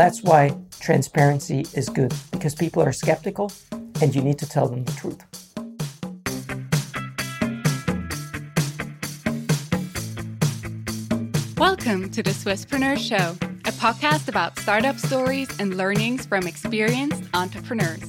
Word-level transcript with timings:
That's 0.00 0.22
why 0.22 0.56
transparency 0.80 1.66
is 1.74 1.90
good 1.90 2.14
because 2.32 2.54
people 2.54 2.82
are 2.82 2.90
skeptical 2.90 3.52
and 4.00 4.14
you 4.14 4.22
need 4.22 4.38
to 4.38 4.48
tell 4.48 4.66
them 4.66 4.82
the 4.82 4.92
truth. 4.92 5.22
Welcome 11.58 12.08
to 12.12 12.22
the 12.22 12.30
Swisspreneur 12.30 12.96
Show, 12.96 13.36
a 13.66 13.72
podcast 13.72 14.28
about 14.28 14.58
startup 14.58 14.96
stories 14.96 15.50
and 15.60 15.76
learnings 15.76 16.24
from 16.24 16.46
experienced 16.46 17.24
entrepreneurs. 17.34 18.02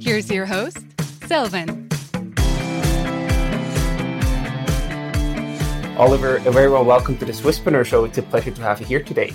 Here's 0.00 0.30
your 0.30 0.46
host, 0.46 0.86
Sylvan. 1.26 1.88
Oliver, 5.98 6.36
a 6.36 6.52
very 6.52 6.70
well 6.70 6.84
welcome 6.84 7.18
to 7.18 7.24
the 7.24 7.32
Swisspreneur 7.32 7.84
Show. 7.84 8.04
It's 8.04 8.18
a 8.18 8.22
pleasure 8.22 8.52
to 8.52 8.62
have 8.62 8.78
you 8.78 8.86
here 8.86 9.02
today. 9.02 9.34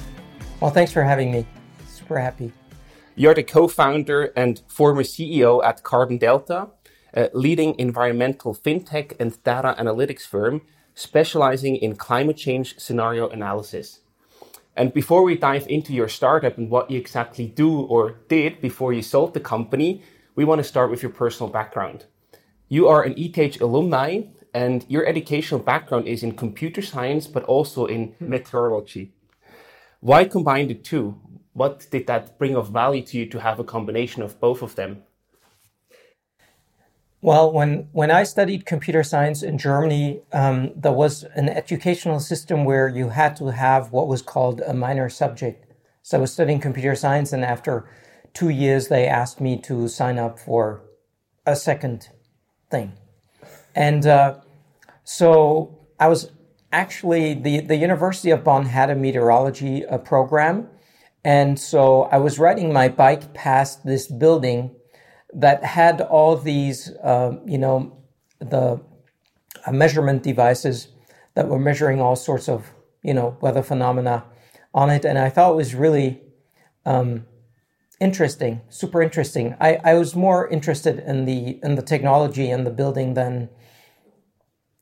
Well, 0.61 0.71
thanks 0.71 0.93
for 0.93 1.03
having 1.03 1.33
me. 1.33 1.45
Super 2.09 2.21
happy. 2.21 2.51
You're 3.15 3.35
the 3.35 3.43
co-founder 3.43 4.33
and 4.35 4.63
former 4.67 5.03
CEO 5.03 5.63
at 5.63 5.83
Carbon 5.83 6.17
Delta, 6.17 6.69
a 7.13 7.29
leading 7.33 7.77
environmental 7.77 8.55
fintech 8.55 9.13
and 9.19 9.37
data 9.43 9.75
analytics 9.77 10.25
firm 10.25 10.63
specializing 10.95 11.75
in 11.75 11.95
climate 11.95 12.35
change 12.35 12.79
scenario 12.79 13.29
analysis. 13.29 13.99
And 14.75 14.91
before 14.91 15.21
we 15.21 15.37
dive 15.37 15.67
into 15.67 15.93
your 15.93 16.07
startup 16.07 16.57
and 16.57 16.71
what 16.71 16.89
you 16.89 16.97
exactly 16.97 17.45
do 17.45 17.81
or 17.81 18.15
did 18.27 18.59
before 18.59 18.91
you 18.91 19.03
sold 19.03 19.35
the 19.35 19.39
company, 19.39 20.01
we 20.33 20.45
want 20.45 20.57
to 20.57 20.67
start 20.67 20.89
with 20.89 21.03
your 21.03 21.11
personal 21.11 21.51
background. 21.51 22.05
You 22.69 22.87
are 22.87 23.03
an 23.03 23.13
ETH 23.17 23.61
alumni 23.61 24.21
and 24.51 24.83
your 24.89 25.05
educational 25.05 25.59
background 25.59 26.07
is 26.07 26.23
in 26.23 26.31
computer 26.31 26.81
science, 26.81 27.27
but 27.27 27.43
also 27.43 27.85
in 27.85 28.15
meteorology. 28.19 29.11
Why 29.99 30.23
combine 30.23 30.69
the 30.69 30.73
two? 30.73 31.19
What 31.59 31.87
did 31.91 32.07
that 32.07 32.39
bring 32.39 32.55
of 32.55 32.69
value 32.69 33.03
to 33.07 33.17
you 33.17 33.25
to 33.31 33.39
have 33.41 33.59
a 33.59 33.65
combination 33.65 34.21
of 34.21 34.39
both 34.39 34.61
of 34.61 34.75
them? 34.75 35.03
Well, 37.21 37.51
when, 37.51 37.89
when 37.91 38.11
I 38.11 38.23
studied 38.23 38.65
computer 38.65 39.03
science 39.03 39.43
in 39.43 39.57
Germany, 39.57 40.21
um, 40.31 40.71
there 40.73 40.93
was 40.93 41.25
an 41.35 41.49
educational 41.49 42.21
system 42.21 42.63
where 42.63 42.87
you 42.87 43.09
had 43.09 43.35
to 43.35 43.47
have 43.47 43.91
what 43.91 44.07
was 44.07 44.21
called 44.21 44.61
a 44.61 44.73
minor 44.73 45.09
subject. 45.09 45.65
So 46.01 46.17
I 46.17 46.21
was 46.21 46.31
studying 46.31 46.61
computer 46.61 46.95
science, 46.95 47.33
and 47.33 47.43
after 47.43 47.89
two 48.33 48.47
years, 48.47 48.87
they 48.87 49.05
asked 49.05 49.41
me 49.41 49.59
to 49.63 49.89
sign 49.89 50.17
up 50.17 50.39
for 50.39 50.81
a 51.45 51.57
second 51.57 52.07
thing. 52.71 52.93
And 53.75 54.07
uh, 54.07 54.35
so 55.03 55.77
I 55.99 56.07
was 56.07 56.31
actually, 56.71 57.33
the, 57.33 57.59
the 57.59 57.75
University 57.75 58.31
of 58.31 58.45
Bonn 58.45 58.67
had 58.67 58.89
a 58.89 58.95
meteorology 58.95 59.85
uh, 59.85 59.97
program. 59.97 60.69
And 61.23 61.59
so 61.59 62.03
I 62.03 62.17
was 62.17 62.39
riding 62.39 62.71
my 62.71 62.87
bike 62.87 63.33
past 63.33 63.85
this 63.85 64.07
building 64.07 64.71
that 65.33 65.63
had 65.63 66.01
all 66.01 66.35
these, 66.37 66.91
uh, 67.03 67.37
you 67.45 67.57
know, 67.57 67.97
the 68.39 68.79
uh, 69.65 69.71
measurement 69.71 70.23
devices 70.23 70.87
that 71.35 71.47
were 71.47 71.59
measuring 71.59 71.99
all 72.01 72.15
sorts 72.15 72.47
of, 72.49 72.71
you 73.03 73.13
know, 73.13 73.37
weather 73.41 73.61
phenomena 73.61 74.23
on 74.73 74.89
it. 74.89 75.05
And 75.05 75.17
I 75.17 75.29
thought 75.29 75.51
it 75.51 75.55
was 75.55 75.75
really 75.75 76.21
um, 76.85 77.25
interesting, 77.99 78.61
super 78.69 79.01
interesting. 79.01 79.55
I, 79.59 79.79
I 79.83 79.93
was 79.95 80.15
more 80.15 80.47
interested 80.47 80.99
in 80.99 81.25
the 81.25 81.59
in 81.63 81.75
the 81.75 81.81
technology 81.81 82.49
and 82.49 82.65
the 82.65 82.71
building 82.71 83.13
than, 83.13 83.49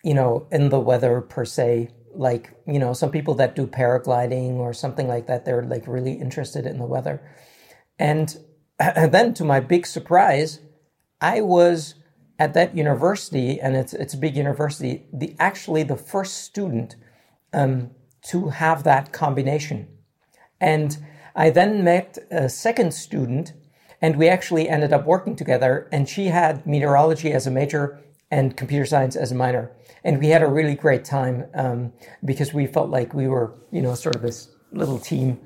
you 0.03 0.13
know, 0.13 0.47
in 0.51 0.69
the 0.69 0.79
weather 0.79 1.21
per 1.21 1.45
se. 1.45 1.89
Like, 2.17 2.53
you 2.65 2.79
know, 2.79 2.93
some 2.93 3.11
people 3.11 3.35
that 3.35 3.55
do 3.55 3.67
paragliding 3.67 4.55
or 4.55 4.73
something 4.73 5.07
like 5.07 5.27
that, 5.27 5.45
they're 5.45 5.63
like 5.63 5.87
really 5.87 6.13
interested 6.13 6.65
in 6.65 6.77
the 6.77 6.85
weather. 6.85 7.21
And 7.99 8.37
then 8.79 9.33
to 9.35 9.45
my 9.45 9.59
big 9.59 9.85
surprise, 9.85 10.59
I 11.21 11.41
was 11.41 11.95
at 12.39 12.53
that 12.53 12.77
university, 12.77 13.59
and 13.59 13.75
it's 13.75 13.93
it's 13.93 14.13
a 14.13 14.17
big 14.17 14.35
university. 14.35 15.07
The 15.11 15.35
actually 15.39 15.83
the 15.83 15.97
first 15.97 16.43
student 16.43 16.95
um, 17.53 17.91
to 18.29 18.49
have 18.49 18.83
that 18.83 19.11
combination, 19.11 19.87
and 20.61 20.97
I 21.35 21.49
then 21.49 21.83
met 21.83 22.17
a 22.29 22.49
second 22.49 22.93
student, 22.93 23.53
and 24.01 24.17
we 24.17 24.27
actually 24.27 24.69
ended 24.69 24.93
up 24.93 25.05
working 25.05 25.35
together. 25.35 25.87
And 25.91 26.07
she 26.07 26.27
had 26.27 26.65
meteorology 26.67 27.31
as 27.31 27.47
a 27.47 27.51
major 27.51 27.99
and 28.31 28.57
computer 28.57 28.85
science 28.85 29.15
as 29.15 29.31
a 29.31 29.35
minor, 29.35 29.71
and 30.03 30.19
we 30.19 30.27
had 30.27 30.41
a 30.41 30.47
really 30.47 30.75
great 30.75 31.05
time 31.05 31.45
um, 31.53 31.93
because 32.25 32.53
we 32.53 32.67
felt 32.67 32.89
like 32.89 33.13
we 33.13 33.27
were, 33.27 33.53
you 33.71 33.81
know, 33.81 33.95
sort 33.95 34.15
of 34.15 34.21
this 34.21 34.49
little 34.71 34.99
team. 34.99 35.39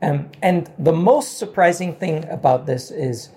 Um, 0.00 0.30
and 0.42 0.70
the 0.78 0.92
most 0.92 1.38
surprising 1.38 1.94
thing 1.94 2.24
about 2.28 2.66
this 2.66 2.90
is 2.90 3.28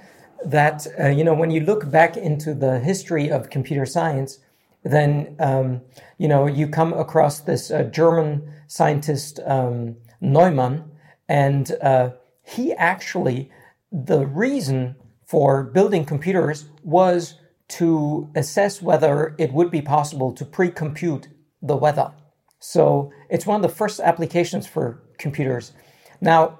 that, 0.45 0.87
uh, 0.99 1.07
you 1.07 1.23
know, 1.23 1.33
when 1.33 1.51
you 1.51 1.61
look 1.61 1.91
back 1.91 2.17
into 2.17 2.53
the 2.53 2.79
history 2.79 3.29
of 3.29 3.49
computer 3.49 3.85
science, 3.85 4.39
then, 4.83 5.35
um, 5.39 5.81
you 6.17 6.27
know, 6.27 6.47
you 6.47 6.67
come 6.67 6.93
across 6.93 7.41
this 7.41 7.71
uh, 7.71 7.83
German 7.83 8.51
scientist, 8.67 9.39
um, 9.45 9.95
Neumann, 10.21 10.83
and 11.27 11.71
uh, 11.81 12.11
he 12.43 12.73
actually, 12.73 13.51
the 13.91 14.25
reason 14.25 14.95
for 15.25 15.63
building 15.63 16.05
computers 16.05 16.65
was 16.83 17.39
to 17.67 18.29
assess 18.35 18.81
whether 18.81 19.35
it 19.37 19.51
would 19.53 19.71
be 19.71 19.81
possible 19.81 20.31
to 20.33 20.45
pre 20.45 20.69
compute 20.69 21.27
the 21.61 21.75
weather. 21.75 22.11
So 22.59 23.11
it's 23.29 23.45
one 23.45 23.57
of 23.57 23.61
the 23.61 23.75
first 23.75 23.99
applications 23.99 24.67
for 24.67 25.03
computers. 25.17 25.73
Now, 26.21 26.59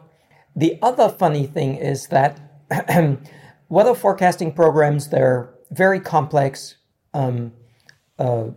the 0.56 0.78
other 0.82 1.10
funny 1.10 1.46
thing 1.46 1.76
is 1.76 2.08
that 2.08 2.40
weather 3.70 3.94
forecasting 3.94 4.54
programs, 4.54 5.10
they're 5.10 5.54
very 5.72 6.00
complex 6.00 6.76
um, 7.14 7.54
uh, 8.18 8.50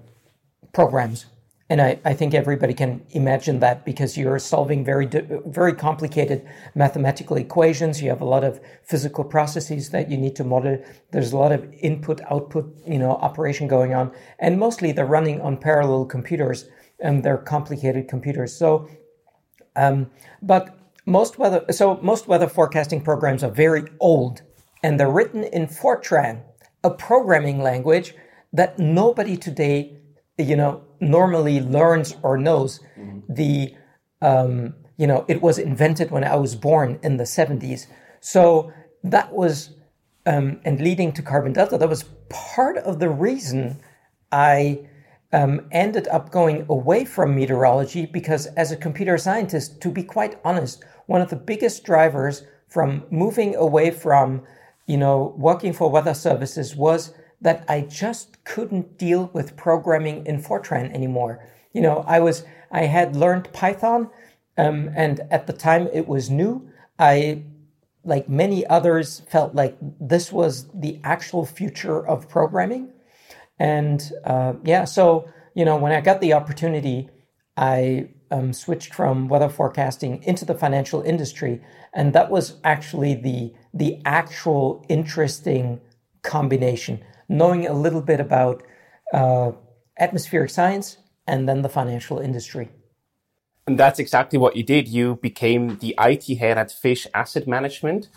programs. 0.73 1.27
And 1.71 1.83
I, 1.83 1.99
I, 2.03 2.15
think 2.15 2.33
everybody 2.33 2.73
can 2.73 3.05
imagine 3.11 3.61
that 3.61 3.85
because 3.85 4.17
you're 4.17 4.39
solving 4.39 4.87
very, 4.87 5.07
very 5.47 5.75
complicated 5.75 6.49
mathematical 6.75 7.37
equations. 7.37 8.01
You 8.01 8.09
have 8.09 8.23
a 8.23 8.25
lot 8.25 8.43
of 8.43 8.59
physical 8.85 9.23
processes 9.23 9.91
that 9.91 10.11
you 10.11 10.17
need 10.17 10.35
to 10.37 10.45
model. 10.45 10.83
There's 11.11 11.33
a 11.33 11.37
lot 11.37 11.53
of 11.53 11.71
input, 11.75 12.23
output, 12.31 12.75
you 12.87 12.99
know, 12.99 13.11
operation 13.11 13.69
going 13.69 13.93
on. 13.93 14.13
And 14.39 14.59
mostly 14.59 14.93
they're 14.93 15.05
running 15.05 15.43
on 15.43 15.59
parallel 15.59 16.07
computers 16.07 16.65
and 17.01 17.23
they're 17.23 17.37
complicated 17.37 18.09
computers. 18.09 18.57
So, 18.57 18.89
um, 19.77 20.11
but 20.41 20.75
most 21.05 21.39
weather 21.39 21.65
so 21.71 21.99
most 22.03 22.29
weather 22.29 22.49
forecasting 22.49 23.01
programs 23.03 23.43
are 23.43 23.51
very 23.51 23.85
old 24.01 24.43
and 24.83 24.99
they're 24.99 25.11
written 25.11 25.45
in 25.45 25.67
Fortran, 25.67 26.43
a 26.83 26.91
programming 26.91 27.63
language 27.63 28.15
that 28.53 28.79
nobody 28.79 29.37
today, 29.37 29.99
you 30.39 30.57
know, 30.57 30.83
normally 31.01 31.61
learns 31.61 32.17
or 32.23 32.39
knows. 32.39 32.81
Mm-hmm. 32.99 33.33
The 33.33 33.75
um, 34.21 34.75
you 34.97 35.07
know, 35.07 35.25
it 35.29 35.41
was 35.41 35.59
invented 35.59 36.11
when 36.11 36.25
I 36.25 36.35
was 36.35 36.57
born 36.57 36.99
in 37.05 37.19
the 37.19 37.25
70s. 37.25 37.87
So 38.21 38.73
that 39.05 39.33
was 39.33 39.71
um, 40.29 40.61
and 40.65 40.79
leading 40.81 41.13
to 41.13 41.23
carbon 41.23 41.55
delta, 41.55 41.79
that 41.79 41.89
was 41.89 42.05
part 42.29 42.77
of 42.77 42.99
the 42.99 43.09
reason 43.09 43.81
I 44.31 44.87
um, 45.33 45.67
ended 45.73 46.07
up 46.09 46.31
going 46.31 46.67
away 46.69 47.07
from 47.07 47.35
meteorology 47.35 48.05
because, 48.05 48.47
as 48.49 48.71
a 48.71 48.77
computer 48.77 49.17
scientist, 49.17 49.81
to 49.81 49.91
be 49.91 50.03
quite 50.03 50.39
honest, 50.45 50.85
one 51.07 51.23
of 51.23 51.31
the 51.31 51.37
biggest 51.37 51.83
drivers 51.85 52.43
from 52.69 53.05
moving 53.11 53.55
away 53.55 53.91
from, 53.91 54.43
you 54.87 54.99
know, 54.99 55.35
working 55.39 55.73
for 55.73 55.91
weather 55.91 56.13
services 56.13 56.77
was 56.77 57.15
that 57.41 57.65
I 57.69 57.83
just 57.83 58.43
couldn't 58.45 58.99
deal 58.99 59.31
with 59.33 59.57
programming 59.57 60.27
in 60.27 60.43
Fortran 60.43 60.93
anymore. 60.93 61.45
You 61.73 61.83
know, 61.83 62.05
I 62.07 62.21
was 62.21 62.45
I 62.71 62.83
had 62.83 63.17
learned 63.17 63.53
Python, 63.53 64.11
um, 64.57 64.91
and 64.97 65.21
at 65.31 65.47
the 65.47 65.53
time 65.53 65.89
it 65.93 66.09
was 66.09 66.31
new. 66.31 66.69
I, 66.99 67.45
like 68.05 68.29
many 68.29 68.67
others, 68.67 69.21
felt 69.29 69.55
like 69.55 69.77
this 70.01 70.33
was 70.33 70.69
the 70.75 71.01
actual 71.05 71.45
future 71.47 72.05
of 72.07 72.29
programming, 72.29 72.91
and 73.59 74.11
uh, 74.25 74.55
yeah. 74.65 74.85
So 74.85 75.29
you 75.55 75.65
know, 75.65 75.77
when 75.77 75.93
I 75.93 76.01
got 76.01 76.21
the 76.21 76.33
opportunity, 76.33 77.09
I 77.57 78.09
um, 78.31 78.53
switched 78.53 78.95
from 78.95 79.29
weather 79.29 79.49
forecasting 79.49 80.23
into 80.25 80.45
the 80.45 80.55
financial 80.55 81.03
industry, 81.03 81.61
and 81.93 82.13
that 82.13 82.31
was 82.31 82.57
actually 82.65 83.15
the 83.15 83.55
the 83.73 84.01
actual 84.05 84.85
interesting 84.89 85.81
combination. 86.23 87.03
Knowing 87.29 87.67
a 87.67 87.73
little 87.73 88.01
bit 88.03 88.21
about 88.21 88.63
uh, 89.13 89.53
atmospheric 89.99 90.51
science 90.51 90.99
and 91.27 91.49
then 91.49 91.63
the 91.63 91.69
financial 91.69 92.19
industry. 92.19 92.71
And 93.67 93.79
that's 93.79 93.99
exactly 93.99 94.39
what 94.39 94.57
you 94.57 94.63
did. 94.63 94.89
You 94.89 95.17
became 95.17 95.79
the 95.79 95.95
IT 95.99 96.39
head 96.39 96.57
at 96.57 96.69
Fisch 96.69 97.07
Asset 97.13 97.47
Management, 97.47 98.09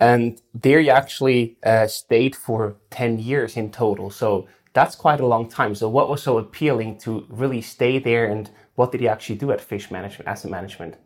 and 0.00 0.40
there 0.54 0.80
you 0.80 0.90
actually 0.90 1.58
uh, 1.62 1.86
stayed 1.86 2.34
for 2.34 2.76
ten 2.88 3.18
years 3.18 3.58
in 3.58 3.70
total. 3.70 4.08
So 4.08 4.48
that's 4.72 4.94
quite 4.94 5.20
a 5.20 5.26
long 5.26 5.48
time. 5.48 5.74
So 5.74 5.88
what 5.88 6.08
was 6.08 6.22
so 6.22 6.38
appealing 6.38 6.98
to 6.98 7.26
really 7.28 7.62
stay 7.62 7.98
there 7.98 8.26
and 8.26 8.50
what 8.74 8.92
did 8.92 9.00
he 9.00 9.08
actually 9.08 9.36
do 9.36 9.50
at 9.50 9.66
Fisch 9.66 9.90
Management, 9.90 10.28
Asset 10.28 10.50
Management? 10.50 10.96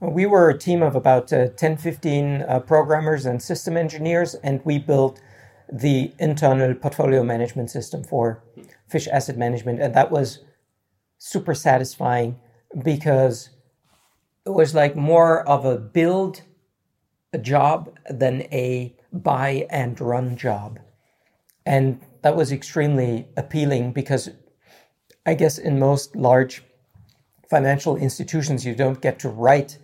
We 0.00 0.26
were 0.26 0.50
a 0.50 0.58
team 0.58 0.82
of 0.82 0.96
about 0.96 1.32
uh, 1.32 1.46
10, 1.50 1.76
15 1.76 2.42
uh, 2.42 2.58
programmers 2.58 3.24
and 3.24 3.40
system 3.40 3.76
engineers, 3.76 4.34
and 4.34 4.60
we 4.64 4.78
built 4.78 5.20
the 5.72 6.12
internal 6.18 6.74
portfolio 6.74 7.24
management 7.24 7.70
system 7.70 8.04
for 8.04 8.44
Fisch 8.92 9.08
asset 9.08 9.38
management. 9.38 9.80
And 9.80 9.94
that 9.94 10.10
was 10.10 10.40
super 11.18 11.54
satisfying 11.54 12.38
because 12.84 13.48
it 14.44 14.50
was 14.50 14.74
like 14.74 14.94
more 14.94 15.48
of 15.48 15.64
a 15.64 15.78
build 15.78 16.42
a 17.32 17.38
job 17.38 17.96
than 18.10 18.42
a 18.52 18.94
buy 19.12 19.66
and 19.70 19.98
run 19.98 20.36
job. 20.36 20.78
And 21.64 22.00
that 22.22 22.36
was 22.36 22.52
extremely 22.52 23.26
appealing 23.36 23.92
because 23.92 24.28
I 25.24 25.34
guess 25.34 25.56
in 25.56 25.78
most 25.78 26.14
large 26.16 26.62
financial 27.48 27.96
institutions, 27.96 28.66
you 28.66 28.74
don't 28.74 29.00
get 29.00 29.18
to 29.20 29.28
write 29.28 29.78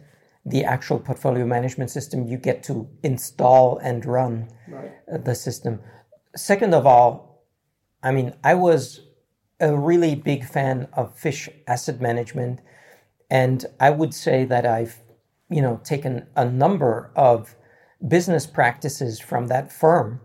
the 0.45 0.65
actual 0.65 0.99
portfolio 0.99 1.47
management 1.47 1.91
system, 1.91 2.27
you 2.27 2.37
get 2.37 2.63
to 2.65 2.89
install 3.03 3.79
and 3.79 4.05
run 4.05 4.49
right. 4.71 5.25
the 5.25 5.35
system. 5.35 5.81
Second 6.37 6.75
of 6.75 6.87
all, 6.87 7.45
I 8.03 8.13
mean, 8.13 8.35
I 8.45 8.55
was 8.55 9.01
a 9.61 9.77
really 9.77 10.15
big 10.15 10.45
fan 10.45 10.89
of 10.93 11.17
Fisch 11.17 11.49
asset 11.67 12.01
management, 12.01 12.61
and 13.31 13.65
I 13.81 13.91
would 13.91 14.15
say 14.15 14.45
that 14.45 14.65
I've, 14.65 15.03
you 15.51 15.61
know, 15.61 15.81
taken 15.85 16.27
a 16.37 16.45
number 16.45 17.11
of 17.17 17.57
business 18.07 18.47
practices 18.47 19.19
from 19.19 19.49
that 19.49 19.73
firm 19.73 20.21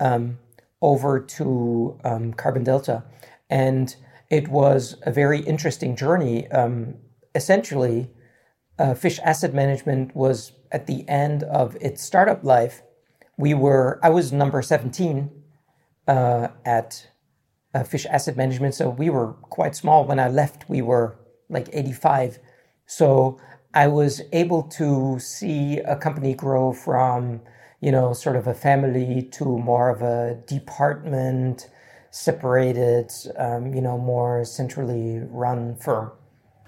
um, 0.00 0.38
over 0.82 1.20
to 1.20 1.98
um, 2.04 2.32
Carbon 2.32 2.64
Delta, 2.64 3.04
and 3.48 3.94
it 4.30 4.48
was 4.48 4.96
a 5.02 5.12
very 5.12 5.40
interesting 5.40 5.94
journey. 5.94 6.50
Um, 6.50 6.94
essentially, 7.34 8.10
uh, 8.78 8.94
Fisch 8.94 9.20
Asset 9.20 9.54
Management 9.54 10.14
was 10.16 10.52
at 10.72 10.86
the 10.86 11.08
end 11.08 11.44
of 11.44 11.76
its 11.80 12.02
startup 12.02 12.42
life. 12.44 12.82
We 13.36 13.54
were, 13.54 14.00
I 14.02 14.10
was 14.10 14.32
number 14.32 14.62
17 14.62 15.30
uh, 16.08 16.48
at 16.64 17.08
uh, 17.74 17.80
Fisch 17.80 18.06
Asset 18.06 18.36
Management, 18.36 18.74
so 18.74 18.88
we 18.88 19.10
were 19.10 19.34
quite 19.50 19.76
small. 19.76 20.04
When 20.04 20.18
I 20.18 20.28
left, 20.28 20.68
we 20.68 20.80
were 20.80 21.18
like 21.48 21.68
85. 21.72 22.38
So 22.86 23.38
I 23.74 23.88
was 23.88 24.22
able 24.32 24.62
to 24.80 25.18
see 25.18 25.78
a 25.78 25.96
company 25.96 26.34
grow 26.34 26.72
from, 26.72 27.42
you 27.80 27.92
know, 27.92 28.14
sort 28.14 28.36
of 28.36 28.46
a 28.46 28.54
family 28.54 29.28
to 29.32 29.44
more 29.44 29.90
of 29.90 30.00
a 30.00 30.40
department 30.46 31.68
separated, 32.10 33.12
um, 33.36 33.74
you 33.74 33.82
know, 33.82 33.98
more 33.98 34.44
centrally 34.44 35.20
run 35.28 35.76
firm. 35.76 36.10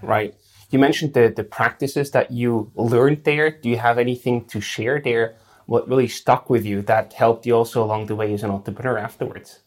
Right. 0.02 0.34
You 0.70 0.78
mentioned 0.78 1.14
the, 1.14 1.32
the 1.34 1.44
practices 1.44 2.10
that 2.10 2.30
you 2.30 2.70
learned 2.74 3.24
there. 3.24 3.50
Do 3.50 3.70
you 3.70 3.78
have 3.78 3.98
anything 3.98 4.44
to 4.46 4.60
share 4.60 5.00
there? 5.00 5.36
What 5.68 5.86
really 5.86 6.08
stuck 6.08 6.48
with 6.48 6.64
you 6.64 6.80
that 6.82 7.12
helped 7.12 7.44
you 7.44 7.54
also 7.54 7.84
along 7.84 8.06
the 8.06 8.16
way 8.16 8.32
as 8.32 8.42
an 8.42 8.50
entrepreneur 8.50 8.96
afterwards? 8.96 9.60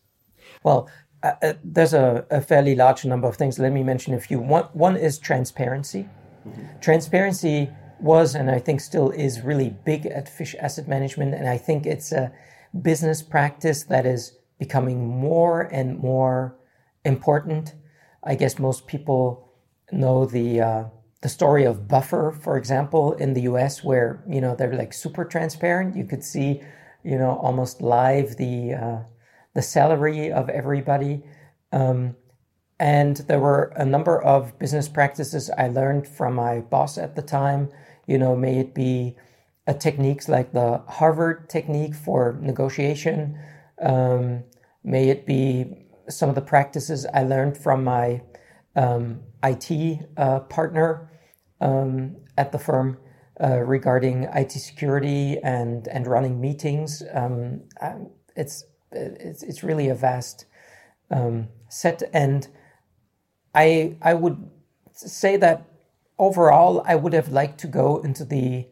Well, 0.64 0.90
uh, 1.22 1.34
uh, 1.44 1.54
there's 1.64 1.94
a, 1.94 2.26
a, 2.32 2.42
fairly 2.42 2.74
large 2.74 3.06
number 3.06 3.28
of 3.28 3.36
things. 3.36 3.60
Let 3.60 3.72
me 3.72 3.84
mention 3.84 4.16
a 4.16 4.20
few. 4.20 4.40
One, 4.40 4.64
one 4.74 4.98
is 4.98 5.20
transparency. 5.20 6.10
Mm-hmm. 6.48 6.80
Transparency 6.80 7.70
was 8.00 8.34
and 8.34 8.50
I 8.50 8.58
think 8.58 8.82
still 8.82 9.12
is 9.12 9.42
really 9.42 9.76
big 9.86 10.08
at 10.08 10.26
Fisch 10.26 10.56
asset 10.60 10.88
management. 10.88 11.36
And 11.36 11.48
I 11.48 11.60
think 11.60 11.86
it's 11.86 12.12
a 12.12 12.32
business 12.82 13.22
practice 13.22 13.84
that 13.84 14.08
is 14.08 14.40
becoming 14.58 15.08
more 15.08 15.62
and 15.72 16.00
more 16.00 16.56
important. 17.06 17.76
I 18.24 18.34
guess 18.34 18.58
most 18.58 18.88
people 18.88 19.54
know 19.92 20.26
the 20.26 20.62
uh, 20.62 20.84
the 21.22 21.30
story 21.30 21.66
of 21.66 21.88
Buffer, 21.88 22.32
for 22.42 22.58
example, 22.58 23.14
in 23.14 23.34
the 23.34 23.42
U.S., 23.44 23.84
where 23.84 24.24
you 24.30 24.42
know 24.42 24.56
they're 24.56 24.76
like 24.76 24.94
super 24.94 25.26
transparent. 25.26 25.96
You 25.96 26.06
could 26.06 26.24
see, 26.24 26.62
you 27.04 27.18
know, 27.18 27.32
almost 27.42 27.82
live 27.82 28.38
the 28.38 28.74
uh, 28.76 29.00
the 29.56 29.62
salary 29.62 30.32
of 30.32 30.50
everybody. 30.50 31.24
Um, 31.72 32.16
and 32.80 33.18
there 33.18 33.40
were 33.40 33.74
a 33.76 33.86
number 33.86 34.22
of 34.22 34.58
business 34.60 34.90
practices 34.90 35.52
I 35.58 35.68
learned 35.70 36.08
from 36.08 36.36
my 36.36 36.62
boss 36.62 36.98
at 36.98 37.16
the 37.16 37.22
time. 37.24 37.70
You 38.08 38.18
know, 38.20 38.36
may 38.36 38.60
it 38.60 38.76
be 38.76 39.18
uh, 39.68 39.74
techniques 39.74 40.30
like 40.30 40.54
the 40.54 40.84
Harvard 40.88 41.50
technique 41.50 41.96
for 41.96 42.38
negotiation, 42.42 43.38
um, 43.82 44.44
May 44.84 45.10
it 45.10 45.26
be 45.28 45.86
some 46.10 46.30
of 46.30 46.36
the 46.36 46.42
practices 46.42 47.06
I 47.14 47.24
learned 47.24 47.58
from 47.58 47.84
my 47.84 48.22
um, 48.76 49.22
IT 49.44 50.10
uh, 50.18 50.42
partner 50.42 51.11
um, 51.62 52.18
at 52.38 52.52
the 52.52 52.60
firm 52.60 52.98
uh, 53.42 53.60
regarding 53.60 54.24
IT 54.36 54.52
security 54.52 55.38
and 55.44 55.88
and 55.88 56.08
running 56.08 56.42
meetings. 56.42 57.04
Um, 57.14 57.62
it's 58.36 58.66
it's 58.92 59.44
it's 59.44 59.64
really 59.64 59.90
a 59.90 59.96
vast 59.96 60.46
um, 61.10 61.48
set, 61.70 62.04
and 62.14 62.48
I 63.56 63.98
I 64.02 64.14
would 64.14 64.50
say 64.94 65.38
that 65.38 65.66
overall 66.20 66.84
I 66.86 66.96
would 66.96 67.14
have 67.14 67.30
liked 67.30 67.60
to 67.62 67.68
go 67.68 68.00
into 68.00 68.26
the 68.26 68.68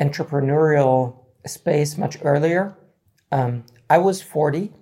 entrepreneurial 0.00 1.18
space 1.46 1.98
much 1.98 2.18
earlier. 2.22 2.76
Um, 3.30 3.64
I 3.90 3.98
was 3.98 4.22
forty 4.22 4.72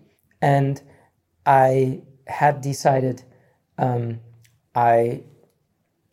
and 0.43 0.81
I 1.47 2.03
had 2.27 2.61
decided 2.61 3.25
um, 3.79 4.21
I 4.75 5.25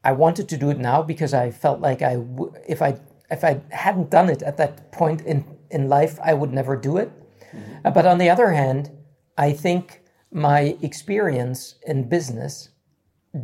I 0.07 0.13
wanted 0.13 0.47
to 0.47 0.57
do 0.57 0.69
it 0.69 0.79
now 0.79 1.01
because 1.01 1.33
I 1.33 1.51
felt 1.51 1.81
like 1.81 2.01
I 2.01 2.15
w- 2.15 2.53
if 2.65 2.81
I 2.81 2.91
if 3.29 3.43
I 3.43 3.59
hadn't 3.71 4.09
done 4.09 4.29
it 4.29 4.41
at 4.41 4.55
that 4.55 4.73
point 4.93 5.19
in 5.21 5.43
in 5.69 5.89
life, 5.89 6.17
I 6.23 6.33
would 6.33 6.53
never 6.53 6.77
do 6.77 6.95
it. 6.95 7.09
Mm-hmm. 7.11 7.85
Uh, 7.85 7.91
but 7.91 8.05
on 8.05 8.17
the 8.17 8.29
other 8.29 8.49
hand, 8.61 8.89
I 9.37 9.51
think 9.51 10.01
my 10.31 10.77
experience 10.81 11.75
in 11.85 12.07
business 12.07 12.69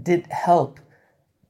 did 0.10 0.28
help 0.28 0.80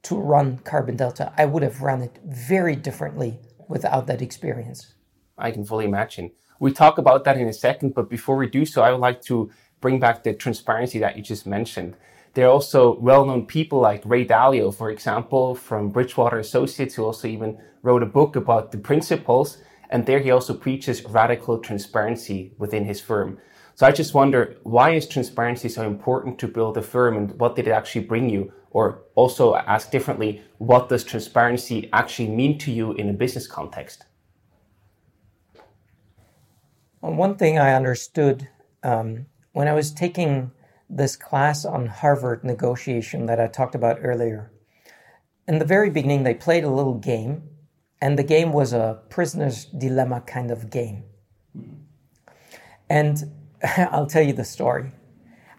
to 0.07 0.15
run 0.15 0.57
Carbon 0.71 0.95
Delta. 0.95 1.31
I 1.38 1.45
would 1.45 1.63
have 1.63 1.83
run 1.83 2.01
it 2.01 2.19
very 2.25 2.75
differently 2.75 3.39
without 3.69 4.07
that 4.07 4.21
experience. 4.21 4.95
I 5.38 5.51
can 5.51 5.63
fully 5.63 5.86
imagine. 5.86 6.31
We 6.60 6.71
talk 6.71 6.98
about 6.98 7.24
that 7.25 7.38
in 7.38 7.48
a 7.48 7.54
second, 7.68 7.94
but 7.94 8.10
before 8.10 8.36
we 8.36 8.48
do 8.48 8.65
so, 8.65 8.81
I 8.81 8.92
would 8.92 9.06
like 9.10 9.21
to 9.30 9.51
bring 9.80 10.00
back 10.00 10.24
the 10.24 10.33
transparency 10.33 10.98
that 11.00 11.15
you 11.18 11.24
just 11.24 11.45
mentioned. 11.45 11.95
There 12.34 12.48
are 12.48 12.52
also 12.52 13.00
well-known 13.00 13.46
people 13.46 13.80
like 13.80 14.02
Ray 14.06 14.26
Dalio, 14.26 14.74
for 14.74 14.90
example, 14.90 15.54
from 15.54 15.90
Bridgewater 15.90 16.40
Associates, 16.40 16.96
who 16.96 17.06
also 17.06 17.28
even 17.28 17.60
wrote 17.84 18.02
a 18.02 18.08
book 18.08 18.36
about 18.36 18.72
the 18.72 18.80
principles. 18.80 19.60
And 19.92 20.06
there 20.08 20.20
he 20.20 20.32
also 20.32 20.56
preaches 20.56 21.06
radical 21.06 21.60
transparency 21.60 22.54
within 22.58 22.86
his 22.86 23.00
firm. 23.00 23.38
So 23.75 23.86
I 23.86 23.92
just 23.92 24.16
wonder, 24.16 24.56
why 24.63 24.92
is 24.92 25.08
transparency 25.08 25.70
so 25.70 25.86
important 25.86 26.40
to 26.40 26.48
build 26.48 26.78
a 26.78 26.82
firm 26.82 27.18
and 27.18 27.40
what 27.40 27.56
did 27.56 27.68
it 27.68 27.72
actually 27.72 28.06
bring 28.06 28.30
you? 28.30 28.52
Or 28.72 29.04
also 29.13 29.56
ask 29.56 29.92
differently, 29.92 30.42
what 30.58 30.90
does 30.90 31.04
transparency 31.04 31.90
actually 31.94 32.30
mean 32.30 32.58
to 32.60 32.72
you 32.72 32.94
in 32.94 33.10
a 33.10 33.13
business 33.13 33.46
context? 33.46 34.06
Well, 37.02 37.13
one 37.13 37.36
thing 37.36 37.60
I 37.60 37.75
understood 37.75 38.48
um, 38.82 39.28
when 39.52 39.68
I 39.68 39.74
was 39.74 39.92
taking 39.92 40.52
this 40.96 41.16
class 41.16 41.66
on 41.66 41.88
Harvard 41.88 42.44
negotiation 42.44 43.26
that 43.26 43.40
I 43.40 43.48
talked 43.48 43.76
about 43.76 44.00
earlier, 44.02 44.52
in 45.48 45.60
the 45.60 45.66
very 45.66 45.90
beginning, 45.90 46.24
they 46.24 46.34
played 46.34 46.64
a 46.64 46.70
little 46.70 46.98
game, 46.98 47.44
and 48.02 48.18
the 48.18 48.24
game 48.24 48.54
was 48.54 48.74
a 48.74 49.02
prisoner's 49.10 49.66
dilemma 49.66 50.22
kind 50.22 50.52
of 50.52 50.70
game. 50.70 51.04
And 52.90 53.32
I'll 53.78 54.06
tell 54.06 54.24
you 54.24 54.34
the 54.34 54.46
story. 54.46 54.92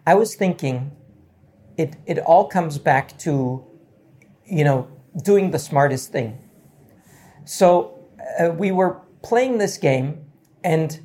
I 0.06 0.14
was 0.14 0.34
thinking 0.34 0.92
it, 1.76 1.96
it 2.06 2.18
all 2.18 2.46
comes 2.46 2.78
back 2.78 3.18
to, 3.18 3.64
you 4.46 4.64
know, 4.64 4.88
doing 5.22 5.50
the 5.50 5.58
smartest 5.58 6.12
thing. 6.12 6.38
So 7.44 8.08
uh, 8.38 8.50
we 8.50 8.70
were 8.72 9.00
playing 9.22 9.58
this 9.58 9.76
game, 9.76 10.24
and 10.62 11.00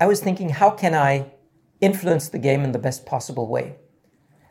I 0.00 0.06
was 0.06 0.20
thinking, 0.20 0.48
how 0.48 0.70
can 0.70 0.94
I 0.94 1.32
influence 1.80 2.28
the 2.28 2.38
game 2.38 2.64
in 2.64 2.72
the 2.72 2.78
best 2.78 3.06
possible 3.06 3.48
way? 3.48 3.76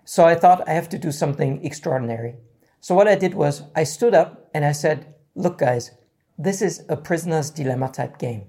So 0.06 0.26
I 0.26 0.36
thought 0.36 0.68
I 0.68 0.74
have 0.74 0.90
to 0.90 0.98
do 0.98 1.12
something 1.12 1.64
extraordinary. 1.66 2.36
So 2.80 2.96
what 2.96 3.08
I 3.08 3.16
did 3.16 3.34
was 3.34 3.64
I 3.76 3.84
stood 3.84 4.14
up 4.14 4.50
and 4.54 4.64
I 4.64 4.72
said, 4.72 5.14
look, 5.36 5.58
guys, 5.58 5.92
this 6.38 6.62
is 6.62 6.86
a 6.88 6.96
prisoner's 6.96 7.50
dilemma 7.50 7.90
type 7.90 8.18
game. 8.18 8.46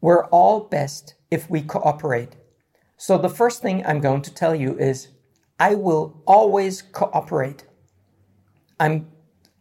We're 0.00 0.26
all 0.26 0.60
best 0.60 1.14
if 1.30 1.48
we 1.48 1.62
cooperate. 1.62 2.36
So 2.96 3.16
the 3.16 3.28
first 3.28 3.62
thing 3.62 3.84
I'm 3.86 4.00
going 4.00 4.22
to 4.22 4.34
tell 4.34 4.54
you 4.54 4.78
is 4.78 5.08
I 5.58 5.74
will 5.74 6.22
always 6.26 6.82
cooperate. 6.82 7.64
I'm, 8.78 9.08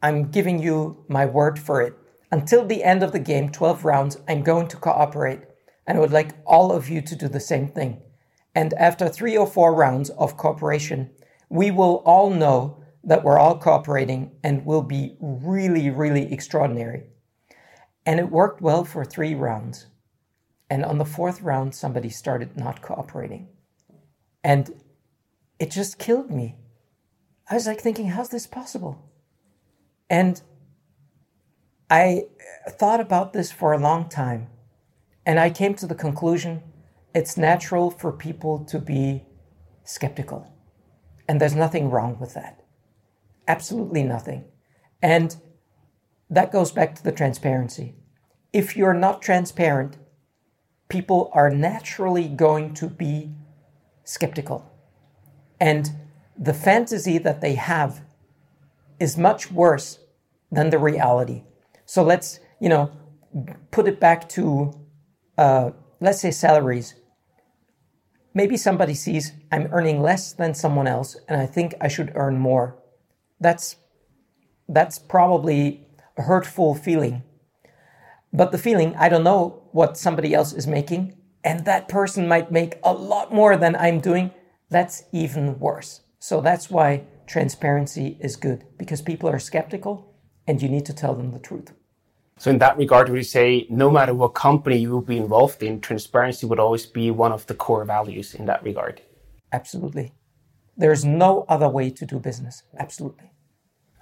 I'm 0.02 0.30
giving 0.32 0.60
you 0.60 1.06
my 1.08 1.26
word 1.26 1.58
for 1.60 1.82
it. 1.82 1.94
Until 2.32 2.66
the 2.66 2.84
end 2.84 3.04
of 3.04 3.12
the 3.12 3.20
game, 3.20 3.52
12 3.52 3.86
rounds, 3.86 4.18
I'm 4.28 4.42
going 4.42 4.68
to 4.70 4.78
cooperate 4.78 5.42
and 5.86 5.98
I 5.98 6.02
would 6.02 6.12
like 6.12 6.32
all 6.46 6.72
of 6.72 6.90
you 6.90 7.02
to 7.02 7.16
do 7.16 7.28
the 7.28 7.40
same 7.40 7.68
thing. 7.68 8.02
And 8.56 8.74
after 8.76 9.10
three 9.10 9.38
or 9.38 9.48
four 9.48 9.74
rounds 9.74 10.10
of 10.12 10.38
cooperation, 10.38 11.10
we 11.50 11.72
will 11.72 12.04
all 12.06 12.30
know 12.30 12.84
that 13.04 13.24
we're 13.24 13.40
all 13.40 13.58
cooperating 13.58 14.32
and 14.44 14.66
will 14.66 14.82
be 14.82 15.18
really, 15.20 15.90
really 15.90 16.32
extraordinary. 16.32 17.04
And 18.06 18.20
it 18.20 18.30
worked 18.30 18.62
well 18.62 18.86
for 18.86 19.04
three 19.04 19.34
rounds. 19.34 19.88
And 20.70 20.86
on 20.86 20.98
the 20.98 21.06
fourth 21.06 21.42
round, 21.42 21.76
somebody 21.76 22.10
started 22.10 22.58
not 22.58 22.82
cooperating. 22.82 23.50
And 24.44 24.74
it 25.60 25.72
just 25.72 26.00
killed 26.00 26.32
me. 26.32 26.56
I 27.50 27.56
was 27.56 27.68
like 27.68 27.82
thinking, 27.82 28.08
how's 28.08 28.30
this 28.30 28.48
possible? 28.48 29.12
And 30.10 30.42
I 31.90 32.24
thought 32.68 33.00
about 33.00 33.34
this 33.34 33.52
for 33.52 33.74
a 33.74 33.78
long 33.78 34.10
time. 34.10 34.48
And 35.26 35.40
I 35.40 35.50
came 35.50 35.76
to 35.76 35.88
the 35.88 35.96
conclusion 35.96 36.64
it's 37.14 37.38
natural 37.38 37.92
for 37.92 38.12
people 38.12 38.66
to 38.66 38.80
be 38.80 39.24
skeptical. 39.84 40.52
And 41.28 41.40
there's 41.40 41.56
nothing 41.56 41.90
wrong 41.90 42.18
with 42.20 42.34
that. 42.34 42.64
Absolutely 43.48 44.04
nothing. 44.04 44.46
And 45.02 45.36
that 46.30 46.52
goes 46.52 46.72
back 46.72 46.96
to 46.96 47.04
the 47.04 47.12
transparency. 47.12 47.96
If 48.52 48.76
you're 48.76 48.94
not 48.94 49.22
transparent, 49.22 49.98
people 50.90 51.30
are 51.34 51.50
naturally 51.50 52.28
going 52.28 52.74
to 52.76 52.88
be 52.88 53.34
skeptical. 54.04 54.72
And 55.60 55.92
the 56.38 56.54
fantasy 56.54 57.18
that 57.20 57.42
they 57.42 57.56
have 57.56 58.02
is 59.00 59.18
much 59.18 59.52
worse 59.52 60.00
than 60.52 60.70
the 60.70 60.80
reality. 60.80 61.44
So 61.86 62.04
let's, 62.04 62.40
you 62.60 62.70
know, 62.70 62.92
put 63.72 63.88
it 63.88 64.00
back 64.00 64.30
to, 64.30 64.74
uh, 65.38 65.72
let's 66.00 66.22
say, 66.22 66.32
salaries 66.32 66.96
maybe 68.34 68.58
somebody 68.58 68.94
sees 68.94 69.32
I'm 69.52 69.68
earning 69.72 70.02
less 70.02 70.34
than 70.34 70.54
someone 70.54 70.88
else 70.88 71.18
and 71.28 71.40
I 71.40 71.46
think 71.46 71.76
I 71.80 71.88
should 71.88 72.12
earn 72.16 72.38
more. 72.40 72.78
That's 73.40 73.78
that's 74.68 74.98
probably 74.98 75.88
a 76.18 76.24
hurtful 76.24 76.76
feeling. 76.76 77.24
But 78.32 78.52
the 78.52 78.58
feeling 78.58 78.96
I 78.96 79.10
don't 79.10 79.24
know 79.24 79.64
what 79.72 79.98
somebody 79.98 80.34
else 80.34 80.54
is 80.54 80.68
making 80.68 81.16
and 81.44 81.66
that 81.66 81.90
person 81.90 82.28
might 82.28 82.52
make 82.52 82.80
a 82.84 82.94
lot 82.94 83.34
more 83.34 83.58
than 83.58 83.76
I'm 83.76 84.00
doing, 84.00 84.32
that's 84.70 85.04
even 85.12 85.60
worse. 85.60 86.02
So 86.20 86.40
that's 86.40 86.70
why 86.70 87.04
transparency 87.28 88.18
is 88.20 88.36
good 88.36 88.66
because 88.78 89.02
people 89.02 89.30
are 89.30 89.40
skeptical 89.40 90.16
and 90.48 90.62
you 90.62 90.70
need 90.70 90.86
to 90.86 90.94
tell 90.94 91.14
them 91.14 91.32
the 91.32 91.40
truth. 91.40 91.74
So 92.38 92.50
in 92.52 92.58
that 92.60 92.78
regard, 92.78 93.10
would 93.10 93.18
you 93.18 93.24
say 93.24 93.68
no 93.70 93.90
matter 93.90 94.14
what 94.14 94.30
company 94.30 94.78
you 94.78 94.92
will 94.92 95.02
be 95.02 95.18
involved 95.18 95.62
in, 95.64 95.80
transparency 95.80 96.46
would 96.46 96.60
always 96.60 96.86
be 96.86 97.12
one 97.12 97.32
of 97.32 97.46
the 97.48 97.54
core 97.54 97.86
values 97.86 98.34
in 98.34 98.46
that 98.48 98.64
regard? 98.64 99.02
Absolutely. 99.52 100.14
There's 100.76 101.06
no 101.06 101.46
other 101.48 101.70
way 101.70 101.92
to 101.92 102.06
do 102.06 102.20
business. 102.20 102.64
Absolutely. 102.78 103.32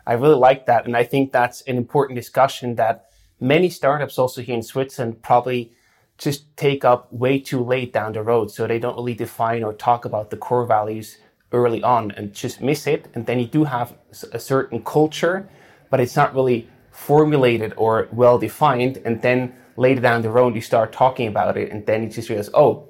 I 0.07 0.13
really 0.13 0.35
like 0.35 0.65
that. 0.65 0.85
And 0.85 0.95
I 0.95 1.03
think 1.03 1.31
that's 1.31 1.61
an 1.61 1.77
important 1.77 2.17
discussion 2.17 2.75
that 2.75 3.07
many 3.39 3.69
startups 3.69 4.17
also 4.17 4.41
here 4.41 4.55
in 4.55 4.63
Switzerland 4.63 5.21
probably 5.21 5.73
just 6.17 6.55
take 6.55 6.85
up 6.85 7.11
way 7.11 7.39
too 7.39 7.63
late 7.63 7.91
down 7.91 8.13
the 8.13 8.23
road. 8.23 8.51
So 8.51 8.65
they 8.65 8.79
don't 8.79 8.95
really 8.95 9.13
define 9.13 9.63
or 9.63 9.73
talk 9.73 10.05
about 10.05 10.29
the 10.29 10.37
core 10.37 10.65
values 10.65 11.17
early 11.51 11.83
on 11.83 12.11
and 12.11 12.33
just 12.33 12.61
miss 12.61 12.87
it. 12.87 13.07
And 13.13 13.25
then 13.25 13.39
you 13.39 13.45
do 13.45 13.65
have 13.65 13.93
a 14.31 14.39
certain 14.39 14.83
culture, 14.83 15.49
but 15.89 15.99
it's 15.99 16.15
not 16.15 16.33
really 16.33 16.69
formulated 16.91 17.73
or 17.77 18.07
well 18.11 18.37
defined, 18.37 19.01
and 19.05 19.21
then 19.21 19.55
later 19.77 20.01
down 20.01 20.21
the 20.21 20.29
road 20.29 20.53
you 20.53 20.61
start 20.61 20.91
talking 20.91 21.27
about 21.27 21.57
it, 21.57 21.71
and 21.71 21.85
then 21.85 22.03
you 22.03 22.09
just 22.09 22.29
realize, 22.29 22.49
oh, 22.53 22.89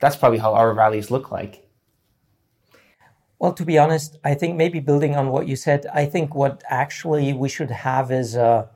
that's 0.00 0.16
probably 0.16 0.38
how 0.38 0.54
our 0.54 0.74
values 0.74 1.10
look 1.10 1.30
like. 1.30 1.68
Well, 3.38 3.52
to 3.54 3.64
be 3.64 3.78
honest, 3.78 4.18
I 4.24 4.34
think 4.34 4.56
maybe 4.56 4.80
building 4.80 5.16
on 5.16 5.28
what 5.28 5.48
you 5.48 5.56
said, 5.56 5.86
I 5.92 6.06
think 6.06 6.34
what 6.34 6.62
actually 6.68 7.32
we 7.32 7.48
should 7.48 7.70
have 7.70 8.10
is 8.12 8.36
a, 8.36 8.44
uh, 8.44 8.66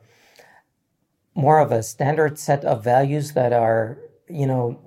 more 1.37 1.59
of 1.59 1.71
a 1.71 1.83
standard 1.83 2.39
set 2.39 2.65
of 2.65 2.83
values 2.83 3.33
that 3.35 3.53
are, 3.53 3.99
you 4.29 4.47
know, 4.47 4.81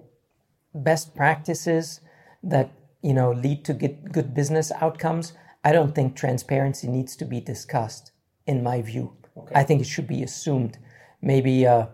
best 0.73 1.15
practices 1.15 2.01
that, 2.43 2.71
you 3.01 3.13
know, 3.13 3.31
lead 3.31 3.63
to 3.65 3.73
good 3.73 4.33
business 4.33 4.71
outcomes. 4.81 5.33
I 5.63 5.71
don't 5.71 5.93
think 5.93 6.15
transparency 6.15 6.87
needs 6.87 7.15
to 7.17 7.25
be 7.25 7.39
discussed, 7.39 8.11
in 8.47 8.63
my 8.63 8.81
view. 8.81 9.18
Okay. 9.39 9.55
I 9.55 9.63
think 9.63 9.81
it 9.81 9.87
should 9.87 10.07
be 10.07 10.23
assumed. 10.23 10.77
Maybe 11.21 11.65
uh, 11.67 11.87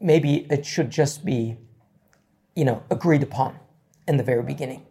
maybe 0.00 0.46
it 0.50 0.66
should 0.66 0.90
just 0.90 1.24
be, 1.24 1.56
you 2.54 2.64
know, 2.64 2.82
agreed 2.90 3.22
upon 3.22 3.58
in 4.06 4.16
the 4.16 4.24
very 4.24 4.42
beginning. 4.42 4.82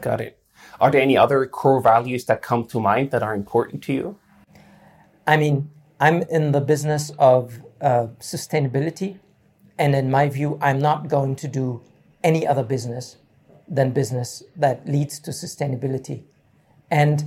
Got 0.00 0.20
it. 0.20 0.38
Are 0.80 0.90
there 0.90 1.00
any 1.00 1.16
other 1.16 1.46
core 1.46 1.80
values 1.80 2.24
that 2.26 2.42
come 2.42 2.66
to 2.66 2.80
mind 2.80 3.10
that 3.10 3.22
are 3.22 3.34
important 3.34 3.82
to 3.84 3.92
you? 3.92 4.18
I 5.26 5.36
mean, 5.36 5.70
I'm 6.00 6.22
in 6.22 6.52
the 6.52 6.60
business 6.60 7.10
of 7.18 7.60
uh, 7.80 8.08
sustainability, 8.20 9.18
and 9.78 9.94
in 9.94 10.10
my 10.10 10.28
view, 10.28 10.58
I'm 10.60 10.80
not 10.80 11.08
going 11.08 11.36
to 11.36 11.48
do 11.48 11.82
any 12.22 12.46
other 12.46 12.62
business 12.62 13.16
than 13.68 13.92
business 13.92 14.42
that 14.56 14.86
leads 14.86 15.18
to 15.20 15.30
sustainability. 15.30 16.24
And 16.90 17.24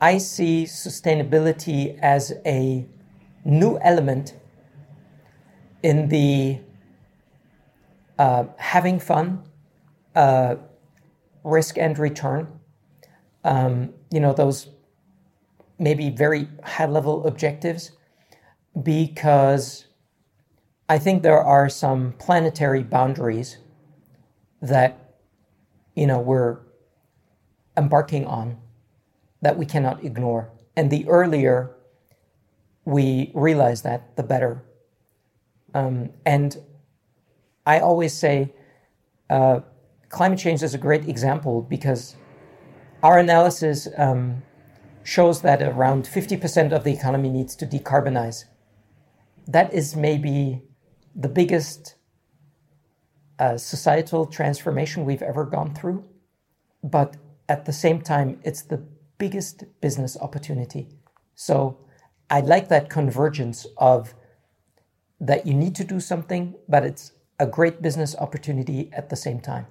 I 0.00 0.18
see 0.18 0.64
sustainability 0.64 1.98
as 2.00 2.32
a 2.46 2.86
new 3.44 3.78
element 3.78 4.34
in 5.82 6.08
the 6.08 6.60
uh, 8.18 8.44
having 8.56 8.98
fun, 8.98 9.44
uh, 10.14 10.56
risk 11.44 11.76
and 11.78 11.98
return. 11.98 12.48
Um, 13.44 13.94
you 14.10 14.20
know, 14.20 14.32
those 14.32 14.68
maybe 15.78 16.10
very 16.10 16.48
high 16.62 16.86
level 16.86 17.26
objectives, 17.26 17.92
because 18.82 19.86
I 20.88 20.98
think 20.98 21.22
there 21.22 21.40
are 21.40 21.68
some 21.68 22.12
planetary 22.18 22.82
boundaries 22.82 23.58
that, 24.60 25.14
you 25.94 26.06
know, 26.06 26.20
we're 26.20 26.58
embarking 27.76 28.26
on 28.26 28.58
that 29.42 29.56
we 29.56 29.66
cannot 29.66 30.04
ignore. 30.04 30.50
And 30.76 30.90
the 30.90 31.08
earlier 31.08 31.76
we 32.84 33.30
realize 33.34 33.82
that, 33.82 34.16
the 34.16 34.22
better. 34.22 34.64
Um, 35.74 36.10
and 36.24 36.56
I 37.66 37.78
always 37.78 38.12
say 38.12 38.52
uh, 39.28 39.60
climate 40.08 40.38
change 40.38 40.62
is 40.62 40.74
a 40.74 40.78
great 40.78 41.08
example 41.08 41.62
because 41.62 42.16
our 43.02 43.18
analysis 43.18 43.88
um, 43.96 44.42
shows 45.04 45.42
that 45.42 45.62
around 45.62 46.04
50% 46.04 46.72
of 46.72 46.84
the 46.84 46.92
economy 46.92 47.28
needs 47.28 47.54
to 47.56 47.66
decarbonize. 47.66 48.44
That 49.46 49.72
is 49.72 49.96
maybe 49.96 50.62
the 51.14 51.28
biggest 51.28 51.96
uh, 53.38 53.56
societal 53.56 54.26
transformation 54.26 55.04
we've 55.04 55.22
ever 55.22 55.44
gone 55.44 55.74
through. 55.74 56.04
But 56.82 57.16
at 57.48 57.64
the 57.64 57.72
same 57.72 58.00
time, 58.02 58.40
it's 58.44 58.62
the 58.62 58.82
biggest 59.20 59.64
business 59.80 60.16
opportunity. 60.20 60.88
So 61.36 61.78
I 62.28 62.40
like 62.40 62.68
that 62.70 62.90
convergence 62.90 63.66
of 63.76 64.14
that 65.20 65.46
you 65.46 65.54
need 65.54 65.74
to 65.76 65.84
do 65.84 66.00
something, 66.00 66.54
but 66.68 66.82
it's 66.84 67.12
a 67.38 67.46
great 67.46 67.82
business 67.82 68.16
opportunity 68.16 68.90
at 68.92 69.10
the 69.10 69.16
same 69.16 69.40
time. 69.40 69.66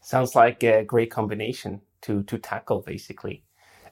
Sounds 0.00 0.34
like 0.34 0.62
a 0.62 0.84
great 0.84 1.10
combination 1.10 1.80
to, 2.02 2.22
to 2.24 2.38
tackle, 2.38 2.80
basically. 2.80 3.44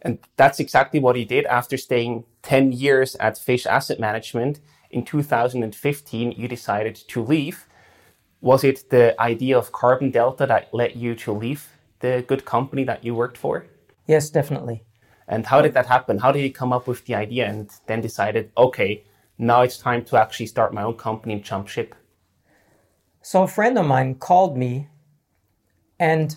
And 0.02 0.18
that's 0.36 0.60
exactly 0.60 1.00
what 1.00 1.16
he 1.16 1.24
did 1.24 1.46
after 1.46 1.76
staying 1.76 2.24
10 2.42 2.72
years 2.72 3.16
at 3.16 3.34
Fisch 3.36 3.66
Asset 3.66 3.98
Management. 3.98 4.60
In 4.90 5.04
2015, 5.04 6.32
you 6.32 6.46
decided 6.48 6.94
to 6.94 7.22
leave. 7.22 7.66
Was 8.40 8.62
it 8.64 8.90
the 8.90 9.18
idea 9.20 9.56
of 9.56 9.72
Carbon 9.72 10.10
Delta 10.10 10.46
that 10.46 10.74
led 10.74 10.94
you 10.96 11.14
to 11.16 11.32
leave 11.32 11.68
the 12.00 12.24
good 12.26 12.44
company 12.44 12.84
that 12.84 13.04
you 13.04 13.14
worked 13.14 13.38
for? 13.38 13.66
Yes, 14.06 14.30
definitely. 14.30 14.84
And 15.26 15.46
how 15.46 15.62
did 15.62 15.74
that 15.74 15.86
happen? 15.86 16.18
How 16.18 16.32
did 16.32 16.42
you 16.42 16.52
come 16.52 16.72
up 16.72 16.86
with 16.86 17.06
the 17.06 17.14
idea 17.14 17.48
and 17.48 17.70
then 17.86 18.00
decided, 18.00 18.52
okay, 18.56 19.04
now 19.38 19.62
it's 19.62 19.78
time 19.78 20.04
to 20.06 20.16
actually 20.16 20.46
start 20.46 20.74
my 20.74 20.82
own 20.82 20.96
company 20.96 21.34
and 21.34 21.42
jump 21.42 21.68
ship? 21.68 21.94
So 23.22 23.42
a 23.42 23.48
friend 23.48 23.78
of 23.78 23.86
mine 23.86 24.16
called 24.16 24.56
me 24.56 24.88
and 25.98 26.36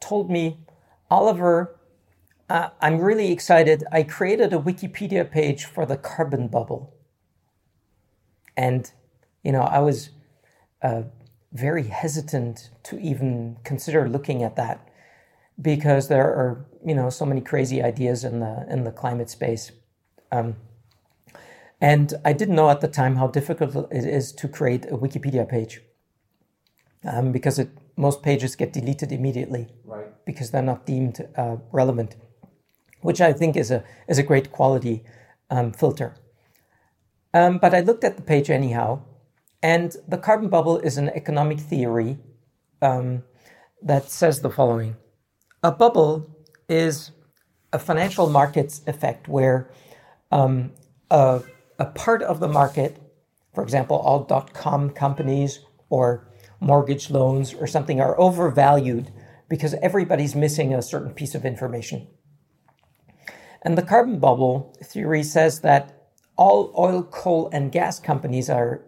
told 0.00 0.30
me, 0.30 0.58
Oliver, 1.10 1.78
uh, 2.50 2.68
I'm 2.80 2.98
really 2.98 3.32
excited. 3.32 3.84
I 3.90 4.02
created 4.02 4.52
a 4.52 4.58
Wikipedia 4.58 5.28
page 5.28 5.64
for 5.64 5.86
the 5.86 5.96
carbon 5.96 6.48
bubble. 6.48 6.94
And, 8.56 8.90
you 9.42 9.52
know, 9.52 9.62
I 9.62 9.78
was 9.78 10.10
uh, 10.82 11.04
very 11.52 11.84
hesitant 11.84 12.70
to 12.84 12.98
even 12.98 13.56
consider 13.64 14.08
looking 14.08 14.42
at 14.42 14.56
that 14.56 14.86
because 15.60 16.08
there 16.08 16.26
are 16.26 16.66
you 16.84 16.94
know 16.94 17.10
so 17.10 17.26
many 17.26 17.40
crazy 17.40 17.82
ideas 17.82 18.24
in 18.24 18.40
the 18.40 18.66
in 18.70 18.84
the 18.84 18.92
climate 18.92 19.30
space. 19.30 19.72
Um, 20.32 20.56
and 21.80 22.14
I 22.24 22.32
didn't 22.32 22.56
know 22.56 22.70
at 22.70 22.80
the 22.80 22.88
time 22.88 23.16
how 23.16 23.28
difficult 23.28 23.92
it 23.92 24.04
is 24.04 24.32
to 24.32 24.48
create 24.48 24.86
a 24.86 24.96
Wikipedia 24.96 25.48
page 25.48 25.82
um, 27.04 27.32
because 27.32 27.58
it, 27.58 27.70
most 27.96 28.22
pages 28.22 28.56
get 28.56 28.72
deleted 28.72 29.12
immediately 29.12 29.68
right. 29.84 30.06
because 30.24 30.50
they're 30.50 30.62
not 30.62 30.86
deemed 30.86 31.28
uh, 31.36 31.56
relevant. 31.72 32.16
which 33.02 33.20
I 33.20 33.32
think 33.32 33.56
is 33.56 33.70
a 33.70 33.84
is 34.08 34.18
a 34.18 34.22
great 34.22 34.52
quality 34.52 35.04
um, 35.50 35.72
filter. 35.72 36.16
Um, 37.34 37.58
but 37.58 37.74
I 37.74 37.80
looked 37.80 38.04
at 38.04 38.16
the 38.16 38.22
page 38.22 38.50
anyhow, 38.50 39.02
and 39.62 39.96
the 40.08 40.18
carbon 40.18 40.48
bubble 40.48 40.78
is 40.78 40.98
an 40.98 41.10
economic 41.10 41.60
theory 41.60 42.18
um, 42.82 43.22
that 43.82 44.10
says 44.10 44.40
the 44.40 44.50
following: 44.50 44.96
a 45.62 45.72
bubble 45.72 46.26
is 46.68 47.12
a 47.72 47.78
financial 47.78 48.28
markets 48.28 48.82
effect 48.86 49.28
where 49.28 49.70
um, 50.30 50.72
a, 51.10 51.42
a 51.78 51.86
part 51.86 52.22
of 52.22 52.40
the 52.40 52.48
market, 52.48 53.00
for 53.54 53.62
example, 53.62 53.96
all 53.96 54.24
dot 54.24 54.54
com 54.54 54.90
companies 54.90 55.60
or 55.88 56.28
mortgage 56.60 57.10
loans 57.10 57.54
or 57.54 57.66
something, 57.66 58.00
are 58.00 58.18
overvalued 58.18 59.12
because 59.48 59.74
everybody's 59.74 60.34
missing 60.34 60.74
a 60.74 60.82
certain 60.82 61.12
piece 61.12 61.34
of 61.34 61.44
information. 61.44 62.06
And 63.62 63.76
the 63.76 63.82
carbon 63.82 64.18
bubble 64.18 64.74
theory 64.82 65.22
says 65.22 65.60
that 65.60 66.10
all 66.36 66.72
oil, 66.78 67.02
coal, 67.02 67.48
and 67.52 67.72
gas 67.72 67.98
companies 67.98 68.48
are 68.50 68.82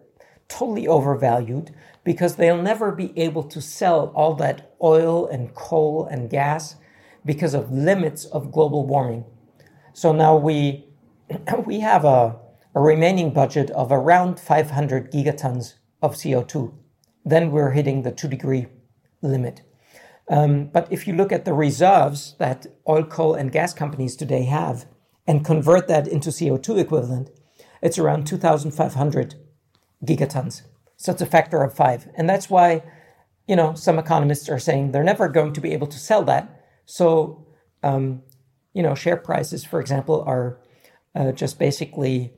totally 0.47 0.87
overvalued 0.87 1.73
because 2.09 2.37
they'll 2.37 2.59
never 2.59 2.91
be 2.91 3.13
able 3.19 3.43
to 3.43 3.61
sell 3.61 4.11
all 4.15 4.33
that 4.33 4.73
oil 4.81 5.27
and 5.27 5.53
coal 5.53 6.07
and 6.09 6.27
gas 6.27 6.75
because 7.23 7.53
of 7.53 7.71
limits 7.71 8.25
of 8.25 8.51
global 8.51 8.87
warming. 8.87 9.23
So 9.93 10.11
now 10.11 10.35
we 10.35 10.87
we 11.67 11.81
have 11.81 12.05
a, 12.05 12.35
a 12.73 12.81
remaining 12.81 13.31
budget 13.31 13.69
of 13.69 13.91
around 13.91 14.39
500 14.39 15.11
gigatons 15.11 15.75
of 16.01 16.15
CO2. 16.15 16.73
Then 17.23 17.51
we're 17.51 17.73
hitting 17.77 18.01
the 18.01 18.11
two 18.11 18.27
degree 18.27 18.65
limit. 19.21 19.61
Um, 20.27 20.65
but 20.73 20.91
if 20.91 21.05
you 21.05 21.13
look 21.13 21.31
at 21.31 21.45
the 21.45 21.53
reserves 21.53 22.33
that 22.39 22.65
oil, 22.87 23.03
coal, 23.03 23.35
and 23.35 23.51
gas 23.51 23.71
companies 23.71 24.15
today 24.15 24.45
have 24.45 24.87
and 25.27 25.45
convert 25.45 25.87
that 25.89 26.07
into 26.07 26.31
CO2 26.31 26.79
equivalent, 26.79 27.29
it's 27.83 27.99
around 27.99 28.25
2,500 28.25 29.35
gigatons. 30.03 30.63
So 30.99 31.13
it's 31.13 31.21
a 31.21 31.25
factor 31.25 31.63
of 31.63 31.73
five. 31.73 32.09
And 32.15 32.29
that's 32.29 32.49
why, 32.49 32.83
you 33.47 33.55
know, 33.55 33.73
some 33.73 33.97
economists 33.97 34.49
are 34.49 34.59
saying 34.59 34.91
they're 34.91 35.03
never 35.03 35.29
going 35.29 35.53
to 35.53 35.61
be 35.61 35.71
able 35.71 35.87
to 35.87 35.97
sell 35.97 36.23
that. 36.25 36.61
So, 36.85 37.47
um, 37.83 38.21
you 38.73 38.83
know, 38.83 38.95
share 38.95 39.15
prices, 39.17 39.63
for 39.63 39.79
example, 39.79 40.23
are 40.27 40.59
uh, 41.15 41.31
just 41.31 41.57
basically 41.57 42.33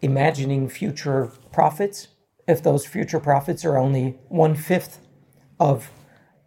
imagining 0.00 0.68
future 0.68 1.32
profits. 1.52 2.08
If 2.46 2.62
those 2.62 2.86
future 2.86 3.20
profits 3.20 3.64
are 3.64 3.76
only 3.76 4.18
one 4.28 4.54
fifth 4.54 5.00
of 5.58 5.90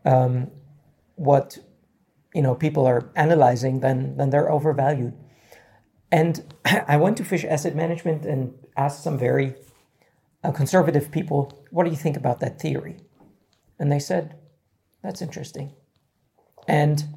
um, 0.05 0.51
what 1.15 1.57
you 2.33 2.41
know 2.41 2.55
people 2.55 2.85
are 2.85 3.11
analyzing, 3.15 3.81
then 3.81 4.15
then 4.17 4.29
they're 4.29 4.51
overvalued. 4.51 5.13
And 6.11 6.53
I 6.65 6.97
went 6.97 7.17
to 7.17 7.23
Fisch 7.23 7.43
Asset 7.43 7.75
Management 7.75 8.25
and 8.25 8.53
asked 8.77 9.03
some 9.03 9.17
very 9.17 9.55
uh, 10.43 10.51
conservative 10.51 11.11
people, 11.11 11.56
"What 11.71 11.83
do 11.85 11.91
you 11.91 11.97
think 11.97 12.17
about 12.17 12.39
that 12.39 12.59
theory?" 12.59 12.97
And 13.79 13.91
they 13.91 13.99
said, 13.99 14.35
"That's 15.03 15.21
interesting." 15.21 15.73
And 16.67 17.15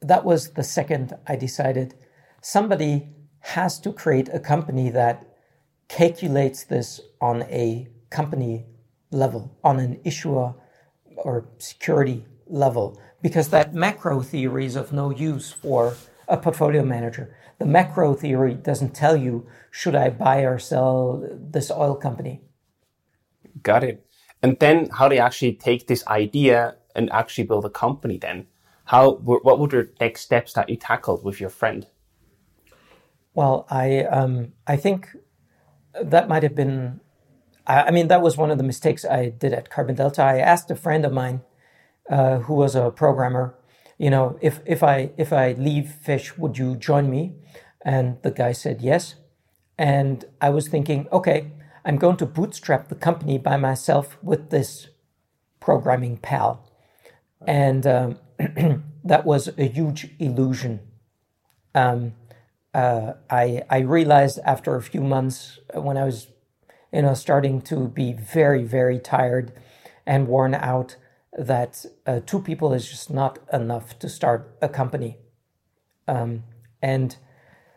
that 0.00 0.24
was 0.24 0.50
the 0.50 0.62
second 0.62 1.14
I 1.26 1.36
decided 1.36 1.94
somebody 2.40 3.08
has 3.40 3.78
to 3.80 3.92
create 3.92 4.28
a 4.32 4.40
company 4.40 4.90
that 4.90 5.26
calculates 5.88 6.64
this 6.64 7.00
on 7.20 7.42
a 7.44 7.88
company 8.10 8.66
level, 9.10 9.56
on 9.62 9.78
an 9.80 10.00
issuer 10.04 10.54
or 11.16 11.48
security 11.58 12.26
level 12.46 12.98
because 13.22 13.48
that 13.48 13.72
macro 13.74 14.20
theory 14.20 14.66
is 14.66 14.76
of 14.76 14.92
no 14.92 15.10
use 15.10 15.50
for 15.50 15.94
a 16.28 16.36
portfolio 16.36 16.82
manager. 16.82 17.34
The 17.58 17.64
macro 17.64 18.14
theory 18.14 18.54
doesn't 18.54 18.94
tell 18.94 19.16
you 19.16 19.46
should 19.70 19.94
I 19.94 20.10
buy 20.10 20.40
or 20.40 20.58
sell 20.58 21.26
this 21.38 21.70
oil 21.70 21.94
company. 21.94 22.43
Got 23.62 23.84
it. 23.84 24.06
And 24.42 24.58
then 24.58 24.88
how 24.90 25.08
do 25.08 25.14
you 25.14 25.20
actually 25.20 25.54
take 25.54 25.86
this 25.86 26.06
idea 26.06 26.76
and 26.94 27.10
actually 27.12 27.44
build 27.44 27.64
a 27.64 27.70
company 27.70 28.18
then? 28.18 28.46
How 28.86 29.12
what 29.12 29.58
were 29.58 29.68
the 29.68 29.90
next 30.00 30.20
steps 30.20 30.52
that 30.52 30.68
you 30.68 30.76
tackled 30.76 31.24
with 31.24 31.40
your 31.40 31.50
friend? 31.50 31.86
Well, 33.34 33.66
I 33.70 34.04
um, 34.04 34.52
I 34.66 34.76
think 34.76 35.08
that 36.00 36.28
might 36.28 36.42
have 36.42 36.54
been 36.54 37.00
I, 37.66 37.84
I 37.84 37.90
mean 37.90 38.08
that 38.08 38.22
was 38.22 38.36
one 38.36 38.50
of 38.50 38.58
the 38.58 38.64
mistakes 38.64 39.04
I 39.04 39.30
did 39.30 39.52
at 39.52 39.70
Carbon 39.70 39.94
Delta. 39.94 40.22
I 40.22 40.38
asked 40.38 40.70
a 40.70 40.76
friend 40.76 41.04
of 41.04 41.12
mine 41.12 41.40
uh, 42.10 42.38
who 42.40 42.54
was 42.54 42.74
a 42.74 42.90
programmer, 42.90 43.54
you 43.98 44.10
know, 44.10 44.38
if 44.42 44.60
if 44.66 44.82
I 44.82 45.10
if 45.16 45.32
I 45.32 45.52
leave 45.52 45.94
Fisch, 46.04 46.36
would 46.36 46.58
you 46.58 46.76
join 46.76 47.10
me? 47.10 47.34
And 47.84 48.18
the 48.22 48.30
guy 48.30 48.52
said 48.52 48.82
yes. 48.82 49.14
And 49.78 50.24
I 50.40 50.50
was 50.50 50.68
thinking, 50.68 51.08
okay, 51.12 51.52
I'm 51.84 51.96
going 51.96 52.16
to 52.18 52.26
bootstrap 52.26 52.88
the 52.88 52.94
company 52.94 53.38
by 53.38 53.56
myself 53.56 54.16
with 54.22 54.50
this 54.50 54.88
programming 55.60 56.16
pal, 56.16 56.70
and 57.46 57.86
um, 57.86 58.18
that 59.04 59.26
was 59.26 59.48
a 59.58 59.64
huge 59.68 60.08
illusion. 60.18 60.80
Um, 61.74 62.14
uh, 62.72 63.14
I 63.30 63.62
I 63.68 63.78
realized 63.80 64.38
after 64.44 64.76
a 64.76 64.82
few 64.82 65.02
months 65.02 65.58
when 65.74 65.96
I 65.96 66.04
was, 66.04 66.28
you 66.92 67.02
know, 67.02 67.14
starting 67.14 67.60
to 67.62 67.88
be 67.88 68.12
very 68.12 68.64
very 68.64 68.98
tired 68.98 69.52
and 70.06 70.26
worn 70.28 70.54
out 70.54 70.96
that 71.36 71.84
uh, 72.06 72.20
two 72.24 72.40
people 72.40 72.72
is 72.72 72.88
just 72.88 73.10
not 73.10 73.38
enough 73.52 73.98
to 73.98 74.08
start 74.08 74.56
a 74.62 74.68
company. 74.68 75.18
Um, 76.06 76.44
and 76.80 77.16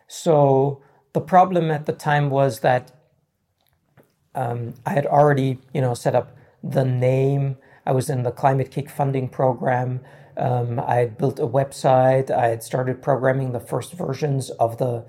so 0.08 0.82
the 1.14 1.22
problem 1.22 1.72
at 1.72 1.86
the 1.86 1.94
time 1.94 2.30
was 2.30 2.60
that 2.60 2.92
um, 4.38 4.76
I 4.86 4.92
had 4.92 5.08
already, 5.08 5.58
you 5.74 5.82
know, 5.82 5.96
set 5.96 6.14
up 6.14 6.38
the 6.64 6.86
name. 6.86 7.58
I 7.88 7.92
was 7.92 8.08
in 8.10 8.22
the 8.22 8.32
Climate-KIC 8.32 8.90
funding 8.92 9.30
program. 9.30 10.02
Um, 10.38 10.80
I 10.80 10.98
had 10.98 11.18
built 11.18 11.40
a 11.40 11.48
website. 11.48 12.30
I 12.30 12.48
had 12.48 12.62
started 12.62 13.02
programming 13.02 13.52
the 13.52 13.60
first 13.60 13.94
versions 13.94 14.52
of 14.52 14.78
the, 14.78 15.04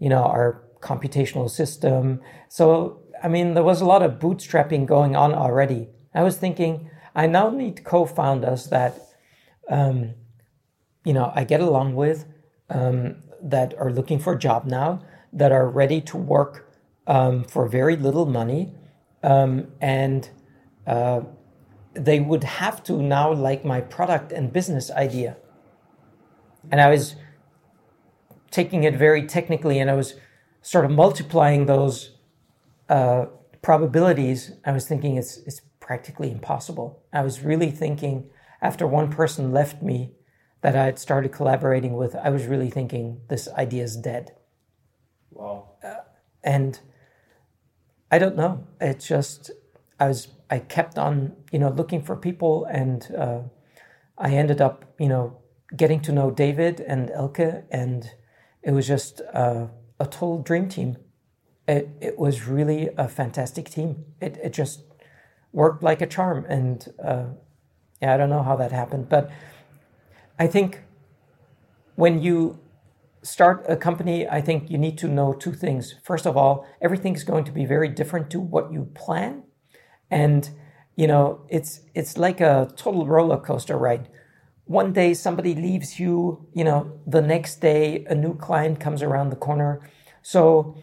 you 0.00 0.08
know, 0.08 0.24
our 0.24 0.64
computational 0.80 1.48
system. 1.48 2.20
So, 2.48 3.00
I 3.22 3.28
mean, 3.28 3.54
there 3.54 3.62
was 3.62 3.80
a 3.80 3.86
lot 3.86 4.02
of 4.02 4.18
bootstrapping 4.18 4.86
going 4.86 5.14
on 5.14 5.32
already. 5.32 5.88
I 6.12 6.24
was 6.24 6.36
thinking, 6.36 6.90
I 7.14 7.28
now 7.28 7.50
need 7.50 7.84
co-founders 7.84 8.70
that, 8.70 8.98
um, 9.70 10.14
you 11.04 11.12
know, 11.12 11.30
I 11.32 11.44
get 11.44 11.60
along 11.60 11.94
with, 11.94 12.26
um, 12.70 13.22
that 13.40 13.72
are 13.78 13.92
looking 13.92 14.18
for 14.18 14.32
a 14.32 14.38
job 14.38 14.64
now, 14.64 15.00
that 15.32 15.52
are 15.52 15.68
ready 15.68 16.00
to 16.00 16.16
work 16.16 16.73
um, 17.06 17.44
for 17.44 17.68
very 17.68 17.96
little 17.96 18.26
money, 18.26 18.72
um, 19.22 19.68
and 19.80 20.30
uh, 20.86 21.22
they 21.94 22.20
would 22.20 22.44
have 22.44 22.82
to 22.84 22.94
now 22.94 23.32
like 23.32 23.64
my 23.64 23.80
product 23.80 24.32
and 24.32 24.52
business 24.52 24.90
idea. 24.90 25.36
And 26.70 26.80
I 26.80 26.90
was 26.90 27.16
taking 28.50 28.84
it 28.84 28.96
very 28.96 29.26
technically, 29.26 29.78
and 29.78 29.90
I 29.90 29.94
was 29.94 30.14
sort 30.62 30.84
of 30.84 30.90
multiplying 30.90 31.66
those 31.66 32.16
uh, 32.88 33.26
probabilities. 33.62 34.52
I 34.64 34.72
was 34.72 34.86
thinking 34.86 35.16
it's 35.16 35.38
it's 35.38 35.60
practically 35.80 36.30
impossible. 36.30 37.02
I 37.12 37.22
was 37.22 37.42
really 37.42 37.70
thinking 37.70 38.30
after 38.62 38.86
one 38.86 39.10
person 39.10 39.52
left 39.52 39.82
me 39.82 40.14
that 40.62 40.74
I 40.74 40.86
had 40.86 40.98
started 40.98 41.30
collaborating 41.30 41.94
with, 41.94 42.16
I 42.16 42.30
was 42.30 42.46
really 42.46 42.70
thinking 42.70 43.20
this 43.28 43.48
idea 43.48 43.84
is 43.84 43.96
dead. 43.96 44.30
Wow. 45.30 45.72
Uh, 45.84 45.96
and 46.42 46.80
I 48.14 48.18
don't 48.18 48.36
know. 48.36 48.64
It's 48.80 49.08
just 49.08 49.50
I 49.98 50.06
was 50.06 50.28
I 50.48 50.60
kept 50.60 50.98
on 50.98 51.34
you 51.50 51.58
know 51.58 51.70
looking 51.70 52.00
for 52.00 52.14
people, 52.14 52.64
and 52.66 53.04
uh, 53.18 53.40
I 54.16 54.30
ended 54.30 54.60
up 54.60 54.84
you 55.00 55.08
know 55.08 55.38
getting 55.76 55.98
to 56.02 56.12
know 56.12 56.30
David 56.30 56.78
and 56.78 57.10
Elke, 57.10 57.64
and 57.72 58.08
it 58.62 58.70
was 58.70 58.86
just 58.86 59.20
uh, 59.32 59.66
a 59.98 60.06
total 60.06 60.42
dream 60.42 60.68
team. 60.68 60.96
It 61.66 61.88
it 62.00 62.16
was 62.16 62.46
really 62.46 62.90
a 62.96 63.08
fantastic 63.08 63.68
team. 63.68 64.04
It 64.20 64.38
it 64.40 64.52
just 64.52 64.82
worked 65.52 65.82
like 65.82 66.00
a 66.00 66.06
charm. 66.06 66.46
And 66.48 66.86
uh, 67.02 67.24
yeah, 68.00 68.14
I 68.14 68.16
don't 68.16 68.30
know 68.30 68.44
how 68.44 68.54
that 68.54 68.70
happened, 68.70 69.08
but 69.08 69.28
I 70.38 70.46
think 70.46 70.82
when 71.96 72.22
you 72.22 72.60
start 73.24 73.64
a 73.68 73.76
company, 73.76 74.28
I 74.28 74.40
think 74.40 74.70
you 74.70 74.78
need 74.78 74.98
to 74.98 75.08
know 75.08 75.32
two 75.32 75.52
things. 75.52 75.94
First 76.04 76.26
of 76.26 76.36
all, 76.36 76.66
everything's 76.80 77.24
going 77.24 77.44
to 77.44 77.52
be 77.52 77.64
very 77.64 77.88
different 77.88 78.30
to 78.30 78.40
what 78.40 78.72
you 78.72 78.90
plan, 78.94 79.42
and 80.10 80.50
you 80.94 81.06
know 81.06 81.40
it's 81.48 81.80
it's 81.94 82.16
like 82.16 82.40
a 82.40 82.70
total 82.76 83.06
roller 83.06 83.38
coaster 83.38 83.76
ride. 83.76 84.08
One 84.66 84.92
day 84.92 85.14
somebody 85.14 85.54
leaves 85.54 85.98
you, 85.98 86.46
you 86.54 86.64
know, 86.64 87.00
the 87.06 87.20
next 87.20 87.60
day 87.60 88.04
a 88.08 88.14
new 88.14 88.34
client 88.34 88.80
comes 88.80 89.02
around 89.02 89.30
the 89.30 89.36
corner. 89.36 89.80
So 90.22 90.76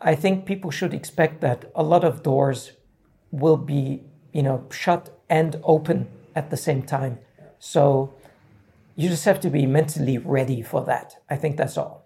I 0.00 0.14
think 0.14 0.46
people 0.46 0.70
should 0.70 0.94
expect 0.94 1.40
that 1.40 1.70
a 1.74 1.82
lot 1.82 2.04
of 2.04 2.22
doors 2.22 2.72
will 3.30 3.58
be, 3.58 4.04
you 4.32 4.42
know, 4.42 4.66
shut 4.70 5.20
and 5.28 5.60
open 5.64 6.08
at 6.34 6.50
the 6.50 6.56
same 6.56 6.82
time. 6.82 7.18
So, 7.58 8.14
you 8.98 9.08
just 9.08 9.24
have 9.24 9.38
to 9.38 9.48
be 9.48 9.64
mentally 9.64 10.18
ready 10.18 10.60
for 10.60 10.84
that. 10.84 11.14
I 11.30 11.36
think 11.36 11.56
that's 11.56 11.78
all. 11.78 12.04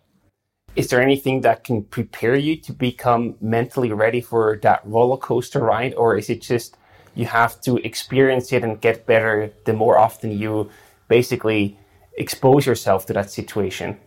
Is 0.76 0.88
there 0.88 1.00
anything 1.00 1.40
that 1.40 1.64
can 1.64 1.84
prepare 1.84 2.36
you 2.36 2.54
to 2.56 2.72
become 2.74 3.36
mentally 3.40 3.90
ready 3.92 4.20
for 4.20 4.58
that 4.62 4.82
roller 4.84 5.16
coaster 5.16 5.60
ride, 5.60 5.94
or 5.94 6.18
is 6.18 6.28
it 6.28 6.42
just 6.42 6.76
you 7.14 7.24
have 7.24 7.58
to 7.62 7.78
experience 7.78 8.52
it 8.52 8.62
and 8.62 8.78
get 8.78 9.06
better 9.06 9.50
the 9.64 9.72
more 9.72 9.98
often 9.98 10.38
you 10.38 10.70
basically 11.08 11.78
expose 12.18 12.66
yourself 12.66 13.06
to 13.06 13.14
that 13.14 13.30
situation? 13.30 13.98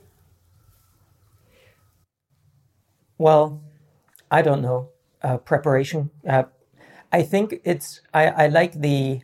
Well, 3.17 3.63
I 4.29 4.43
don't 4.43 4.61
know. 4.61 4.89
Uh, 5.23 5.37
preparation. 5.37 6.11
Uh, 6.27 6.43
I 7.11 7.23
think 7.23 7.61
it's. 7.63 8.01
I, 8.13 8.27
I 8.27 8.47
like 8.47 8.79
the 8.79 9.21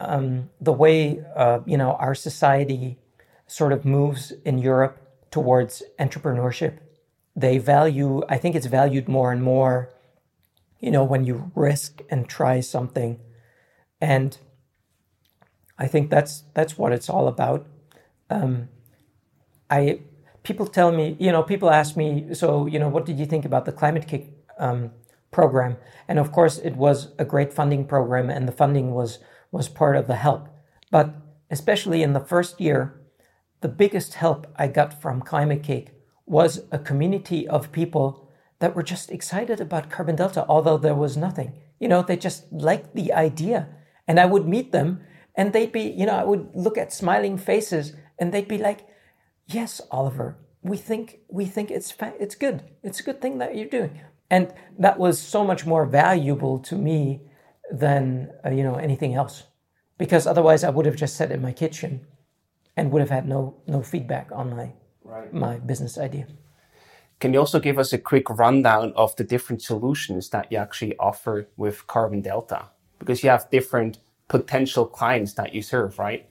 um, 0.00 0.50
the 0.60 0.72
way 0.72 1.22
uh, 1.36 1.60
you 1.66 1.76
know 1.76 1.92
our 1.92 2.14
society 2.14 2.98
sort 3.46 3.72
of 3.72 3.84
moves 3.84 4.32
in 4.44 4.58
Europe 4.58 4.98
towards 5.30 5.82
entrepreneurship. 5.98 6.78
They 7.36 7.58
value. 7.58 8.22
I 8.28 8.38
think 8.38 8.54
it's 8.54 8.66
valued 8.66 9.08
more 9.08 9.32
and 9.32 9.42
more. 9.42 9.90
You 10.80 10.90
know, 10.90 11.04
when 11.04 11.24
you 11.24 11.52
risk 11.54 12.00
and 12.10 12.28
try 12.28 12.60
something, 12.60 13.20
and 14.00 14.36
I 15.78 15.86
think 15.86 16.10
that's 16.10 16.44
that's 16.54 16.78
what 16.78 16.92
it's 16.92 17.08
all 17.08 17.28
about. 17.28 17.66
Um, 18.30 18.68
I 19.68 20.00
people 20.42 20.66
tell 20.66 20.90
me, 20.90 21.16
you 21.18 21.30
know, 21.30 21.42
people 21.42 21.70
ask 21.70 21.96
me, 21.96 22.34
so 22.34 22.66
you 22.66 22.78
know, 22.78 22.88
what 22.88 23.06
did 23.06 23.18
you 23.18 23.26
think 23.26 23.44
about 23.44 23.64
the 23.66 23.72
Climate-KIC 23.72 24.28
um, 24.58 24.90
program? 25.30 25.76
And 26.08 26.18
of 26.18 26.32
course, 26.32 26.58
it 26.58 26.76
was 26.76 27.12
a 27.18 27.24
great 27.24 27.52
funding 27.52 27.84
program, 27.86 28.30
and 28.30 28.48
the 28.48 28.52
funding 28.52 28.92
was 28.92 29.18
was 29.50 29.68
part 29.68 29.96
of 29.96 30.06
the 30.06 30.16
help. 30.16 30.48
But 30.90 31.14
especially 31.50 32.02
in 32.02 32.12
the 32.12 32.20
first 32.20 32.60
year, 32.60 33.00
the 33.60 33.68
biggest 33.68 34.14
help 34.14 34.46
I 34.56 34.68
got 34.68 35.00
from 35.00 35.20
Climate-KIC 35.20 35.88
was 36.26 36.62
a 36.70 36.78
community 36.78 37.46
of 37.48 37.72
people 37.72 38.28
that 38.60 38.76
were 38.76 38.82
just 38.82 39.10
excited 39.10 39.60
about 39.60 39.90
Carbon 39.90 40.16
Delta, 40.16 40.44
although 40.48 40.78
there 40.78 40.94
was 40.94 41.16
nothing. 41.16 41.54
You 41.78 41.88
know, 41.88 42.02
they 42.02 42.16
just 42.16 42.52
liked 42.52 42.94
the 42.94 43.12
idea. 43.12 43.68
And 44.06 44.20
I 44.20 44.26
would 44.26 44.46
meet 44.46 44.72
them 44.72 45.00
and 45.34 45.52
they'd 45.52 45.72
be, 45.72 45.82
you 45.82 46.06
know, 46.06 46.14
I 46.14 46.24
would 46.24 46.50
look 46.54 46.76
at 46.76 46.92
smiling 46.92 47.38
faces 47.38 47.94
and 48.18 48.32
they'd 48.32 48.48
be 48.48 48.58
like, 48.58 48.86
"Yes, 49.46 49.80
Oliver, 49.90 50.36
we 50.62 50.76
think 50.76 51.20
we 51.28 51.46
think 51.46 51.70
it's 51.70 51.90
fa- 51.90 52.14
it's 52.20 52.34
good. 52.34 52.62
It's 52.82 53.00
a 53.00 53.02
good 53.02 53.20
thing 53.22 53.38
that 53.38 53.56
you're 53.56 53.68
doing." 53.68 54.00
And 54.30 54.52
that 54.78 54.98
was 54.98 55.18
so 55.18 55.44
much 55.44 55.66
more 55.66 55.86
valuable 55.86 56.58
to 56.60 56.76
me 56.76 57.22
than 57.70 58.30
uh, 58.44 58.50
you 58.50 58.62
know 58.62 58.76
anything 58.76 59.14
else, 59.14 59.44
because 59.98 60.26
otherwise 60.26 60.64
I 60.64 60.70
would 60.70 60.86
have 60.86 60.96
just 60.96 61.16
sat 61.16 61.30
in 61.30 61.40
my 61.42 61.52
kitchen 61.52 62.06
and 62.76 62.90
would 62.90 63.00
have 63.00 63.10
had 63.10 63.28
no 63.28 63.54
no 63.66 63.82
feedback 63.82 64.30
on 64.32 64.56
my 64.56 64.72
right. 65.04 65.32
my 65.32 65.58
business 65.58 65.98
idea. 65.98 66.26
Can 67.20 67.34
you 67.34 67.40
also 67.40 67.60
give 67.60 67.78
us 67.78 67.92
a 67.92 67.98
quick 67.98 68.30
rundown 68.30 68.92
of 68.96 69.14
the 69.16 69.24
different 69.24 69.62
solutions 69.62 70.30
that 70.30 70.50
you 70.50 70.56
actually 70.56 70.96
offer 70.98 71.48
with 71.56 71.86
Carbon 71.86 72.22
Delta? 72.22 72.70
Because 72.98 73.22
you 73.22 73.28
have 73.28 73.50
different 73.50 73.98
potential 74.28 74.86
clients 74.86 75.34
that 75.34 75.54
you 75.54 75.60
serve, 75.60 75.98
right? 75.98 76.26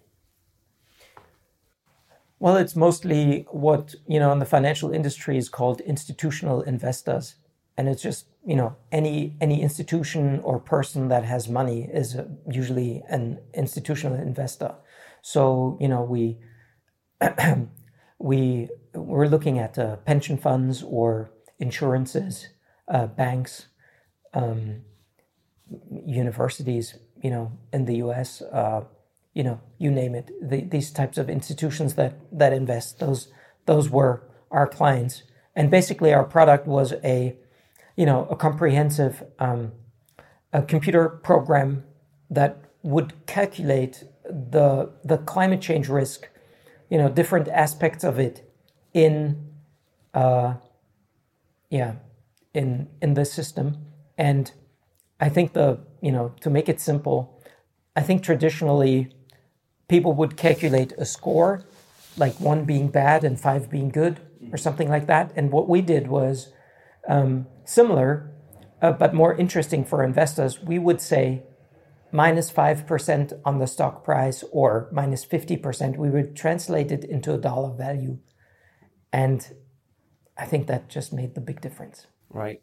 Well, 2.39 2.55
it's 2.55 2.75
mostly 2.75 3.45
what, 3.51 3.93
you 4.07 4.19
know, 4.19 4.31
in 4.31 4.39
the 4.39 4.45
financial 4.45 4.91
industry 4.91 5.37
is 5.37 5.49
called 5.49 5.81
institutional 5.81 6.61
investors. 6.61 7.35
And 7.77 7.87
it's 7.87 8.01
just, 8.01 8.25
you 8.49 8.55
know, 8.55 8.75
any 8.91 9.37
any 9.39 9.61
institution 9.61 10.39
or 10.39 10.59
person 10.59 11.07
that 11.09 11.23
has 11.23 11.47
money 11.47 11.87
is 11.93 12.17
usually 12.49 13.03
an 13.07 13.37
institutional 13.53 14.17
investor. 14.17 14.73
So, 15.21 15.77
you 15.79 15.87
know, 15.87 16.01
we 16.01 16.39
we 18.19 18.69
we're 18.95 19.27
looking 19.27 19.59
at 19.59 19.77
uh, 19.77 19.97
pension 19.97 20.35
funds 20.35 20.81
or 20.81 21.31
insurances, 21.59 22.49
uh, 22.91 23.05
banks, 23.05 23.67
um, 24.33 24.81
universities, 26.03 26.97
you 27.21 27.29
know, 27.29 27.51
in 27.71 27.85
the 27.85 27.97
U.S., 27.97 28.41
uh, 28.41 28.81
you 29.35 29.43
know, 29.43 29.61
you 29.77 29.91
name 29.91 30.15
it. 30.15 30.31
The, 30.41 30.61
these 30.61 30.89
types 30.89 31.19
of 31.19 31.29
institutions 31.29 31.93
that 31.99 32.13
that 32.31 32.51
invest 32.51 32.97
those 32.97 33.31
those 33.67 33.91
were 33.91 34.23
our 34.49 34.65
clients, 34.65 35.21
and 35.55 35.69
basically 35.69 36.11
our 36.15 36.23
product 36.23 36.65
was 36.65 36.93
a, 37.03 37.35
you 37.99 38.05
know, 38.05 38.25
a 38.31 38.35
comprehensive 38.37 39.23
um, 39.39 39.73
a 40.53 40.61
computer 40.61 41.09
program 41.09 41.83
that 42.29 42.57
would 42.81 43.13
calculate 43.25 44.05
the 44.23 44.89
the 45.03 45.17
climate 45.17 45.59
change 45.59 45.89
risk, 45.89 46.29
you 46.89 46.97
know, 46.97 47.09
different 47.09 47.49
aspects 47.49 48.05
of 48.05 48.17
it 48.17 48.49
in, 48.93 49.49
uh, 50.13 50.53
yeah, 51.69 51.95
in 52.53 52.87
in 53.01 53.15
this 53.15 53.33
system, 53.33 53.85
and 54.17 54.53
I 55.19 55.27
think 55.27 55.51
the 55.51 55.79
you 56.01 56.13
know 56.13 56.33
to 56.39 56.49
make 56.49 56.69
it 56.69 56.79
simple, 56.79 57.43
I 57.97 58.01
think 58.01 58.23
traditionally 58.23 59.11
people 59.89 60.13
would 60.13 60.37
calculate 60.37 60.93
a 60.97 61.05
score, 61.05 61.65
like 62.15 62.39
one 62.39 62.63
being 62.63 62.87
bad 62.87 63.25
and 63.25 63.37
five 63.37 63.69
being 63.69 63.89
good, 63.89 64.21
or 64.53 64.57
something 64.57 64.87
like 64.87 65.07
that. 65.07 65.33
And 65.35 65.51
what 65.51 65.67
we 65.67 65.81
did 65.81 66.07
was 66.07 66.53
um, 67.07 67.47
similar, 67.65 68.31
uh, 68.81 68.91
but 68.91 69.13
more 69.13 69.35
interesting 69.35 69.85
for 69.85 70.03
investors. 70.03 70.61
We 70.61 70.79
would 70.79 71.01
say 71.01 71.43
minus 72.11 72.51
5% 72.51 73.39
on 73.45 73.59
the 73.59 73.67
stock 73.67 74.03
price 74.03 74.43
or 74.51 74.89
minus 74.91 75.25
50%, 75.25 75.97
we 75.97 76.09
would 76.09 76.35
translate 76.35 76.91
it 76.91 77.03
into 77.03 77.33
a 77.33 77.37
dollar 77.37 77.73
value. 77.75 78.17
And 79.13 79.47
I 80.37 80.45
think 80.45 80.67
that 80.67 80.89
just 80.89 81.13
made 81.13 81.35
the 81.35 81.41
big 81.41 81.61
difference. 81.61 82.07
Right. 82.29 82.61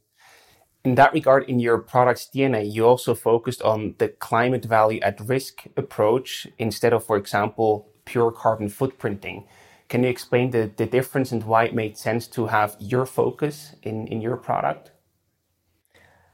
In 0.85 0.94
that 0.94 1.12
regard, 1.12 1.49
in 1.49 1.59
your 1.59 1.79
product's 1.79 2.29
DNA, 2.33 2.72
you 2.72 2.87
also 2.87 3.14
focused 3.14 3.61
on 3.62 3.96
the 3.99 4.09
climate 4.09 4.64
value 4.64 5.01
at 5.01 5.20
risk 5.20 5.64
approach 5.77 6.46
instead 6.59 6.92
of, 6.92 7.05
for 7.05 7.16
example, 7.16 7.88
pure 8.05 8.31
carbon 8.31 8.68
footprinting. 8.68 9.44
Can 9.88 10.03
you 10.03 10.09
explain 10.09 10.51
the, 10.51 10.70
the 10.77 10.87
difference 10.87 11.31
and 11.33 11.44
why 11.44 11.64
it 11.64 11.75
made 11.75 11.96
sense 11.96 12.27
to 12.29 12.46
have 12.46 12.77
your 12.81 13.07
focus 13.07 13.77
in, 13.83 14.07
in 14.09 14.20
your 14.20 14.37
product? 14.37 14.90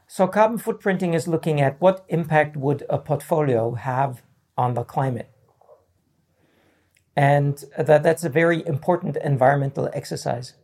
So 0.07 0.27
carbon 0.27 0.59
footprinting 0.59 1.15
is 1.15 1.29
looking 1.29 1.61
at 1.61 1.81
what 1.81 2.05
impact 2.09 2.57
would 2.57 2.85
a 2.89 2.99
portfolio 2.99 3.75
have 3.75 4.23
on 4.57 4.75
the 4.75 4.85
climate. 4.85 5.31
And 7.17 7.63
that, 7.79 8.03
that's 8.03 8.25
a 8.25 8.29
very 8.29 8.67
important 8.67 9.17
environmental 9.19 9.91
exercise. 9.93 10.55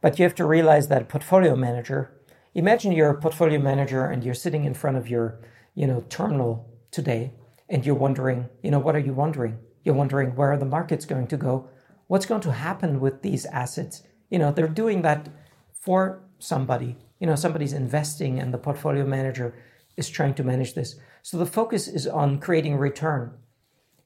But 0.00 0.18
you 0.18 0.24
have 0.24 0.34
to 0.36 0.46
realize 0.46 0.88
that 0.88 1.02
a 1.02 1.06
portfolio 1.06 1.56
manager, 1.56 2.12
imagine 2.54 2.92
you're 2.92 3.10
a 3.10 3.20
portfolio 3.20 3.58
manager 3.58 4.04
and 4.06 4.24
you're 4.24 4.34
sitting 4.34 4.64
in 4.64 4.74
front 4.74 4.96
of 4.96 5.08
your, 5.08 5.38
you 5.74 5.86
know, 5.86 6.04
terminal 6.08 6.68
today 6.90 7.32
and 7.68 7.84
you're 7.84 7.94
wondering, 7.94 8.48
you 8.62 8.70
know, 8.70 8.78
what 8.78 8.94
are 8.94 9.00
you 9.00 9.12
wondering? 9.12 9.58
You're 9.84 9.94
wondering 9.94 10.34
where 10.34 10.52
are 10.52 10.58
the 10.58 10.64
markets 10.64 11.04
going 11.04 11.26
to 11.28 11.36
go? 11.36 11.68
What's 12.06 12.26
going 12.26 12.42
to 12.42 12.52
happen 12.52 13.00
with 13.00 13.22
these 13.22 13.46
assets? 13.46 14.02
You 14.30 14.38
know, 14.38 14.52
they're 14.52 14.68
doing 14.68 15.02
that 15.02 15.28
for 15.72 16.22
somebody. 16.38 16.96
You 17.20 17.26
know 17.26 17.36
somebody's 17.36 17.72
investing 17.72 18.38
and 18.38 18.52
the 18.52 18.58
portfolio 18.58 19.06
manager 19.06 19.54
is 19.96 20.08
trying 20.08 20.34
to 20.34 20.44
manage 20.44 20.74
this. 20.74 20.96
So 21.22 21.38
the 21.38 21.46
focus 21.46 21.88
is 21.88 22.06
on 22.06 22.38
creating 22.38 22.76
return. 22.76 23.32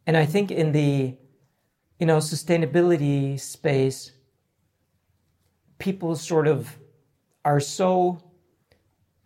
And 0.07 0.17
i 0.17 0.27
think 0.27 0.51
in 0.51 0.73
the 0.73 1.17
you 1.99 2.07
know 2.07 2.17
sustainability 2.17 3.39
space 3.39 4.13
people 5.79 6.17
sort 6.17 6.49
of 6.49 6.79
are 7.45 7.61
so 7.61 8.19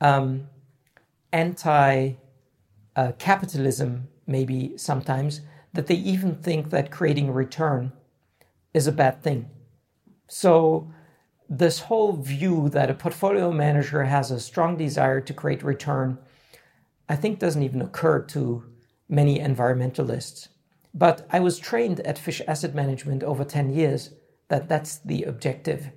um, 0.00 0.48
anti 1.32 2.14
uh, 2.96 3.12
capitalism 3.18 4.08
maybe 4.26 4.76
sometimes 4.76 5.40
that 5.72 5.86
they 5.86 5.94
even 5.94 6.34
think 6.36 6.70
that 6.70 6.90
creating 6.90 7.32
return 7.32 7.92
is 8.74 8.86
a 8.86 8.92
bad 8.92 9.22
thing 9.22 9.48
so 10.28 10.90
this 11.48 11.80
whole 11.80 12.12
view 12.12 12.68
that 12.70 12.90
a 12.90 12.94
portfolio 12.94 13.52
manager 13.52 14.04
has 14.04 14.30
a 14.30 14.40
strong 14.40 14.76
desire 14.76 15.20
to 15.20 15.34
create 15.34 15.62
return, 15.62 16.18
I 17.08 17.16
think 17.16 17.38
doesn't 17.38 17.62
even 17.62 17.82
occur 17.82 18.22
to 18.22 18.64
many 19.08 19.38
environmentalists. 19.38 20.48
But 20.94 21.26
I 21.30 21.40
was 21.40 21.58
trained 21.58 22.00
at 22.00 22.18
Fisch 22.18 22.40
Asset 22.48 22.74
Management 22.74 23.22
over 23.22 23.44
10 23.44 23.74
years 23.74 24.10
that 24.48 24.68
that's 24.68 24.98
the 24.98 25.24
objective. 25.24 25.90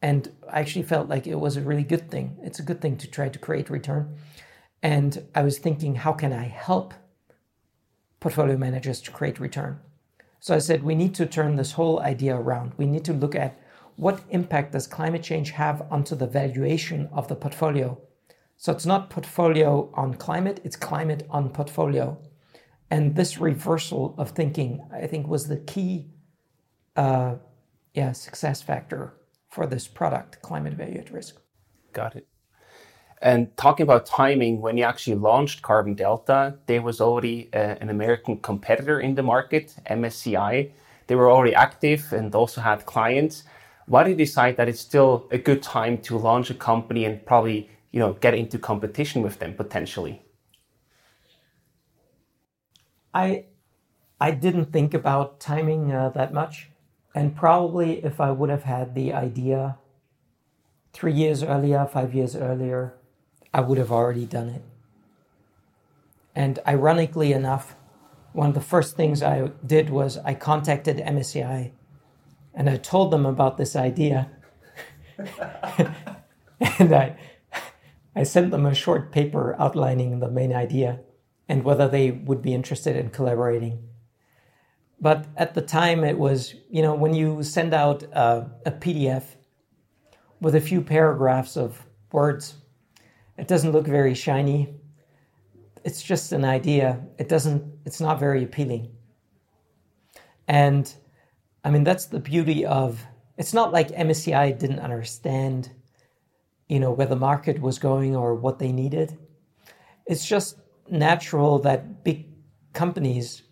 And 0.00 0.32
I 0.50 0.60
actually 0.60 0.84
felt 0.84 1.08
like 1.08 1.26
it 1.26 1.34
was 1.34 1.56
a 1.56 1.62
really 1.62 1.82
good 1.82 2.10
thing. 2.10 2.38
It's 2.42 2.58
a 2.58 2.64
good 2.64 2.80
thing 2.80 2.96
to 2.98 3.10
try 3.10 3.28
to 3.28 3.38
create 3.38 3.68
return. 3.68 4.16
And 4.82 5.26
I 5.34 5.42
was 5.42 5.58
thinking, 5.58 5.96
how 5.96 6.12
can 6.12 6.32
I 6.32 6.44
help 6.44 6.94
portfolio 8.18 8.56
managers 8.56 9.02
to 9.02 9.10
create 9.10 9.38
return? 9.38 9.78
So 10.40 10.54
I 10.54 10.58
said, 10.58 10.82
we 10.82 10.94
need 10.94 11.14
to 11.16 11.26
turn 11.26 11.56
this 11.56 11.72
whole 11.72 12.00
idea 12.00 12.34
around. 12.34 12.72
We 12.78 12.86
need 12.86 13.04
to 13.04 13.12
look 13.12 13.34
at 13.34 13.60
what 13.96 14.24
impact 14.30 14.72
does 14.72 14.86
climate 14.86 15.22
change 15.22 15.50
have 15.50 15.86
onto 15.90 16.16
the 16.16 16.26
valuation 16.26 17.10
of 17.12 17.28
the 17.28 17.36
portfolio? 17.36 18.00
So 18.56 18.72
it's 18.72 18.86
not 18.86 19.10
portfolio 19.10 19.90
on 19.94 20.14
climate, 20.14 20.60
it's 20.64 20.76
climate 20.76 21.26
on 21.28 21.50
portfolio. 21.50 22.18
And 22.90 23.14
this 23.14 23.38
reversal 23.38 24.14
of 24.16 24.30
thinking, 24.30 24.82
I 24.92 25.06
think, 25.06 25.26
was 25.28 25.46
the 25.46 25.58
key, 25.58 26.08
uh, 26.96 27.34
yeah, 27.92 28.12
success 28.12 28.62
factor 28.62 29.14
for 29.48 29.66
this 29.66 29.86
product, 29.86 30.40
climate 30.40 30.74
value 30.74 30.98
at 30.98 31.10
risk. 31.10 31.36
Got 31.92 32.16
it. 32.16 32.26
And 33.22 33.54
talking 33.58 33.84
about 33.84 34.06
timing, 34.06 34.62
when 34.62 34.78
you 34.78 34.84
actually 34.84 35.16
launched 35.16 35.60
Carbon 35.60 35.94
Delta, 35.94 36.54
there 36.66 36.80
was 36.80 37.00
already 37.00 37.50
uh, 37.52 37.76
an 37.80 37.90
American 37.90 38.38
competitor 38.38 39.00
in 39.00 39.14
the 39.14 39.22
market, 39.22 39.76
MSCI. 39.90 40.70
They 41.06 41.14
were 41.14 41.30
already 41.30 41.54
active 41.54 42.12
and 42.12 42.34
also 42.34 42.62
had 42.62 42.86
clients. 42.86 43.44
Why 43.86 44.04
did 44.04 44.10
you 44.10 44.16
decide 44.16 44.56
that 44.56 44.68
it's 44.68 44.80
still 44.80 45.28
a 45.30 45.36
good 45.36 45.62
time 45.62 45.98
to 45.98 46.16
launch 46.16 46.48
a 46.48 46.54
company 46.54 47.04
and 47.04 47.24
probably, 47.26 47.68
you 47.90 48.00
know, 48.00 48.14
get 48.14 48.32
into 48.32 48.58
competition 48.58 49.20
with 49.20 49.38
them 49.38 49.54
potentially? 49.54 50.22
I 53.12 53.46
I 54.20 54.30
didn't 54.30 54.72
think 54.72 54.94
about 54.94 55.40
timing 55.40 55.92
uh, 55.92 56.10
that 56.10 56.32
much, 56.32 56.70
and 57.14 57.34
probably 57.34 58.04
if 58.04 58.20
I 58.20 58.30
would 58.30 58.50
have 58.50 58.62
had 58.62 58.94
the 58.94 59.12
idea 59.12 59.78
three 60.92 61.12
years 61.12 61.42
earlier, 61.42 61.88
five 61.90 62.14
years 62.14 62.36
earlier, 62.36 62.94
I 63.52 63.60
would 63.60 63.78
have 63.78 63.90
already 63.92 64.26
done 64.26 64.48
it. 64.48 64.62
And 66.34 66.58
ironically 66.66 67.32
enough, 67.32 67.74
one 68.32 68.48
of 68.48 68.54
the 68.54 68.60
first 68.60 68.96
things 68.96 69.22
I 69.22 69.50
did 69.66 69.90
was 69.90 70.18
I 70.18 70.34
contacted 70.34 70.98
MSCI 70.98 71.72
and 72.54 72.70
I 72.70 72.76
told 72.76 73.10
them 73.10 73.26
about 73.26 73.56
this 73.56 73.74
idea. 73.74 74.30
and 75.18 76.94
I, 76.94 77.16
I 78.14 78.22
sent 78.22 78.50
them 78.50 78.66
a 78.66 78.74
short 78.74 79.12
paper 79.12 79.56
outlining 79.58 80.20
the 80.20 80.30
main 80.30 80.52
idea 80.52 81.00
and 81.48 81.64
whether 81.64 81.88
they 81.88 82.12
would 82.12 82.42
be 82.42 82.54
interested 82.54 82.96
in 82.96 83.10
collaborating. 83.10 83.88
But 85.00 85.26
at 85.36 85.54
the 85.54 85.62
time, 85.62 86.04
it 86.04 86.18
was, 86.18 86.54
you 86.68 86.82
know, 86.82 86.94
when 86.94 87.14
you 87.14 87.42
send 87.42 87.72
out 87.72 88.04
uh, 88.14 88.44
a, 88.64 88.68
a 88.68 88.72
PDF 88.72 89.24
with 90.40 90.54
a 90.54 90.60
few 90.60 90.82
paragraphs 90.82 91.56
of 91.56 91.86
words, 92.12 92.54
it 93.40 93.48
doesn't 93.48 93.72
look 93.72 93.86
very 93.86 94.14
shiny. 94.14 94.68
It's 95.82 96.02
just 96.02 96.32
an 96.32 96.44
idea. 96.44 97.00
It 97.18 97.30
doesn't, 97.30 97.64
it's 97.86 98.00
not 98.00 98.20
very 98.20 98.44
appealing. 98.44 98.90
And 100.46 100.92
I 101.64 101.70
mean, 101.70 101.82
that's 101.82 102.06
the 102.06 102.20
beauty 102.20 102.66
of 102.66 103.02
it's 103.38 103.54
not 103.54 103.72
like 103.72 103.88
MSCI 103.88 104.58
didn't 104.58 104.80
understand, 104.80 105.70
you 106.68 106.78
know, 106.78 106.90
where 106.90 107.06
the 107.06 107.16
market 107.16 107.62
was 107.62 107.78
going 107.78 108.14
or 108.14 108.34
what 108.34 108.58
they 108.58 108.72
needed. 108.72 109.16
It's 110.06 110.26
just 110.26 110.58
natural 110.90 111.60
that 111.60 112.04
big 112.04 112.26
companies 112.74 113.42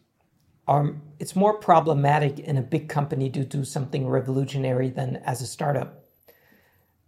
are, 0.66 0.94
it's 1.18 1.34
more 1.34 1.54
problematic 1.54 2.40
in 2.40 2.58
a 2.58 2.62
big 2.62 2.90
company 2.90 3.30
to 3.30 3.42
do 3.42 3.64
something 3.64 4.06
revolutionary 4.06 4.90
than 4.90 5.16
as 5.24 5.40
a 5.40 5.46
startup. 5.46 6.04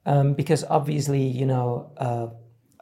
Um, 0.06 0.32
because 0.32 0.64
obviously, 0.64 1.22
you 1.22 1.44
know, 1.44 1.92
uh, 1.98 2.28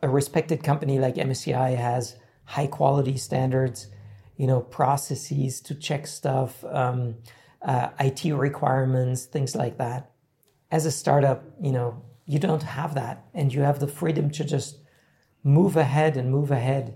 a 0.02 0.08
respected 0.08 0.62
company 0.62 0.98
like 0.98 1.16
MSCI 1.16 1.76
has 1.76 2.16
high 2.44 2.66
quality 2.66 3.16
standards, 3.16 3.88
you 4.36 4.46
know, 4.46 4.60
processes 4.60 5.60
to 5.62 5.74
check 5.74 6.06
stuff, 6.06 6.64
um, 6.64 7.16
uh, 7.62 7.90
IT 7.98 8.32
requirements, 8.32 9.24
things 9.24 9.54
like 9.54 9.78
that. 9.78 10.10
As 10.70 10.86
a 10.86 10.90
startup, 10.90 11.44
you 11.60 11.72
know, 11.72 12.02
you 12.26 12.38
don't 12.38 12.62
have 12.62 12.94
that, 12.94 13.26
and 13.34 13.52
you 13.52 13.62
have 13.62 13.80
the 13.80 13.88
freedom 13.88 14.30
to 14.32 14.44
just 14.44 14.78
move 15.42 15.76
ahead 15.76 16.16
and 16.16 16.30
move 16.30 16.50
ahead, 16.50 16.94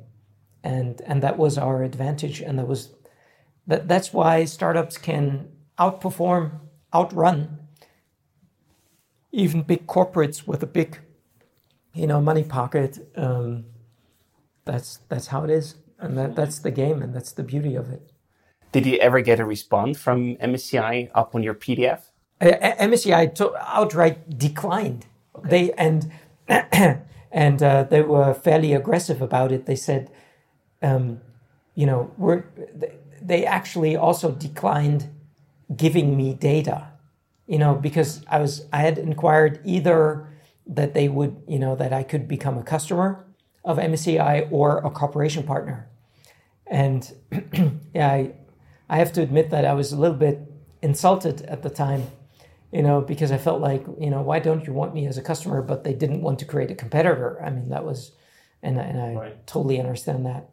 and 0.62 1.00
and 1.06 1.22
that 1.22 1.38
was 1.38 1.56
our 1.56 1.82
advantage, 1.82 2.40
and 2.40 2.58
that 2.58 2.68
was 2.68 2.92
that 3.66 3.88
that's 3.88 4.12
why 4.12 4.44
startups 4.44 4.98
can 4.98 5.48
outperform, 5.78 6.60
outrun 6.94 7.58
even 9.32 9.62
big 9.62 9.86
corporates 9.86 10.46
with 10.46 10.62
a 10.62 10.66
big 10.66 11.00
you 11.94 12.06
know, 12.06 12.20
money 12.20 12.44
pocket. 12.44 12.98
Um, 13.16 13.64
that's 14.64 14.98
that's 15.08 15.28
how 15.28 15.44
it 15.44 15.50
is, 15.50 15.76
and 15.98 16.16
that, 16.16 16.36
that's 16.36 16.58
the 16.58 16.70
game, 16.70 17.02
and 17.02 17.14
that's 17.14 17.32
the 17.32 17.42
beauty 17.42 17.74
of 17.74 17.90
it. 17.90 18.12
Did 18.72 18.86
you 18.86 18.96
ever 18.98 19.20
get 19.20 19.38
a 19.38 19.44
response 19.44 19.98
from 19.98 20.36
MSCI 20.36 21.10
up 21.14 21.34
on 21.34 21.42
your 21.42 21.54
PDF? 21.54 22.00
Uh, 22.40 22.52
MSCI 22.80 23.34
to- 23.34 23.54
outright 23.58 24.38
declined. 24.38 25.06
Okay. 25.36 25.48
They 25.50 25.72
and 25.72 26.10
and 27.30 27.62
uh, 27.62 27.84
they 27.84 28.02
were 28.02 28.34
fairly 28.34 28.72
aggressive 28.72 29.20
about 29.20 29.52
it. 29.52 29.66
They 29.66 29.76
said, 29.76 30.10
um, 30.80 31.20
you 31.74 31.86
know, 31.86 32.10
we're 32.16 32.44
they 33.20 33.44
actually 33.44 33.96
also 33.96 34.32
declined 34.32 35.08
giving 35.76 36.16
me 36.16 36.34
data, 36.34 36.88
you 37.46 37.58
know, 37.58 37.74
because 37.74 38.24
I 38.28 38.40
was 38.40 38.66
I 38.72 38.78
had 38.78 38.98
inquired 38.98 39.60
either 39.64 40.26
that 40.66 40.94
they 40.94 41.08
would, 41.08 41.42
you 41.48 41.58
know, 41.58 41.74
that 41.76 41.92
I 41.92 42.02
could 42.02 42.28
become 42.28 42.58
a 42.58 42.62
customer 42.62 43.24
of 43.64 43.78
MSCI 43.78 44.50
or 44.50 44.78
a 44.78 44.90
cooperation 44.90 45.42
partner. 45.42 45.88
And 46.66 47.10
yeah, 47.94 48.08
I, 48.08 48.32
I 48.88 48.96
have 48.98 49.12
to 49.14 49.22
admit 49.22 49.50
that 49.50 49.64
I 49.64 49.74
was 49.74 49.92
a 49.92 49.96
little 49.96 50.16
bit 50.16 50.40
insulted 50.80 51.42
at 51.42 51.62
the 51.62 51.70
time, 51.70 52.06
you 52.72 52.82
know, 52.82 53.00
because 53.00 53.30
I 53.32 53.38
felt 53.38 53.60
like, 53.60 53.84
you 54.00 54.10
know, 54.10 54.22
why 54.22 54.38
don't 54.38 54.66
you 54.66 54.72
want 54.72 54.94
me 54.94 55.06
as 55.06 55.18
a 55.18 55.22
customer? 55.22 55.62
But 55.62 55.84
they 55.84 55.94
didn't 55.94 56.22
want 56.22 56.38
to 56.40 56.44
create 56.44 56.70
a 56.70 56.74
competitor. 56.74 57.42
I 57.42 57.50
mean, 57.50 57.68
that 57.68 57.84
was, 57.84 58.12
and, 58.62 58.78
and 58.78 59.00
I 59.00 59.14
right. 59.14 59.46
totally 59.46 59.78
understand 59.78 60.26
that. 60.26 60.48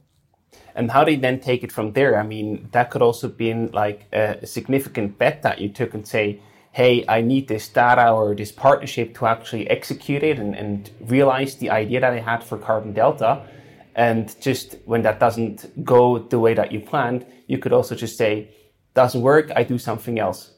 And 0.75 0.91
how 0.91 1.03
do 1.03 1.11
you 1.11 1.19
then 1.19 1.39
take 1.39 1.63
it 1.63 1.71
from 1.71 1.93
there? 1.93 2.17
I 2.17 2.23
mean, 2.23 2.69
that 2.71 2.89
could 2.89 3.01
also 3.01 3.27
be 3.27 3.53
like 3.53 4.07
a 4.11 4.45
significant 4.45 5.17
bet 5.17 5.43
that 5.43 5.59
you 5.59 5.69
took 5.69 5.93
and 5.93 6.07
say, 6.07 6.39
hey, 6.79 7.03
I 7.09 7.19
need 7.19 7.49
this 7.49 7.67
data 7.67 8.09
or 8.09 8.33
this 8.33 8.53
partnership 8.53 9.13
to 9.17 9.25
actually 9.25 9.69
execute 9.69 10.23
it 10.23 10.39
and, 10.39 10.55
and 10.55 10.89
realize 11.01 11.55
the 11.55 11.69
idea 11.69 11.99
that 11.99 12.13
I 12.13 12.21
had 12.21 12.41
for 12.41 12.57
Carbon 12.57 12.93
Delta. 12.93 13.45
And 13.95 14.33
just 14.39 14.77
when 14.85 15.01
that 15.01 15.19
doesn't 15.19 15.83
go 15.83 16.19
the 16.19 16.39
way 16.39 16.53
that 16.53 16.71
you 16.71 16.79
planned, 16.79 17.25
you 17.47 17.57
could 17.57 17.73
also 17.73 17.95
just 17.95 18.15
say, 18.17 18.55
doesn't 18.93 19.21
work, 19.21 19.51
I 19.57 19.63
do 19.63 19.77
something 19.77 20.19
else. 20.19 20.53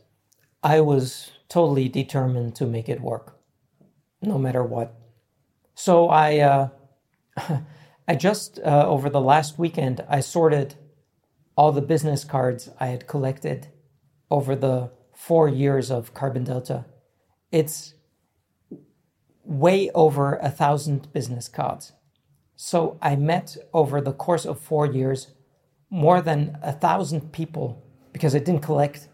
I 0.61 0.81
was 0.81 1.31
totally 1.49 1.89
determined 1.89 2.53
to 2.57 2.67
make 2.67 2.87
it 2.87 3.01
work, 3.01 3.39
no 4.21 4.37
matter 4.37 4.63
what. 4.63 4.93
So 5.73 6.07
I, 6.09 6.37
uh, 6.37 6.69
I 8.07 8.13
just 8.13 8.59
uh, 8.59 8.85
over 8.87 9.09
the 9.09 9.25
last 9.33 9.57
weekend, 9.57 10.05
I 10.07 10.19
sorted 10.19 10.75
all 11.55 11.71
the 11.71 11.81
business 11.81 12.23
cards 12.23 12.69
I 12.79 12.87
had 12.93 13.07
collected 13.07 13.69
over 14.29 14.55
the 14.55 14.91
four 15.21 15.47
years 15.47 15.91
of 15.91 16.15
Carbon 16.15 16.43
Delta, 16.43 16.83
it's 17.51 17.93
way 19.43 19.91
over 19.91 20.37
a 20.37 20.49
thousand 20.49 21.13
business 21.13 21.47
cards. 21.47 21.93
So 22.55 22.97
I 23.03 23.15
met 23.15 23.55
over 23.71 24.01
the 24.01 24.13
course 24.13 24.45
of 24.45 24.59
four 24.59 24.87
years 24.87 25.35
more 25.91 26.21
than 26.21 26.57
a 26.63 26.71
thousand 26.71 27.31
people 27.31 27.85
because 28.11 28.33
I 28.33 28.39
didn't 28.39 28.63
collect 28.63 29.09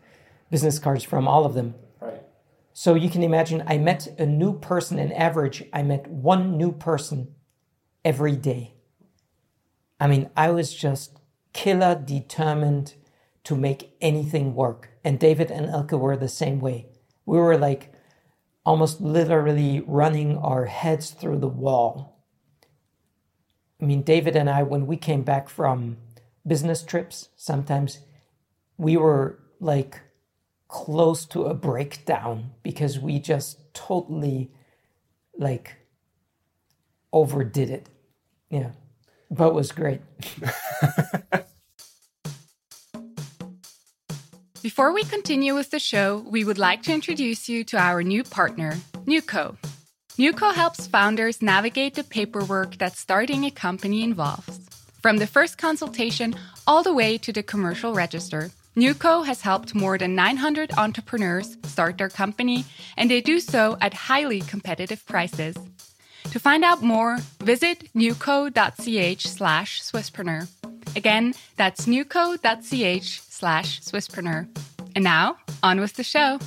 business 0.49 0.79
cards 0.79 1.03
from 1.03 1.27
all 1.27 1.45
of 1.45 1.53
them. 1.55 1.75
Right. 1.99 2.23
So 2.71 2.95
you 2.95 3.09
can 3.09 3.21
imagine 3.21 3.65
I 3.67 3.77
met 3.77 4.07
a 4.17 4.25
new 4.25 4.57
person 4.57 4.97
in 4.99 5.11
average, 5.11 5.65
I 5.73 5.83
met 5.83 6.07
one 6.07 6.57
new 6.57 6.71
person 6.71 7.35
every 8.05 8.37
day. 8.37 8.75
I 9.99 10.07
mean, 10.07 10.29
I 10.37 10.51
was 10.51 10.73
just 10.73 11.19
killer 11.51 11.95
determined 11.95 12.93
to 13.47 13.55
make 13.55 13.95
anything 14.01 14.53
work. 14.55 14.89
And 15.05 15.17
David 15.17 15.51
and 15.51 15.67
Elke 15.67 15.93
were 15.93 16.17
the 16.17 16.27
same 16.27 16.59
way. 16.59 16.87
We 17.25 17.37
were 17.37 17.57
like 17.57 17.93
almost 18.65 18.99
literally 18.99 19.81
running 19.87 20.37
our 20.37 20.65
heads 20.65 21.11
through 21.11 21.39
the 21.39 21.47
wall. 21.47 22.25
I 23.81 23.85
mean, 23.85 24.01
David 24.01 24.35
and 24.35 24.49
I, 24.49 24.63
when 24.63 24.85
we 24.85 24.97
came 24.97 25.21
back 25.21 25.47
from 25.47 25.95
business 26.45 26.83
trips, 26.83 27.29
sometimes 27.37 27.99
we 28.77 28.97
were 28.97 29.39
like 29.61 30.01
close 30.67 31.25
to 31.27 31.45
a 31.45 31.53
breakdown 31.53 32.51
because 32.63 32.99
we 32.99 33.17
just 33.17 33.73
totally 33.73 34.51
like 35.37 35.77
overdid 37.13 37.69
it. 37.69 37.87
Yeah. 38.49 38.71
But 39.31 39.47
it 39.47 39.53
was 39.53 39.71
great. 39.71 40.01
Before 44.77 44.93
we 44.93 45.05
continue 45.05 45.55
with 45.55 45.71
the 45.71 45.79
show, 45.79 46.23
we 46.29 46.43
would 46.43 46.59
like 46.59 46.83
to 46.83 46.93
introduce 46.93 47.49
you 47.49 47.63
to 47.63 47.79
our 47.79 48.03
new 48.03 48.23
partner, 48.23 48.77
Newco. 49.07 49.57
Newco 50.19 50.53
helps 50.53 50.85
founders 50.85 51.41
navigate 51.41 51.95
the 51.95 52.03
paperwork 52.03 52.77
that 52.77 52.95
starting 52.95 53.43
a 53.43 53.49
company 53.49 54.03
involves. 54.03 54.59
From 55.01 55.17
the 55.17 55.25
first 55.25 55.57
consultation 55.57 56.35
all 56.67 56.83
the 56.83 56.93
way 56.93 57.17
to 57.17 57.33
the 57.33 57.41
commercial 57.41 57.95
register, 57.95 58.51
Newco 58.75 59.25
has 59.25 59.41
helped 59.41 59.73
more 59.73 59.97
than 59.97 60.13
900 60.13 60.71
entrepreneurs 60.77 61.57
start 61.63 61.97
their 61.97 62.07
company, 62.07 62.63
and 62.97 63.09
they 63.09 63.19
do 63.19 63.39
so 63.39 63.77
at 63.81 63.95
highly 63.95 64.41
competitive 64.41 65.03
prices. 65.07 65.55
To 66.25 66.39
find 66.39 66.63
out 66.63 66.83
more, 66.83 67.17
visit 67.41 67.91
newco.ch/swisspreneur. 67.95 70.47
Again, 70.95 71.33
that's 71.55 71.87
newco.ch 71.87 73.21
slash 73.37 73.81
Swisspreneur. 73.81 74.47
And 74.95 75.03
now, 75.03 75.37
on 75.61 75.79
with 75.79 75.93
the 75.93 76.03
show. 76.03 76.39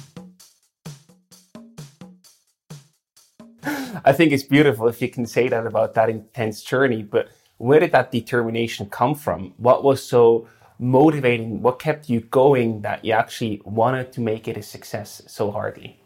I 3.63 4.13
think 4.13 4.33
it's 4.33 4.43
beautiful 4.43 4.89
if 4.89 5.01
you 5.01 5.09
can 5.09 5.27
say 5.27 5.49
that 5.49 5.67
about 5.67 5.95
that 5.95 6.11
intense 6.11 6.63
journey, 6.63 7.03
but 7.03 7.29
where 7.59 7.79
did 7.79 7.93
that 7.93 8.11
determination 8.11 8.89
come 8.89 9.15
from? 9.15 9.55
What 9.59 9.85
was 9.85 10.03
so 10.03 10.49
motivating? 10.79 11.63
What 11.63 11.79
kept 11.79 12.09
you 12.09 12.21
going 12.21 12.81
that 12.81 13.05
you 13.05 13.13
actually 13.13 13.61
wanted 13.65 14.13
to 14.15 14.21
make 14.21 14.49
it 14.49 14.57
a 14.57 14.63
success 14.63 15.23
so 15.27 15.51
hardly? 15.51 16.01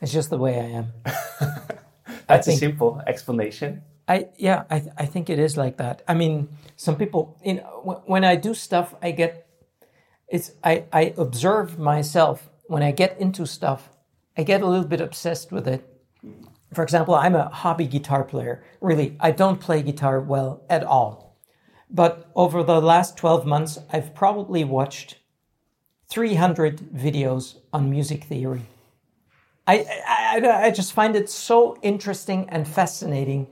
It's 0.00 0.12
just 0.12 0.30
the 0.30 0.38
way 0.38 0.58
I 0.58 0.68
am. 0.80 0.92
That's 2.26 2.46
think, 2.46 2.56
a 2.56 2.58
simple 2.58 3.02
explanation. 3.06 3.82
I 4.10 4.28
yeah, 4.36 4.64
I 4.70 4.82
I 4.98 5.06
think 5.06 5.30
it 5.30 5.38
is 5.38 5.56
like 5.56 5.76
that. 5.76 6.02
I 6.08 6.14
mean, 6.14 6.48
some 6.76 6.96
people, 6.96 7.38
you 7.44 7.54
know, 7.54 8.02
when 8.06 8.24
I 8.24 8.34
do 8.36 8.54
stuff, 8.54 8.94
I 9.00 9.12
get 9.12 9.46
it's 10.28 10.52
I 10.64 10.84
I 10.92 11.14
observe 11.16 11.78
myself 11.78 12.50
when 12.70 12.82
I 12.82 12.92
get 12.92 13.20
into 13.20 13.46
stuff, 13.46 13.90
I 14.38 14.42
get 14.44 14.62
a 14.62 14.66
little 14.66 14.86
bit 14.86 15.00
obsessed 15.00 15.50
with 15.50 15.66
it. 15.66 15.82
For 16.72 16.84
example, 16.84 17.14
I'm 17.14 17.34
a 17.34 17.48
hobby 17.48 17.86
guitar 17.86 18.22
player. 18.22 18.62
Really, 18.80 19.16
I 19.20 19.32
don't 19.32 19.60
play 19.60 19.82
guitar 19.82 20.20
well 20.20 20.62
at 20.70 20.84
all. 20.84 21.36
But 21.90 22.30
over 22.36 22.62
the 22.62 22.80
last 22.80 23.16
12 23.16 23.44
months, 23.44 23.78
I've 23.92 24.14
probably 24.14 24.62
watched 24.62 25.18
300 26.08 26.78
videos 26.94 27.56
on 27.72 27.90
music 27.90 28.24
theory. 28.24 28.62
I, 29.66 29.84
I, 30.06 30.66
I 30.66 30.70
just 30.70 30.92
find 30.92 31.16
it 31.16 31.28
so 31.28 31.76
interesting 31.82 32.48
and 32.50 32.68
fascinating. 32.68 33.48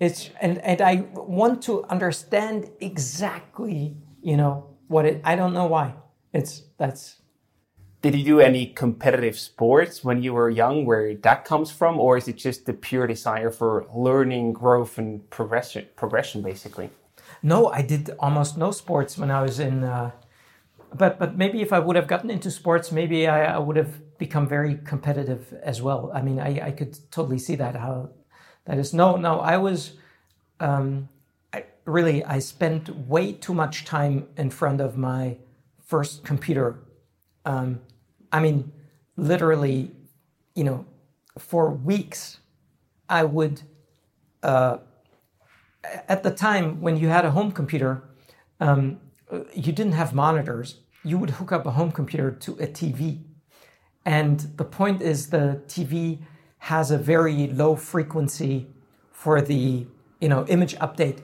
It's, 0.00 0.30
and, 0.40 0.58
and 0.58 0.80
I 0.80 1.06
want 1.14 1.62
to 1.64 1.84
understand 1.84 2.70
exactly, 2.80 3.96
you 4.22 4.36
know, 4.36 4.76
what 4.88 5.06
it, 5.06 5.20
I 5.24 5.36
don't 5.36 5.54
know 5.54 5.66
why. 5.66 5.94
It's, 6.32 6.62
that's, 6.78 7.22
did 8.04 8.14
you 8.16 8.22
do 8.22 8.40
any 8.40 8.66
competitive 8.66 9.38
sports 9.38 10.04
when 10.04 10.22
you 10.22 10.34
were 10.34 10.50
young 10.50 10.84
where 10.84 11.14
that 11.14 11.46
comes 11.46 11.70
from 11.70 11.98
or 11.98 12.18
is 12.18 12.28
it 12.28 12.36
just 12.36 12.66
the 12.66 12.74
pure 12.74 13.06
desire 13.06 13.50
for 13.50 13.86
learning 13.94 14.52
growth 14.52 14.98
and 14.98 15.30
progression 15.30 15.86
progression 15.96 16.42
basically? 16.42 16.90
No 17.42 17.68
i 17.68 17.80
did 17.80 18.10
almost 18.18 18.58
no 18.58 18.72
sports 18.72 19.16
when 19.16 19.30
i 19.30 19.40
was 19.40 19.58
in 19.58 19.84
uh, 19.84 20.10
but 20.92 21.18
but 21.18 21.38
maybe 21.38 21.62
if 21.62 21.72
i 21.72 21.78
would 21.78 21.96
have 21.96 22.06
gotten 22.06 22.28
into 22.28 22.50
sports 22.50 22.92
maybe 22.92 23.26
I, 23.26 23.54
I, 23.54 23.58
would 23.58 23.76
have 23.76 24.18
become 24.18 24.46
very 24.46 24.78
competitive 24.84 25.54
as 25.62 25.80
well. 25.80 26.12
I 26.12 26.20
mean 26.20 26.38
i, 26.38 26.50
I 26.68 26.72
could 26.72 26.92
totally 27.10 27.38
see 27.38 27.54
that 27.54 27.74
how 27.74 28.10
that 28.66 28.78
is 28.78 28.92
no 28.94 29.16
no 29.16 29.40
i 29.40 29.56
was 29.56 29.92
um, 30.60 31.08
I, 31.52 31.64
really 31.84 32.24
i 32.24 32.38
spent 32.38 32.88
way 32.96 33.32
too 33.32 33.54
much 33.54 33.84
time 33.84 34.26
in 34.36 34.50
front 34.50 34.80
of 34.80 34.96
my 34.96 35.36
first 35.82 36.24
computer 36.24 36.78
um, 37.44 37.80
I 38.32 38.40
mean, 38.40 38.72
literally, 39.16 39.92
you 40.54 40.64
know, 40.64 40.86
for 41.38 41.70
weeks, 41.70 42.38
I 43.08 43.24
would, 43.24 43.62
uh, 44.42 44.78
at 46.08 46.22
the 46.22 46.30
time 46.30 46.80
when 46.80 46.96
you 46.96 47.08
had 47.08 47.24
a 47.24 47.30
home 47.30 47.52
computer, 47.52 48.02
um, 48.60 48.98
you 49.54 49.72
didn't 49.72 49.92
have 49.92 50.14
monitors. 50.14 50.80
You 51.02 51.18
would 51.18 51.30
hook 51.30 51.52
up 51.52 51.66
a 51.66 51.72
home 51.72 51.92
computer 51.92 52.30
to 52.30 52.52
a 52.54 52.66
TV. 52.66 53.22
And 54.06 54.40
the 54.56 54.64
point 54.64 55.02
is, 55.02 55.30
the 55.30 55.62
TV 55.66 56.20
has 56.70 56.90
a 56.90 56.98
very 56.98 57.46
low 57.48 57.74
frequency 57.76 58.66
for 59.12 59.40
the 59.40 59.86
you 60.20 60.28
know 60.28 60.46
image 60.46 60.74
update 60.76 61.20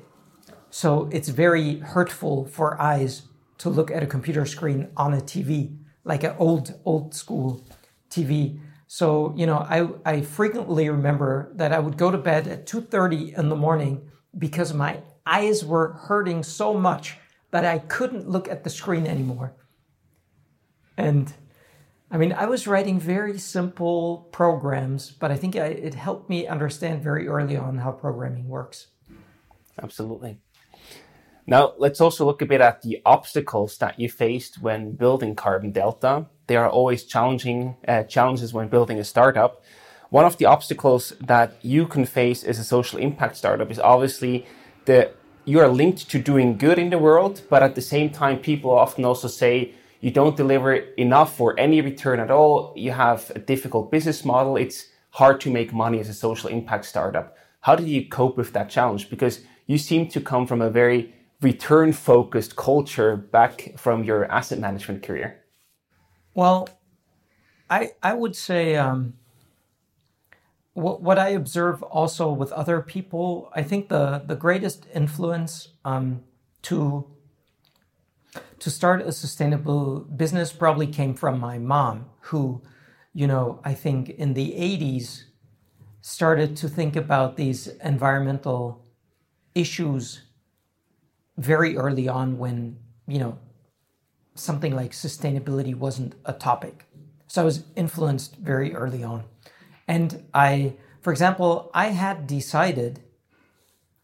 so 0.70 1.08
it's 1.12 1.28
very 1.28 1.78
hurtful 1.94 2.46
for 2.46 2.80
eyes 2.80 3.22
to 3.58 3.68
look 3.68 3.90
at 3.90 4.02
a 4.02 4.06
computer 4.06 4.46
screen 4.46 4.88
on 4.96 5.12
a 5.14 5.22
tv 5.32 5.76
like 6.04 6.24
an 6.24 6.34
old 6.38 6.74
old 6.84 7.14
school 7.14 7.64
TV. 8.10 8.58
So 8.86 9.32
you 9.36 9.46
know, 9.46 9.58
I 9.58 9.88
I 10.04 10.22
frequently 10.22 10.88
remember 10.88 11.50
that 11.54 11.72
I 11.72 11.78
would 11.78 11.96
go 11.96 12.10
to 12.10 12.18
bed 12.18 12.48
at 12.48 12.66
two 12.66 12.80
thirty 12.80 13.34
in 13.36 13.48
the 13.48 13.56
morning 13.56 14.10
because 14.36 14.72
my 14.72 15.02
eyes 15.26 15.64
were 15.64 15.92
hurting 15.92 16.42
so 16.42 16.74
much 16.74 17.16
that 17.50 17.64
I 17.64 17.78
couldn't 17.78 18.28
look 18.28 18.48
at 18.48 18.64
the 18.64 18.70
screen 18.70 19.06
anymore. 19.06 19.54
And 20.96 21.32
I 22.10 22.16
mean, 22.16 22.32
I 22.32 22.46
was 22.46 22.66
writing 22.66 22.98
very 22.98 23.38
simple 23.38 24.28
programs, 24.32 25.12
but 25.12 25.30
I 25.30 25.36
think 25.36 25.54
I, 25.54 25.66
it 25.66 25.94
helped 25.94 26.28
me 26.28 26.46
understand 26.46 27.02
very 27.02 27.28
early 27.28 27.56
on 27.56 27.78
how 27.78 27.92
programming 27.92 28.48
works. 28.48 28.88
Absolutely. 29.80 30.38
Now, 31.46 31.74
let's 31.78 32.00
also 32.00 32.24
look 32.24 32.42
a 32.42 32.46
bit 32.46 32.60
at 32.60 32.82
the 32.82 33.00
obstacles 33.06 33.78
that 33.78 33.98
you 33.98 34.08
faced 34.08 34.60
when 34.60 34.92
building 34.92 35.36
Carbon 35.36 35.70
Delta. 35.70 36.26
There 36.48 36.64
are 36.64 36.68
always 36.68 37.04
challenging 37.04 37.76
uh, 37.86 38.02
challenges 38.04 38.52
when 38.52 38.68
building 38.68 38.98
a 38.98 39.04
startup. 39.04 39.62
One 40.10 40.24
of 40.24 40.36
the 40.36 40.46
obstacles 40.46 41.12
that 41.20 41.54
you 41.62 41.86
can 41.86 42.04
face 42.04 42.42
as 42.42 42.58
a 42.58 42.64
social 42.64 42.98
impact 42.98 43.36
startup 43.36 43.70
is 43.70 43.78
obviously 43.78 44.46
that 44.86 45.14
you 45.44 45.60
are 45.60 45.68
linked 45.68 46.10
to 46.10 46.18
doing 46.18 46.58
good 46.58 46.78
in 46.78 46.90
the 46.90 46.98
world, 46.98 47.42
but 47.48 47.62
at 47.62 47.76
the 47.76 47.82
same 47.82 48.10
time, 48.10 48.38
people 48.38 48.70
often 48.70 49.04
also 49.04 49.28
say 49.28 49.74
you 50.00 50.10
don't 50.10 50.36
deliver 50.36 50.74
enough 50.74 51.40
or 51.40 51.58
any 51.58 51.80
return 51.80 52.20
at 52.20 52.30
all. 52.30 52.72
You 52.76 52.92
have 52.92 53.30
a 53.34 53.38
difficult 53.38 53.90
business 53.90 54.24
model. 54.24 54.56
It's 54.56 54.86
hard 55.10 55.40
to 55.42 55.50
make 55.50 55.72
money 55.72 56.00
as 56.00 56.08
a 56.08 56.14
social 56.14 56.48
impact 56.48 56.86
startup. 56.86 57.36
How 57.60 57.76
did 57.76 57.88
you 57.88 58.08
cope 58.08 58.36
with 58.36 58.52
that 58.54 58.70
challenge? 58.70 59.10
Because 59.10 59.40
you 59.66 59.76
seem 59.78 60.08
to 60.08 60.20
come 60.20 60.46
from 60.46 60.62
a 60.62 60.70
very 60.70 61.12
return 61.40 61.92
focused 61.92 62.56
culture 62.56 63.16
back 63.16 63.78
from 63.78 64.04
your 64.04 64.30
asset 64.30 64.58
management 64.58 65.02
career? 65.02 65.42
Well, 66.34 66.68
I 67.68 67.92
I 68.02 68.14
would 68.14 68.36
say 68.36 68.76
um, 68.76 69.14
what 70.72 71.02
what 71.02 71.18
I 71.18 71.30
observe 71.30 71.82
also 71.82 72.32
with 72.32 72.52
other 72.52 72.80
people. 72.80 73.50
I 73.54 73.62
think 73.62 73.88
the 73.88 74.22
the 74.24 74.36
greatest 74.36 74.86
influence 74.94 75.68
um, 75.84 76.22
to 76.62 77.06
to 78.58 78.70
start 78.70 79.02
a 79.02 79.12
sustainable 79.12 80.00
business 80.00 80.52
probably 80.52 80.86
came 80.86 81.14
from 81.14 81.40
my 81.40 81.58
mom, 81.58 82.06
who, 82.20 82.62
you 83.12 83.26
know, 83.26 83.60
I 83.64 83.74
think 83.74 84.10
in 84.10 84.34
the 84.34 84.52
'80s 84.52 85.24
started 86.02 86.56
to 86.56 86.68
think 86.68 86.96
about 86.96 87.36
these 87.36 87.66
environmental 87.84 88.84
issues 89.54 90.22
very 91.36 91.76
early 91.76 92.08
on 92.08 92.38
when, 92.38 92.78
you 93.06 93.18
know, 93.18 93.38
something 94.34 94.74
like 94.74 94.92
sustainability 94.92 95.74
wasn't 95.74 96.14
a 96.24 96.32
topic. 96.32 96.84
So 97.26 97.42
I 97.42 97.44
was 97.44 97.64
influenced 97.76 98.36
very 98.36 98.74
early 98.74 99.02
on. 99.04 99.24
And 99.86 100.24
I, 100.32 100.74
for 101.00 101.10
example, 101.12 101.70
I 101.74 101.86
had 101.86 102.26
decided, 102.26 103.00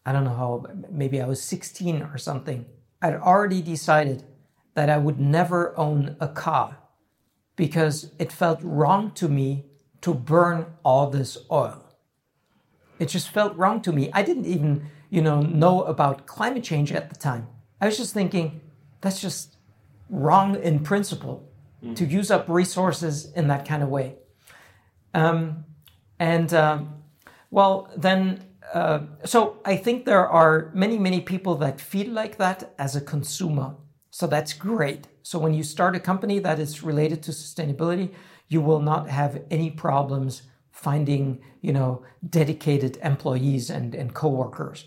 I 0.05 0.11
don't 0.11 0.23
know 0.23 0.35
how, 0.35 0.65
maybe 0.89 1.21
I 1.21 1.27
was 1.27 1.41
16 1.41 2.01
or 2.01 2.17
something, 2.17 2.65
I'd 3.01 3.15
already 3.15 3.61
decided 3.61 4.23
that 4.73 4.89
I 4.89 4.97
would 4.97 5.19
never 5.19 5.77
own 5.77 6.15
a 6.19 6.27
car 6.27 6.77
because 7.55 8.11
it 8.19 8.31
felt 8.31 8.59
wrong 8.61 9.11
to 9.15 9.27
me 9.27 9.65
to 10.01 10.13
burn 10.13 10.65
all 10.83 11.09
this 11.09 11.37
oil. 11.51 11.83
It 12.99 13.09
just 13.09 13.29
felt 13.29 13.55
wrong 13.55 13.81
to 13.81 13.91
me. 13.91 14.09
I 14.13 14.21
didn't 14.23 14.45
even 14.45 14.89
you 15.09 15.21
know, 15.21 15.41
know 15.41 15.83
about 15.83 16.25
climate 16.25 16.63
change 16.63 16.91
at 16.91 17.09
the 17.09 17.15
time. 17.15 17.47
I 17.79 17.85
was 17.85 17.97
just 17.97 18.13
thinking, 18.13 18.61
that's 19.01 19.21
just 19.21 19.57
wrong 20.09 20.55
in 20.61 20.79
principle 20.79 21.49
mm. 21.83 21.95
to 21.95 22.05
use 22.05 22.31
up 22.31 22.45
resources 22.49 23.31
in 23.33 23.47
that 23.47 23.67
kind 23.67 23.83
of 23.83 23.89
way. 23.89 24.15
Um, 25.13 25.65
and 26.19 26.53
um, 26.53 27.03
well, 27.51 27.91
then, 27.95 28.43
uh, 28.73 28.99
so 29.25 29.59
I 29.65 29.77
think 29.77 30.05
there 30.05 30.27
are 30.27 30.71
many, 30.73 30.97
many 30.97 31.21
people 31.21 31.55
that 31.55 31.79
feel 31.79 32.11
like 32.11 32.37
that 32.37 32.73
as 32.77 32.95
a 32.95 33.01
consumer. 33.01 33.75
So 34.11 34.27
that's 34.27 34.53
great. 34.53 35.07
So 35.23 35.39
when 35.39 35.53
you 35.53 35.63
start 35.63 35.95
a 35.95 35.99
company 35.99 36.39
that 36.39 36.59
is 36.59 36.83
related 36.83 37.21
to 37.23 37.31
sustainability, 37.31 38.13
you 38.47 38.61
will 38.61 38.81
not 38.81 39.09
have 39.09 39.41
any 39.51 39.69
problems 39.69 40.43
finding, 40.71 41.39
you 41.61 41.73
know, 41.73 42.03
dedicated 42.29 42.97
employees 43.03 43.69
and, 43.69 43.95
and 43.95 44.13
coworkers. 44.13 44.85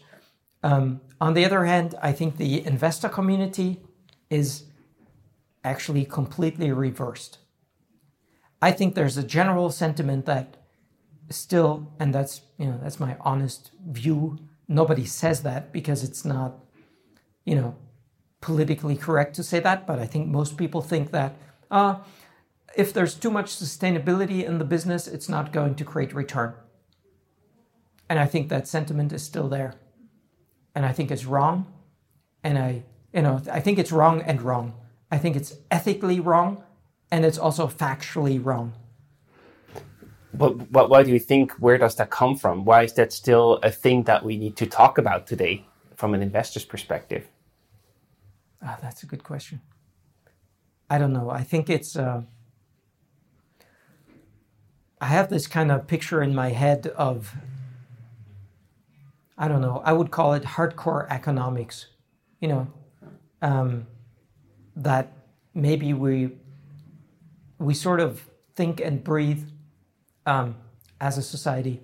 Um, 0.62 1.00
on 1.20 1.34
the 1.34 1.44
other 1.44 1.64
hand, 1.64 1.94
I 2.02 2.12
think 2.12 2.36
the 2.36 2.64
investor 2.66 3.08
community 3.08 3.80
is 4.30 4.64
actually 5.64 6.04
completely 6.04 6.70
reversed. 6.72 7.38
I 8.62 8.72
think 8.72 8.94
there's 8.94 9.16
a 9.16 9.22
general 9.22 9.70
sentiment 9.70 10.26
that 10.26 10.56
still, 11.30 11.92
and 11.98 12.14
that's 12.14 12.42
you 12.58 12.66
know 12.66 12.78
that's 12.82 13.00
my 13.00 13.16
honest 13.20 13.70
view. 13.86 14.38
Nobody 14.68 15.04
says 15.04 15.42
that 15.42 15.72
because 15.72 16.04
it's 16.04 16.24
not, 16.24 16.54
you 17.44 17.56
know, 17.56 17.76
politically 18.40 18.96
correct 18.96 19.34
to 19.36 19.42
say 19.42 19.60
that. 19.60 19.86
But 19.86 19.98
I 19.98 20.06
think 20.06 20.28
most 20.28 20.56
people 20.56 20.80
think 20.80 21.10
that 21.10 21.34
uh, 21.70 21.96
if 22.76 22.92
there's 22.92 23.14
too 23.14 23.30
much 23.30 23.46
sustainability 23.46 24.44
in 24.44 24.58
the 24.58 24.64
business, 24.64 25.08
it's 25.08 25.28
not 25.28 25.52
going 25.52 25.74
to 25.76 25.84
create 25.84 26.14
return. 26.14 26.54
And 28.08 28.18
I 28.18 28.26
think 28.26 28.48
that 28.48 28.68
sentiment 28.68 29.12
is 29.12 29.22
still 29.24 29.48
there 29.48 29.74
and 30.74 30.86
I 30.86 30.92
think 30.92 31.10
it's 31.10 31.24
wrong. 31.24 31.66
and 32.42 32.58
I, 32.58 32.84
you 33.12 33.22
know, 33.22 33.42
I 33.52 33.60
think 33.60 33.78
it's 33.78 33.92
wrong 33.92 34.22
and 34.22 34.40
wrong. 34.40 34.74
I 35.10 35.18
think 35.18 35.36
it's 35.36 35.54
ethically 35.70 36.20
wrong, 36.20 36.62
and 37.10 37.24
it's 37.24 37.36
also 37.36 37.66
factually 37.66 38.42
wrong. 38.42 38.72
But, 40.32 40.70
but 40.70 40.90
why 40.90 41.02
do 41.02 41.10
you 41.10 41.18
think? 41.18 41.52
Where 41.52 41.78
does 41.78 41.96
that 41.96 42.10
come 42.10 42.36
from? 42.36 42.64
Why 42.64 42.84
is 42.84 42.92
that 42.94 43.12
still 43.12 43.58
a 43.62 43.70
thing 43.70 44.04
that 44.04 44.24
we 44.24 44.36
need 44.36 44.56
to 44.56 44.66
talk 44.66 44.98
about 44.98 45.26
today 45.26 45.64
from 45.96 46.14
an 46.14 46.22
investor's 46.22 46.64
perspective? 46.64 47.26
Oh, 48.64 48.76
that's 48.80 49.02
a 49.02 49.06
good 49.06 49.24
question. 49.24 49.60
I 50.88 50.98
don't 50.98 51.12
know. 51.12 51.30
I 51.30 51.42
think 51.42 51.68
it's. 51.68 51.96
Uh, 51.96 52.22
I 55.00 55.06
have 55.06 55.30
this 55.30 55.46
kind 55.46 55.72
of 55.72 55.86
picture 55.86 56.22
in 56.22 56.34
my 56.34 56.50
head 56.50 56.86
of. 56.88 57.34
I 59.36 59.48
don't 59.48 59.62
know. 59.62 59.82
I 59.84 59.92
would 59.92 60.10
call 60.10 60.34
it 60.34 60.42
hardcore 60.42 61.10
economics. 61.10 61.86
You 62.40 62.48
know, 62.48 62.66
um, 63.42 63.86
that 64.76 65.12
maybe 65.54 65.92
we 65.92 66.32
we 67.58 67.74
sort 67.74 68.00
of 68.00 68.24
think 68.54 68.80
and 68.80 69.02
breathe 69.02 69.48
um, 70.30 70.56
as 71.00 71.18
a 71.18 71.22
society, 71.22 71.80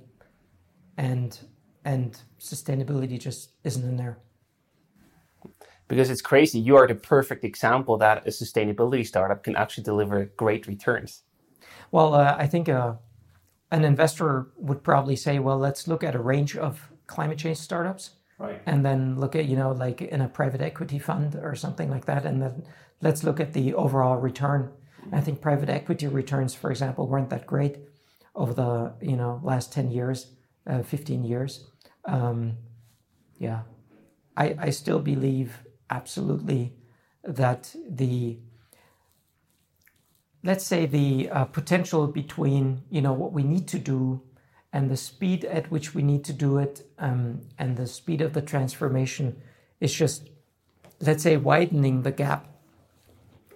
and 0.97 1.39
and 1.85 2.19
sustainability 2.39 3.19
just 3.19 3.51
isn't 3.65 3.85
in 3.91 3.97
there 3.97 4.19
because 5.89 6.11
it's 6.11 6.23
crazy. 6.23 6.59
You 6.59 6.77
are 6.77 6.87
the 6.87 6.95
perfect 6.95 7.45
example 7.45 7.97
that 7.99 8.27
a 8.27 8.31
sustainability 8.31 9.07
startup 9.07 9.43
can 9.45 9.57
actually 9.57 9.85
deliver 9.85 10.25
great 10.37 10.67
returns. 10.67 11.23
Well, 11.91 12.15
uh, 12.15 12.37
I 12.39 12.47
think 12.47 12.69
uh, 12.69 12.95
an 13.71 13.85
investor 13.85 14.49
would 14.57 14.83
probably 14.83 15.17
say, 15.17 15.39
well, 15.39 15.59
let's 15.59 15.87
look 15.87 16.03
at 16.03 16.15
a 16.15 16.19
range 16.19 16.57
of 16.57 16.91
climate 17.07 17.39
change 17.39 17.59
startups. 17.59 18.11
Right. 18.39 18.61
And 18.67 18.85
then 18.85 19.19
look 19.19 19.35
at, 19.35 19.47
you 19.47 19.57
know, 19.57 19.73
like 19.73 20.03
in 20.03 20.21
a 20.21 20.29
private 20.29 20.61
equity 20.61 20.99
fund 20.99 21.37
or 21.37 21.55
something 21.55 21.89
like 21.89 22.05
that. 22.05 22.27
And 22.27 22.43
then 22.43 22.65
let's 23.01 23.25
look 23.25 23.41
at 23.41 23.55
the 23.55 23.73
overall 23.75 24.17
return. 24.17 24.73
I 25.13 25.21
think 25.21 25.41
private 25.41 25.71
equity 25.71 26.09
returns, 26.09 26.53
for 26.53 26.71
example, 26.71 27.07
weren't 27.07 27.31
that 27.31 27.47
great 27.47 27.79
over 28.37 28.55
the, 28.55 28.93
you 29.01 29.17
know, 29.17 29.41
last 29.43 29.73
10 29.73 29.91
years, 29.91 30.33
uh, 30.67 30.83
15 30.83 31.25
years. 31.25 31.67
Um, 32.05 32.59
yeah. 33.39 33.63
I, 34.37 34.55
I 34.59 34.71
still 34.71 35.01
believe 35.01 35.63
absolutely 35.91 36.75
that 37.25 37.75
the 37.89 38.39
let's 40.45 40.65
say 40.65 40.87
the 40.87 41.29
uh, 41.31 41.45
potential 41.45 42.07
between 42.07 42.83
you 42.91 43.01
know 43.01 43.13
what 43.13 43.33
we 43.33 43.43
need 43.43 43.67
to 43.69 43.79
do 43.79 44.23
and 44.73 44.91
the 44.91 44.97
speed 44.97 45.45
at 45.45 45.71
which 45.71 45.95
we 45.95 46.03
need 46.03 46.25
to 46.25 46.33
do 46.33 46.59
it 46.59 46.87
um, 46.99 47.41
and 47.59 47.77
the 47.77 47.87
speed 47.87 48.21
of 48.21 48.33
the 48.33 48.43
transformation 48.43 49.37
is 49.81 49.93
just 49.93 50.29
let's 51.01 51.23
say 51.23 51.37
widening 51.37 52.03
the 52.03 52.13
gap 52.13 52.47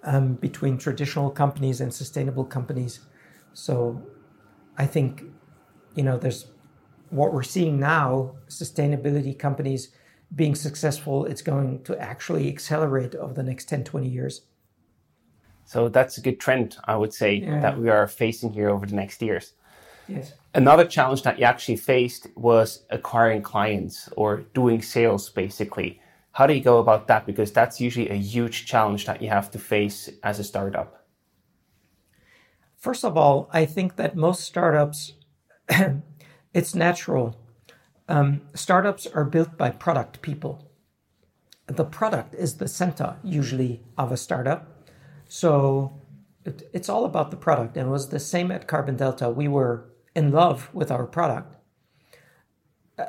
um, 0.03 0.35
between 0.35 0.79
traditional 0.79 1.31
companies 1.31 1.81
and 1.81 1.93
sustainable 1.93 2.45
companies 2.45 3.01
so 3.53 4.03
i 4.85 4.87
think 4.87 5.23
you 5.95 6.03
know 6.03 6.17
there's 6.19 6.47
what 7.11 7.33
we're 7.35 7.51
seeing 7.57 7.79
now 7.79 8.35
sustainability 8.49 9.37
companies 9.39 9.83
being 10.35 10.55
successful, 10.55 11.25
it's 11.25 11.43
going 11.43 11.83
to 11.85 12.01
actually 12.01 12.49
accelerate 12.49 13.15
over 13.15 13.35
the 13.35 13.43
next 13.43 13.69
10, 13.69 13.85
20 13.85 14.09
years. 14.09 14.43
So 15.65 15.89
that's 15.89 16.19
a 16.19 16.21
good 16.21 16.41
trend, 16.41 16.77
I 16.85 16.97
would 16.97 17.13
say, 17.13 17.35
yeah. 17.35 17.61
that 17.61 17.79
we 17.79 17.89
are 17.91 18.07
facing 18.07 18.53
here 18.53 18.71
over 18.71 18.87
the 18.87 18.95
next 18.95 19.23
years. 19.23 19.53
Yes. 20.09 20.33
Another 20.55 20.85
challenge 20.85 21.23
that 21.23 21.39
you 21.39 21.45
actually 21.45 21.77
faced 21.77 22.27
was 22.35 22.85
acquiring 22.91 23.43
clients 23.43 24.09
or 24.17 24.39
doing 24.55 24.83
sales, 24.83 25.29
basically. 25.31 26.01
How 26.33 26.47
do 26.47 26.55
you 26.55 26.61
go 26.61 26.79
about 26.79 27.07
that? 27.09 27.27
Because 27.27 27.53
that's 27.53 27.81
usually 27.81 28.09
a 28.09 28.15
huge 28.15 28.67
challenge 28.67 29.07
that 29.07 29.23
you 29.23 29.29
have 29.29 29.51
to 29.53 29.59
face 29.59 30.09
as 30.25 30.39
a 30.41 30.45
startup. 30.45 31.00
First 32.81 33.05
of 33.05 33.17
all, 33.17 33.49
I 33.53 33.65
think 33.67 33.97
that 33.97 34.17
most 34.17 34.41
startups, 34.41 35.13
it's 36.55 36.75
natural 36.75 37.37
um, 38.11 38.41
startups 38.55 39.07
are 39.07 39.25
built 39.25 39.57
by 39.57 39.71
product 39.71 40.21
people. 40.21 40.69
The 41.67 41.85
product 41.85 42.35
is 42.35 42.57
the 42.57 42.67
center, 42.67 43.17
usually, 43.23 43.85
of 43.97 44.11
a 44.11 44.17
startup. 44.17 44.91
So 45.29 46.03
it, 46.45 46.69
it's 46.73 46.89
all 46.89 47.05
about 47.05 47.31
the 47.31 47.37
product. 47.37 47.77
And 47.77 47.87
it 47.87 47.91
was 47.91 48.09
the 48.09 48.19
same 48.19 48.51
at 48.51 48.67
Carbon 48.67 48.97
Delta. 48.97 49.31
We 49.31 49.47
were 49.47 49.89
in 50.17 50.33
love 50.33 50.71
with 50.75 50.91
our 50.91 51.07
product. 51.07 51.57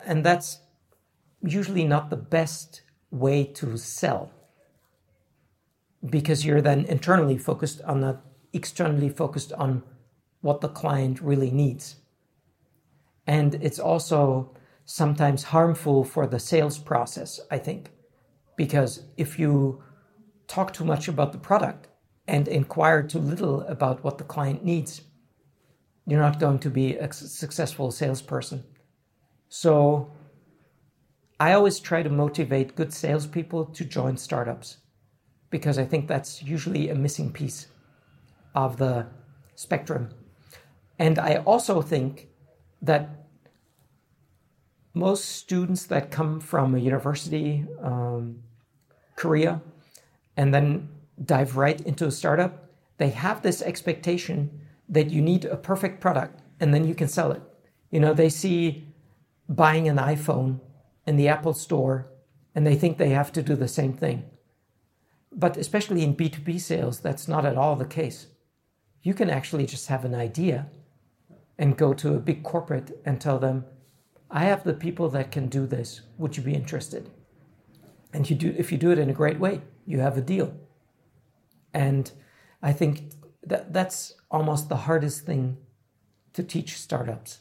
And 0.06 0.24
that's 0.24 0.60
usually 1.42 1.86
not 1.86 2.12
the 2.12 2.16
best 2.16 2.84
way 3.10 3.44
to 3.44 3.78
sell 3.78 4.32
because 6.08 6.46
you're 6.46 6.62
then 6.62 6.86
internally 6.86 7.40
focused 7.40 7.82
on 7.82 8.02
that, 8.02 8.22
externally 8.54 9.10
focused 9.10 9.54
on 9.54 9.84
what 10.42 10.62
the 10.62 10.68
client 10.68 11.22
really 11.22 11.52
needs. 11.52 11.98
And 13.28 13.56
it's 13.56 13.80
also 13.80 14.56
sometimes 14.86 15.44
harmful 15.44 16.04
for 16.04 16.28
the 16.28 16.40
sales 16.40 16.78
process, 16.78 17.40
I 17.50 17.58
think. 17.60 17.92
Because 18.58 19.06
if 19.18 19.40
you 19.40 19.84
talk 20.48 20.74
too 20.74 20.84
much 20.84 21.08
about 21.08 21.32
the 21.32 21.38
product 21.38 21.88
and 22.28 22.48
inquire 22.48 23.04
too 23.04 23.20
little 23.20 23.62
about 23.62 24.04
what 24.04 24.18
the 24.18 24.24
client 24.24 24.66
needs, 24.66 25.02
you're 26.06 26.20
not 26.20 26.40
going 26.40 26.60
to 26.60 26.70
be 26.70 26.96
a 26.96 27.12
successful 27.14 27.92
salesperson. 27.92 28.64
So 29.50 30.12
I 31.40 31.54
always 31.54 31.80
try 31.80 32.04
to 32.04 32.10
motivate 32.10 32.76
good 32.76 32.94
salespeople 32.94 33.66
to 33.66 33.86
join 33.86 34.18
startups 34.18 34.78
because 35.50 35.78
I 35.78 35.86
think 35.86 36.08
that's 36.08 36.44
usually 36.44 36.90
a 36.90 36.96
missing 36.96 37.32
piece 37.32 37.68
of 38.54 38.78
the 38.78 39.08
spectrum. 39.56 40.10
And 41.00 41.18
I 41.18 41.36
also 41.38 41.82
think 41.82 42.28
that 42.82 43.22
most 44.94 45.26
students 45.26 45.86
that 45.86 46.12
come 46.12 46.40
from 46.40 46.76
a 46.76 46.80
university 46.80 47.66
um, 47.82 48.44
career 49.16 49.62
and 50.36 50.54
then 50.54 50.90
dive 51.24 51.56
right 51.58 51.80
into 51.82 52.06
a 52.06 52.12
startup, 52.12 52.70
they 52.98 53.10
have 53.10 53.42
this 53.42 53.62
expectation 53.62 54.62
that 54.90 55.10
you 55.10 55.22
need 55.22 55.46
a 55.46 55.56
perfect 55.56 56.02
product 56.02 56.42
and 56.60 56.74
then 56.74 56.88
you 56.88 56.94
can 56.94 57.08
sell 57.08 57.32
it. 57.32 57.42
You 57.90 58.00
know, 58.00 58.14
they 58.14 58.30
see 58.30 58.88
buying 59.48 59.88
an 59.88 59.98
iPhone 59.98 60.60
in 61.08 61.16
the 61.16 61.28
Apple 61.28 61.54
store 61.54 62.08
and 62.54 62.68
they 62.68 62.76
think 62.76 62.98
they 62.98 63.10
have 63.10 63.32
to 63.34 63.42
do 63.42 63.56
the 63.56 63.68
same 63.68 63.94
thing. 63.94 64.26
But 65.32 65.56
especially 65.58 66.04
in 66.04 66.16
B2B 66.16 66.60
sales, 66.60 67.00
that's 67.00 67.28
not 67.28 67.46
at 67.46 67.58
all 67.58 67.76
the 67.76 67.86
case. 67.86 68.28
You 69.04 69.14
can 69.14 69.30
actually 69.30 69.66
just 69.66 69.88
have 69.88 70.06
an 70.06 70.14
idea 70.14 70.68
and 71.58 71.78
go 71.78 71.94
to 71.94 72.16
a 72.16 72.20
big 72.20 72.44
corporate 72.44 73.00
and 73.06 73.20
tell 73.20 73.40
them, 73.40 73.66
I 74.30 74.46
have 74.46 74.64
the 74.64 74.74
people 74.74 75.10
that 75.10 75.32
can 75.32 75.48
do 75.48 75.68
this. 75.68 76.02
Would 76.18 76.38
you 76.38 76.44
be 76.44 76.54
interested? 76.54 77.10
And 78.14 78.30
you 78.30 78.36
do 78.36 78.54
if 78.58 78.72
you 78.72 78.78
do 78.78 78.92
it 78.92 79.00
in 79.00 79.10
a 79.10 79.14
great 79.14 79.40
way, 79.40 79.62
you 79.86 80.00
have 80.00 80.18
a 80.18 80.22
deal. 80.22 80.54
And 81.74 82.12
I 82.62 82.74
think 82.74 83.14
that 83.44 83.74
that's 83.74 84.14
almost 84.30 84.70
the 84.70 84.78
hardest 84.78 85.26
thing 85.26 85.58
to 86.34 86.44
teach 86.44 86.78
startups. 86.78 87.40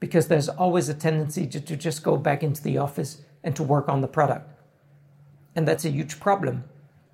Because 0.00 0.28
there's 0.28 0.48
always 0.48 0.88
a 0.88 0.94
tendency 0.94 1.46
to, 1.46 1.60
to 1.60 1.76
just 1.76 2.02
go 2.02 2.16
back 2.16 2.42
into 2.42 2.62
the 2.62 2.78
office 2.78 3.22
and 3.42 3.56
to 3.56 3.62
work 3.62 3.88
on 3.88 4.00
the 4.00 4.08
product. 4.08 4.50
And 5.56 5.66
that's 5.66 5.84
a 5.84 5.90
huge 5.90 6.20
problem. 6.20 6.64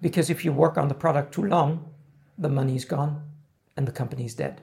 Because 0.03 0.29
if 0.29 0.45
you 0.45 0.53
work 0.53 0.77
on 0.77 0.89
the 0.89 0.95
product 0.95 1.33
too 1.33 1.47
long, 1.47 1.94
the 2.39 2.49
money's 2.49 2.85
gone 2.85 3.23
and 3.77 3.87
the 3.87 3.93
company's 3.93 4.35
dead. 4.35 4.63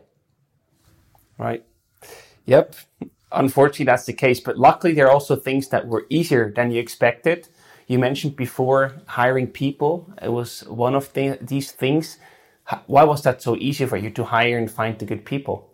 Right. 1.37 1.65
Yep 2.45 2.75
unfortunately, 3.31 3.85
that's 3.85 4.05
the 4.05 4.13
case. 4.13 4.39
But 4.39 4.57
luckily, 4.57 4.93
there 4.93 5.07
are 5.07 5.11
also 5.11 5.35
things 5.35 5.69
that 5.69 5.87
were 5.87 6.05
easier 6.09 6.51
than 6.51 6.71
you 6.71 6.79
expected. 6.79 7.47
You 7.87 7.99
mentioned 7.99 8.35
before 8.35 9.01
hiring 9.07 9.47
people. 9.47 10.11
It 10.21 10.31
was 10.31 10.61
one 10.67 10.95
of 10.95 11.11
the, 11.13 11.37
these 11.41 11.71
things. 11.71 12.17
Why 12.85 13.03
was 13.03 13.23
that 13.23 13.41
so 13.41 13.55
easy 13.57 13.85
for 13.85 13.97
you 13.97 14.09
to 14.11 14.23
hire 14.23 14.57
and 14.57 14.71
find 14.71 14.97
the 14.97 15.05
good 15.05 15.25
people? 15.25 15.69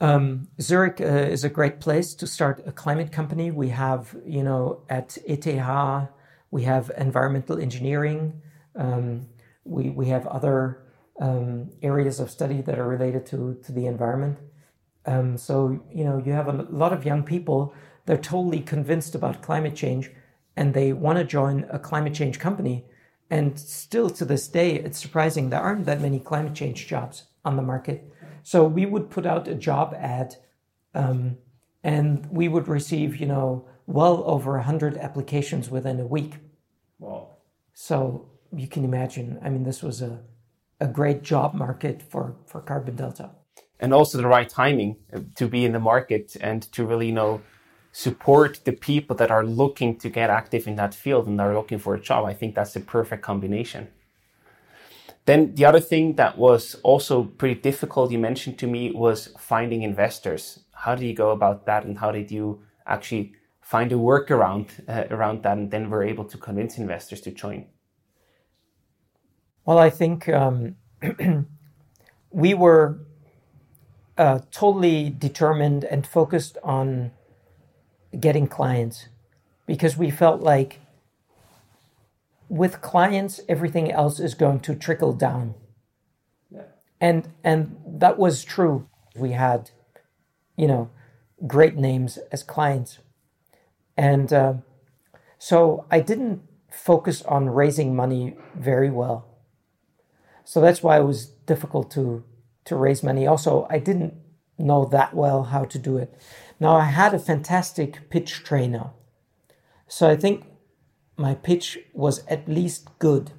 Um, 0.00 0.48
Zurich 0.60 1.00
uh, 1.00 1.04
is 1.04 1.44
a 1.44 1.48
great 1.48 1.80
place 1.80 2.14
to 2.16 2.26
start 2.26 2.62
a 2.66 2.72
climate 2.72 3.10
company. 3.10 3.50
We 3.50 3.68
have, 3.70 4.14
you 4.26 4.42
know, 4.42 4.82
at 4.90 5.16
ETH, 5.26 6.08
we 6.50 6.62
have 6.64 6.90
environmental 6.98 7.58
engineering. 7.58 8.42
Um, 8.76 9.26
we, 9.64 9.90
we 9.90 10.06
have 10.08 10.26
other 10.26 10.84
um, 11.20 11.70
areas 11.82 12.20
of 12.20 12.30
study 12.30 12.60
that 12.62 12.78
are 12.78 12.88
related 12.88 13.26
to, 13.26 13.58
to 13.64 13.72
the 13.72 13.86
environment. 13.86 14.38
Um, 15.06 15.36
so, 15.36 15.84
you 15.92 16.04
know, 16.04 16.22
you 16.24 16.32
have 16.32 16.48
a 16.48 16.66
lot 16.70 16.92
of 16.92 17.04
young 17.04 17.22
people, 17.22 17.74
they're 18.06 18.16
totally 18.16 18.60
convinced 18.60 19.14
about 19.14 19.42
climate 19.42 19.74
change 19.74 20.10
and 20.56 20.74
they 20.74 20.92
want 20.92 21.18
to 21.18 21.24
join 21.24 21.66
a 21.70 21.78
climate 21.78 22.14
change 22.14 22.38
company. 22.38 22.84
And 23.30 23.58
still 23.58 24.10
to 24.10 24.24
this 24.24 24.48
day, 24.48 24.74
it's 24.74 24.98
surprising 24.98 25.50
there 25.50 25.60
aren't 25.60 25.86
that 25.86 26.00
many 26.00 26.20
climate 26.20 26.54
change 26.54 26.86
jobs 26.86 27.24
on 27.44 27.56
the 27.56 27.62
market. 27.62 28.10
So 28.42 28.64
we 28.64 28.86
would 28.86 29.10
put 29.10 29.26
out 29.26 29.48
a 29.48 29.54
job 29.54 29.94
ad 29.98 30.36
um, 30.94 31.38
and 31.82 32.26
we 32.30 32.48
would 32.48 32.68
receive, 32.68 33.16
you 33.16 33.26
know, 33.26 33.66
well 33.86 34.22
over 34.26 34.52
100 34.52 34.96
applications 34.98 35.70
within 35.70 36.00
a 36.00 36.06
week. 36.06 36.34
Wow. 36.98 37.36
So 37.72 38.30
you 38.56 38.68
can 38.68 38.84
imagine, 38.84 39.38
I 39.42 39.48
mean, 39.50 39.64
this 39.64 39.82
was 39.82 40.02
a, 40.02 40.20
a 40.80 40.86
great 40.86 41.22
job 41.22 41.54
market 41.54 42.02
for, 42.02 42.36
for 42.46 42.60
Carbon 42.60 42.96
Delta. 42.96 43.30
And 43.80 43.92
also 43.92 44.18
the 44.18 44.26
right 44.26 44.48
timing 44.48 44.96
uh, 45.12 45.20
to 45.36 45.48
be 45.48 45.64
in 45.64 45.72
the 45.72 45.80
market 45.80 46.36
and 46.40 46.62
to 46.72 46.86
really, 46.86 47.08
you 47.08 47.12
know, 47.12 47.40
support 47.92 48.60
the 48.64 48.72
people 48.72 49.14
that 49.16 49.30
are 49.30 49.44
looking 49.44 49.96
to 49.98 50.08
get 50.08 50.28
active 50.28 50.66
in 50.66 50.76
that 50.76 50.94
field 50.94 51.26
and 51.26 51.40
are 51.40 51.54
looking 51.54 51.78
for 51.78 51.94
a 51.94 52.00
job. 52.00 52.24
I 52.24 52.34
think 52.34 52.54
that's 52.54 52.74
the 52.74 52.80
perfect 52.80 53.22
combination. 53.22 53.88
Then 55.26 55.54
the 55.54 55.64
other 55.64 55.80
thing 55.80 56.16
that 56.16 56.36
was 56.36 56.74
also 56.82 57.24
pretty 57.24 57.60
difficult 57.60 58.10
you 58.10 58.18
mentioned 58.18 58.58
to 58.58 58.66
me 58.66 58.90
was 58.90 59.32
finding 59.38 59.82
investors. 59.82 60.64
How 60.72 60.94
do 60.94 61.06
you 61.06 61.14
go 61.14 61.30
about 61.30 61.66
that 61.66 61.84
and 61.84 61.98
how 61.98 62.10
did 62.10 62.30
you 62.30 62.62
actually 62.86 63.32
find 63.62 63.90
a 63.92 63.94
workaround 63.94 64.68
uh, 64.88 65.06
around 65.14 65.42
that 65.44 65.56
and 65.56 65.70
then 65.70 65.88
were 65.88 66.02
able 66.02 66.24
to 66.24 66.36
convince 66.36 66.76
investors 66.78 67.20
to 67.22 67.30
join? 67.30 67.66
Well, 69.66 69.78
I 69.78 69.90
think 69.90 70.28
um, 70.28 70.76
we 72.30 72.54
were 72.54 72.98
uh, 74.18 74.40
totally 74.50 75.10
determined 75.10 75.84
and 75.84 76.06
focused 76.06 76.58
on 76.62 77.12
getting 78.20 78.46
clients 78.46 79.08
because 79.66 79.96
we 79.96 80.10
felt 80.10 80.40
like 80.40 80.80
with 82.48 82.80
clients 82.80 83.40
everything 83.48 83.90
else 83.90 84.20
is 84.20 84.34
going 84.34 84.60
to 84.60 84.74
trickle 84.74 85.12
down. 85.12 85.54
Yeah. 86.50 86.62
and 87.00 87.28
and 87.42 87.76
that 87.86 88.18
was 88.18 88.44
true. 88.44 88.88
We 89.16 89.32
had 89.32 89.70
you 90.56 90.66
know 90.66 90.90
great 91.46 91.76
names 91.76 92.18
as 92.30 92.42
clients. 92.42 92.98
And 93.96 94.32
uh, 94.32 94.54
so 95.38 95.84
i 95.90 96.00
didn't 96.00 96.42
focus 96.70 97.22
on 97.22 97.50
raising 97.50 97.94
money 97.94 98.34
very 98.56 98.90
well 98.90 99.33
so 100.44 100.60
that's 100.60 100.82
why 100.82 100.98
it 100.98 101.04
was 101.04 101.26
difficult 101.46 101.90
to 101.90 102.24
to 102.64 102.76
raise 102.76 103.02
money 103.02 103.26
also 103.26 103.66
i 103.70 103.78
didn't 103.78 104.14
know 104.58 104.84
that 104.84 105.14
well 105.14 105.44
how 105.44 105.64
to 105.64 105.78
do 105.78 105.96
it 105.96 106.14
now 106.60 106.76
i 106.76 106.84
had 106.84 107.12
a 107.12 107.18
fantastic 107.18 108.08
pitch 108.10 108.44
trainer 108.44 108.90
so 109.88 110.08
i 110.08 110.16
think 110.16 110.44
my 111.16 111.34
pitch 111.34 111.78
was 111.92 112.24
at 112.26 112.48
least 112.48 112.88
good. 112.98 113.32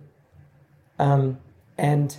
Um, 0.97 1.39
and 1.78 2.16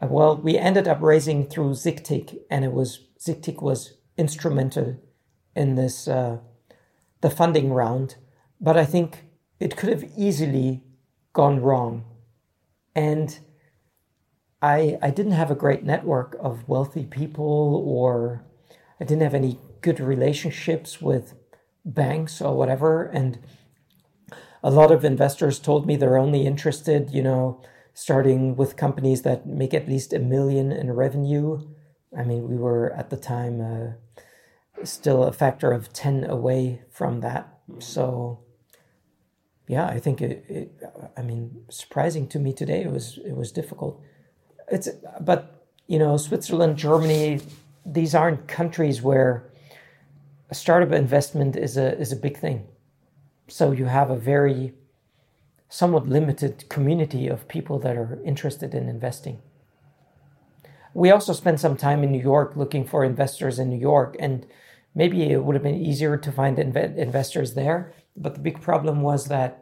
uh, 0.00 0.08
well, 0.08 0.36
we 0.36 0.58
ended 0.58 0.88
up 0.88 1.00
raising 1.00 1.46
through 1.46 1.74
SICTIC, 1.74 2.38
and 2.50 2.64
it 2.64 2.72
was 2.72 3.00
SICTIC 3.18 3.62
was 3.62 3.94
instrumental 4.16 5.00
in 5.54 5.76
this 5.76 6.08
uh, 6.08 6.38
the 7.20 7.30
funding 7.30 7.72
round. 7.72 8.16
But 8.60 8.76
I 8.76 8.84
think 8.84 9.24
it 9.60 9.76
could 9.76 9.90
have 9.90 10.04
easily 10.16 10.82
gone 11.32 11.60
wrong, 11.60 12.04
and 12.94 13.38
I 14.62 14.98
I 15.02 15.10
didn't 15.10 15.32
have 15.32 15.50
a 15.50 15.56
great 15.56 15.84
network 15.84 16.36
of 16.40 16.68
wealthy 16.68 17.04
people, 17.04 17.82
or 17.84 18.44
I 19.00 19.04
didn't 19.04 19.22
have 19.22 19.34
any 19.34 19.58
good 19.80 20.00
relationships 20.00 21.02
with 21.02 21.34
banks 21.84 22.40
or 22.40 22.56
whatever, 22.56 23.04
and 23.04 23.38
a 24.62 24.70
lot 24.70 24.92
of 24.92 25.04
investors 25.04 25.58
told 25.58 25.86
me 25.86 25.96
they're 25.96 26.16
only 26.16 26.46
interested, 26.46 27.10
you 27.10 27.22
know, 27.22 27.60
starting 27.94 28.56
with 28.56 28.76
companies 28.76 29.22
that 29.22 29.46
make 29.46 29.74
at 29.74 29.88
least 29.88 30.12
a 30.12 30.18
million 30.18 30.70
in 30.70 30.92
revenue. 30.92 31.60
I 32.16 32.22
mean, 32.24 32.48
we 32.48 32.56
were 32.56 32.92
at 32.92 33.10
the 33.10 33.16
time 33.16 33.60
uh, 33.60 34.84
still 34.84 35.24
a 35.24 35.32
factor 35.32 35.72
of 35.72 35.92
10 35.92 36.24
away 36.24 36.82
from 36.90 37.20
that. 37.20 37.58
So, 37.80 38.40
yeah, 39.66 39.86
I 39.86 39.98
think 39.98 40.20
it, 40.20 40.44
it, 40.48 40.72
I 41.16 41.22
mean, 41.22 41.64
surprising 41.70 42.28
to 42.28 42.38
me 42.38 42.52
today, 42.52 42.82
it 42.82 42.90
was, 42.90 43.18
it 43.24 43.36
was 43.36 43.50
difficult. 43.50 44.00
It's, 44.72 44.88
but, 45.20 45.66
you 45.86 45.98
know, 45.98 46.16
Switzerland, 46.16 46.78
Germany, 46.78 47.40
these 47.84 48.14
aren't 48.14 48.48
countries 48.48 49.02
where 49.02 49.44
a 50.50 50.54
startup 50.54 50.92
investment 50.92 51.56
is 51.56 51.76
a, 51.76 51.98
is 51.98 52.10
a 52.10 52.16
big 52.16 52.38
thing. 52.38 52.66
So 53.48 53.72
you 53.72 53.84
have 53.84 54.10
a 54.10 54.16
very 54.16 54.72
somewhat 55.68 56.08
limited 56.08 56.68
community 56.68 57.28
of 57.28 57.48
people 57.48 57.78
that 57.80 57.96
are 57.96 58.18
interested 58.24 58.74
in 58.74 58.88
investing. 58.88 59.40
We 60.94 61.10
also 61.10 61.32
spent 61.32 61.60
some 61.60 61.76
time 61.76 62.02
in 62.02 62.12
New 62.12 62.20
York 62.20 62.56
looking 62.56 62.86
for 62.86 63.04
investors 63.04 63.58
in 63.58 63.68
New 63.68 63.78
York, 63.78 64.16
and 64.18 64.46
maybe 64.94 65.22
it 65.22 65.42
would 65.44 65.54
have 65.54 65.62
been 65.62 65.86
easier 65.90 66.16
to 66.16 66.32
find 66.32 66.56
inv- 66.58 66.96
investors 66.96 67.54
there. 67.54 67.92
But 68.16 68.34
the 68.34 68.40
big 68.40 68.60
problem 68.60 69.00
was 69.02 69.26
that, 69.26 69.61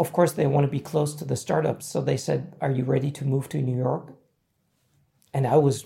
of 0.00 0.12
course, 0.12 0.32
they 0.32 0.46
want 0.46 0.64
to 0.64 0.70
be 0.70 0.80
close 0.80 1.14
to 1.16 1.26
the 1.26 1.36
startups. 1.36 1.86
So 1.86 2.00
they 2.00 2.16
said, 2.16 2.56
Are 2.60 2.70
you 2.70 2.84
ready 2.84 3.10
to 3.12 3.24
move 3.24 3.48
to 3.50 3.58
New 3.60 3.76
York? 3.76 4.14
And 5.34 5.46
I 5.46 5.56
was, 5.56 5.84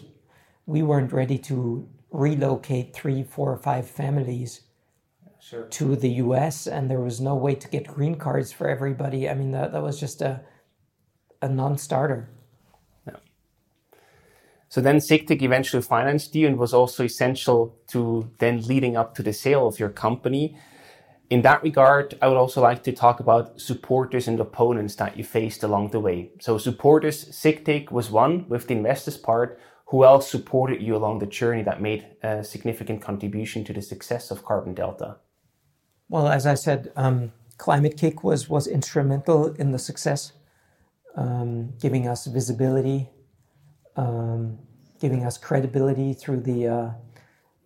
we 0.67 0.83
weren't 0.83 1.13
ready 1.13 1.37
to 1.39 1.89
relocate 2.11 2.95
three, 2.95 3.25
four, 3.25 3.53
or 3.53 3.59
five 3.59 3.91
families 3.91 4.63
sure. 5.41 5.65
to 5.65 5.97
the 5.97 6.11
US 6.25 6.69
and 6.69 6.89
there 6.89 7.01
was 7.01 7.21
no 7.21 7.35
way 7.35 7.57
to 7.57 7.69
get 7.69 7.89
green 7.89 8.15
cards 8.15 8.53
for 8.53 8.69
everybody. 8.69 9.29
I 9.29 9.35
mean, 9.35 9.51
that, 9.51 9.73
that 9.73 9.83
was 9.83 9.99
just 9.99 10.23
a, 10.23 10.41
a 11.43 11.49
non 11.49 11.77
starter. 11.77 12.31
Yeah. 13.07 13.17
So 14.69 14.81
then 14.81 14.99
SICTIC 14.99 15.43
eventually 15.43 15.83
financed 15.83 16.37
you 16.37 16.47
and 16.47 16.57
was 16.57 16.73
also 16.73 17.03
essential 17.03 17.77
to 17.89 18.31
then 18.39 18.63
leading 18.63 18.97
up 18.97 19.17
to 19.17 19.25
the 19.25 19.33
sale 19.33 19.67
of 19.67 19.81
your 19.81 19.91
company. 19.91 20.57
In 21.31 21.43
that 21.43 21.63
regard, 21.63 22.19
I 22.21 22.29
would 22.29 22.37
also 22.37 22.61
like 22.61 22.83
to 22.83 22.93
talk 22.93 23.19
about 23.19 23.61
supporters 23.61 24.29
and 24.29 24.39
opponents 24.39 24.95
that 24.97 25.17
you 25.17 25.25
faced 25.25 25.63
along 25.63 25.91
the 25.91 26.01
way. 26.01 26.33
So 26.41 26.59
supporters, 26.59 27.25
SICTIC 27.35 27.91
was 27.91 28.11
one 28.11 28.47
with 28.49 28.69
the 28.69 28.75
investors 28.75 29.17
part. 29.17 29.59
Who 29.87 30.05
else 30.05 30.31
supported 30.31 30.83
you 30.83 30.97
along 30.97 31.19
the 31.19 31.27
journey 31.27 31.63
that 31.63 31.81
made 31.81 32.07
a 32.23 32.45
significant 32.45 33.01
contribution 33.01 33.65
to 33.65 33.73
the 33.73 33.81
success 33.81 34.31
of 34.31 34.45
Carbon 34.45 34.75
Delta? 34.75 35.17
Well, 36.09 36.29
as 36.29 36.47
I 36.47 36.55
said, 36.55 36.93
um, 36.97 37.33
Climate-KIC 37.57 38.23
was 38.23 38.49
was 38.49 38.67
instrumental 38.67 39.55
in 39.55 39.71
the 39.71 39.79
success, 39.79 40.33
um, 41.17 41.73
giving 41.81 42.07
us 42.07 42.27
visibility, 42.27 43.09
um, 43.97 44.59
giving 45.01 45.25
us 45.25 45.39
credibility 45.39 46.13
through 46.13 46.41
the. 46.41 46.69
Uh, 46.69 46.91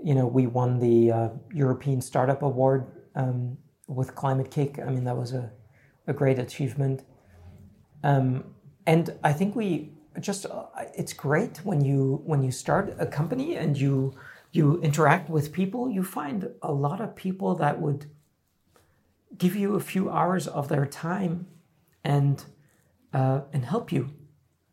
you 0.01 0.15
know, 0.15 0.29
we 0.29 0.47
won 0.47 0.79
the 0.79 1.11
uh, 1.11 1.29
European 1.53 2.01
Startup 2.01 2.41
Award 2.43 2.87
um, 3.19 3.59
with 3.87 4.14
Climate-KIC. 4.14 4.87
I 4.87 4.91
mean, 4.91 5.05
that 5.05 5.16
was 5.16 5.35
a, 5.35 5.51
a 6.07 6.14
great 6.14 6.39
achievement. 6.39 7.05
Um, 8.03 8.45
and 8.87 9.14
I 9.23 9.35
think 9.35 9.55
we 9.55 9.93
just 10.21 10.47
uh, 10.47 10.66
it's 10.97 11.12
great 11.12 11.59
when 11.59 11.85
you 11.85 12.23
when 12.25 12.43
you 12.43 12.51
start 12.51 12.97
a 12.99 13.07
company 13.07 13.57
and 13.57 13.77
you 13.79 14.14
you 14.51 14.81
interact 14.81 15.29
with 15.29 15.53
people 15.53 15.91
you 15.91 16.03
find 16.03 16.51
a 16.62 16.73
lot 16.73 17.01
of 17.01 17.14
people 17.14 17.55
that 17.57 17.81
would 17.81 18.07
give 19.37 19.55
you 19.55 19.75
a 19.75 19.81
few 19.81 20.11
hours 20.11 20.49
of 20.49 20.69
their 20.69 20.87
time 20.87 21.47
and 22.05 22.45
uh, 23.12 23.41
and 23.53 23.64
help 23.64 23.93
you. 23.93 24.11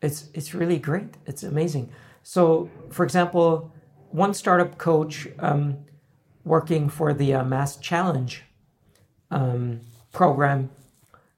It's 0.02 0.30
it's 0.34 0.54
really 0.54 0.80
great. 0.80 1.16
It's 1.26 1.43
amazing. 1.43 1.91
So, 2.24 2.70
for 2.89 3.04
example, 3.04 3.72
one 4.12 4.34
startup 4.34 4.78
coach 4.78 5.28
um, 5.39 5.78
working 6.46 6.88
for 6.88 7.14
the 7.14 7.34
uh, 7.34 7.43
MassChallenge 7.43 8.39
um, 9.32 9.82
program 10.14 10.70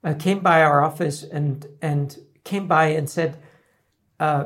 uh, 0.04 0.14
came 0.14 0.38
by 0.38 0.62
our 0.62 0.84
office 0.84 1.24
and 1.24 1.66
and 1.82 2.18
came 2.44 2.68
by 2.68 2.86
and 2.86 3.10
said 3.10 3.36
uh, 4.20 4.44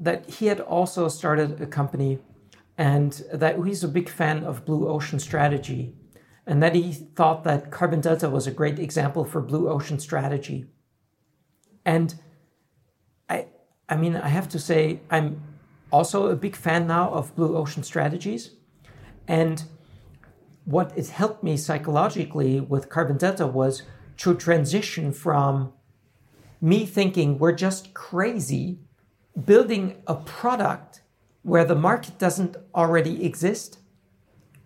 that 0.00 0.28
he 0.28 0.46
had 0.46 0.60
also 0.60 1.08
started 1.08 1.60
a 1.60 1.66
company 1.66 2.18
and 2.76 3.22
that 3.32 3.62
he's 3.64 3.84
a 3.84 3.88
big 3.88 4.08
fan 4.08 4.44
of 4.44 4.64
blue 4.64 4.88
ocean 4.88 5.18
strategy 5.18 5.94
and 6.46 6.62
that 6.62 6.74
he 6.74 6.92
thought 6.92 7.44
that 7.44 7.70
Carbon 7.70 8.00
Delta 8.00 8.30
was 8.30 8.46
a 8.46 8.50
great 8.50 8.78
example 8.78 9.24
for 9.24 9.42
blue 9.42 9.68
ocean 9.68 9.98
strategy. 9.98 10.64
And 11.84 12.14
I, 13.28 13.46
I 13.88 13.96
mean, 13.96 14.16
I 14.16 14.28
have 14.28 14.48
to 14.50 14.58
say, 14.58 15.00
I'm 15.10 15.42
also 15.90 16.28
a 16.28 16.36
big 16.36 16.56
fan 16.56 16.86
now 16.86 17.10
of 17.10 17.34
blue 17.36 17.54
ocean 17.56 17.82
strategies. 17.82 18.52
And 19.26 19.62
what 20.68 20.92
it 20.98 21.08
helped 21.08 21.42
me 21.42 21.56
psychologically 21.56 22.60
with 22.60 22.90
Carbon 22.90 23.16
Delta 23.16 23.46
was 23.46 23.84
to 24.18 24.34
transition 24.34 25.12
from 25.12 25.72
me 26.60 26.84
thinking 26.84 27.38
we're 27.38 27.52
just 27.52 27.94
crazy 27.94 28.78
building 29.46 30.02
a 30.06 30.14
product 30.14 31.00
where 31.42 31.64
the 31.64 31.74
market 31.74 32.18
doesn't 32.18 32.54
already 32.74 33.24
exist 33.24 33.78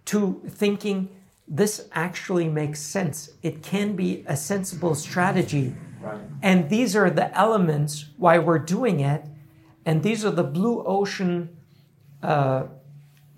to 0.07 0.42
thinking 0.48 1.09
this 1.46 1.86
actually 1.92 2.48
makes 2.48 2.80
sense. 2.80 3.30
It 3.44 3.62
can 3.62 3.94
be 3.94 4.24
a 4.26 4.36
sensible 4.36 4.96
strategy. 4.96 5.72
Right. 6.00 6.18
And 6.42 6.68
these 6.68 6.96
are 6.96 7.11
the 7.11 7.32
elements 7.38 8.07
why 8.16 8.38
we're 8.38 8.59
doing 8.59 8.98
it. 8.98 9.24
And 9.86 10.03
these 10.03 10.24
are 10.24 10.32
the 10.32 10.42
blue 10.42 10.82
ocean 10.84 11.57
uh, 12.24 12.64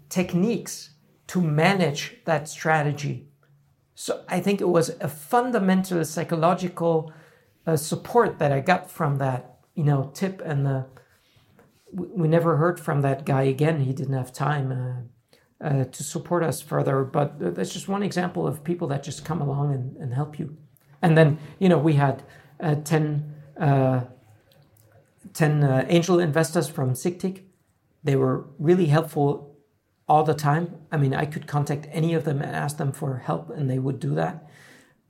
techniques 0.08 0.93
to 1.28 1.40
manage 1.40 2.16
that 2.24 2.48
strategy. 2.48 3.28
So 3.94 4.24
I 4.28 4.40
think 4.40 4.60
it 4.60 4.68
was 4.68 4.90
a 5.00 5.08
fundamental 5.08 6.04
psychological 6.04 7.12
uh, 7.66 7.76
support 7.76 8.38
that 8.38 8.52
I 8.52 8.60
got 8.60 8.90
from 8.90 9.18
that, 9.18 9.58
you 9.74 9.84
know, 9.84 10.10
tip. 10.14 10.42
And 10.44 10.84
we, 11.94 12.28
never 12.28 12.56
heard 12.56 12.80
from 12.80 13.02
that 13.02 13.24
guy 13.24 13.42
again. 13.42 13.80
He 13.80 13.92
didn't 13.92 14.14
have 14.14 14.32
time 14.32 14.72
uh, 15.62 15.66
uh, 15.66 15.84
to 15.84 16.02
support 16.02 16.42
us 16.42 16.60
further. 16.60 17.04
But 17.04 17.54
that's 17.54 17.72
just 17.72 17.88
one 17.88 18.02
example 18.02 18.46
of 18.46 18.64
people 18.64 18.88
that 18.88 19.02
just 19.02 19.24
come 19.24 19.40
along 19.40 19.72
and, 19.72 19.96
and 19.96 20.14
help 20.14 20.38
you. 20.38 20.56
And 21.00 21.16
then, 21.16 21.38
you 21.58 21.68
know, 21.68 21.78
we 21.78 21.94
had 21.94 22.22
uh, 22.60 22.76
10, 22.76 23.34
uh, 23.60 24.00
10 25.32 25.64
uh, 25.64 25.86
angel 25.88 26.18
investors 26.18 26.68
from 26.68 26.94
SICTIC. 26.94 27.42
They 28.02 28.16
were 28.16 28.46
really 28.58 28.86
helpful 28.86 29.53
all 30.08 30.24
the 30.24 30.34
time. 30.34 30.74
I 30.92 30.96
mean, 30.96 31.14
I 31.14 31.24
could 31.24 31.46
contact 31.46 31.86
any 31.90 32.14
of 32.14 32.24
them 32.24 32.40
and 32.42 32.54
ask 32.54 32.76
them 32.76 32.92
for 32.92 33.18
help, 33.18 33.50
and 33.50 33.70
they 33.70 33.78
would 33.78 34.00
do 34.00 34.14
that. 34.14 34.48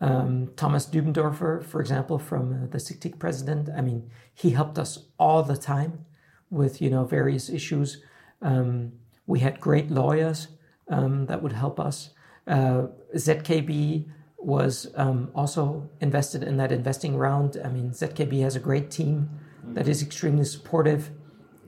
Um, 0.00 0.50
Thomas 0.56 0.86
Dübendorfer, 0.86 1.64
for 1.64 1.80
example, 1.80 2.18
from 2.18 2.52
uh, 2.52 2.66
the 2.66 2.78
SICTIC 2.78 3.18
president, 3.18 3.68
I 3.76 3.80
mean, 3.80 4.10
he 4.32 4.50
helped 4.50 4.78
us 4.78 5.06
all 5.18 5.42
the 5.42 5.56
time 5.56 6.04
with 6.50 6.82
you 6.82 6.90
know 6.90 7.04
various 7.04 7.48
issues. 7.48 8.02
Um, 8.42 8.92
we 9.26 9.40
had 9.40 9.60
great 9.60 9.90
lawyers 9.90 10.48
um, 10.88 11.26
that 11.26 11.42
would 11.42 11.52
help 11.52 11.80
us. 11.80 12.10
Uh, 12.46 12.88
ZKB 13.16 14.06
was 14.38 14.92
um, 14.96 15.30
also 15.34 15.88
invested 16.00 16.42
in 16.42 16.58
that 16.58 16.70
investing 16.70 17.16
round. 17.16 17.56
I 17.64 17.68
mean, 17.68 17.90
ZKB 17.90 18.42
has 18.42 18.56
a 18.56 18.60
great 18.60 18.90
team 18.90 19.30
that 19.68 19.88
is 19.88 20.02
extremely 20.02 20.44
supportive. 20.44 21.10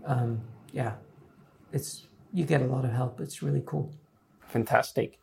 Um, 0.04 0.42
yeah, 0.72 0.94
it's 1.72 2.06
you 2.36 2.44
get 2.44 2.60
a 2.60 2.66
lot 2.66 2.84
of 2.84 2.92
help. 2.92 3.18
It's 3.18 3.42
really 3.42 3.62
cool. 3.64 3.94
Fantastic. 4.48 5.18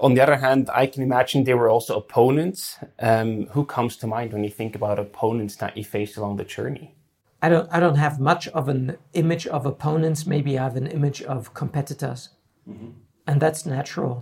On 0.00 0.14
the 0.14 0.22
other 0.22 0.36
hand, 0.36 0.70
I 0.72 0.86
can 0.86 1.02
imagine 1.02 1.44
there 1.44 1.58
were 1.58 1.68
also 1.68 1.98
opponents. 1.98 2.78
Um, 2.98 3.46
who 3.48 3.66
comes 3.66 3.98
to 3.98 4.06
mind 4.06 4.32
when 4.32 4.44
you 4.44 4.50
think 4.50 4.74
about 4.74 4.98
opponents 4.98 5.56
that 5.56 5.76
you 5.76 5.84
faced 5.84 6.16
along 6.16 6.36
the 6.36 6.44
journey? 6.44 6.94
I 7.42 7.50
don't. 7.50 7.68
I 7.70 7.80
don't 7.80 7.96
have 7.96 8.18
much 8.18 8.48
of 8.48 8.68
an 8.68 8.96
image 9.12 9.46
of 9.46 9.66
opponents. 9.66 10.26
Maybe 10.26 10.58
I 10.58 10.62
have 10.64 10.76
an 10.76 10.86
image 10.86 11.22
of 11.22 11.52
competitors, 11.52 12.30
mm-hmm. 12.66 12.92
and 13.26 13.40
that's 13.42 13.66
natural. 13.66 14.14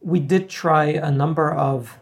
We 0.00 0.20
did 0.20 0.48
try 0.48 0.84
a 0.84 1.10
number 1.10 1.52
of 1.52 1.98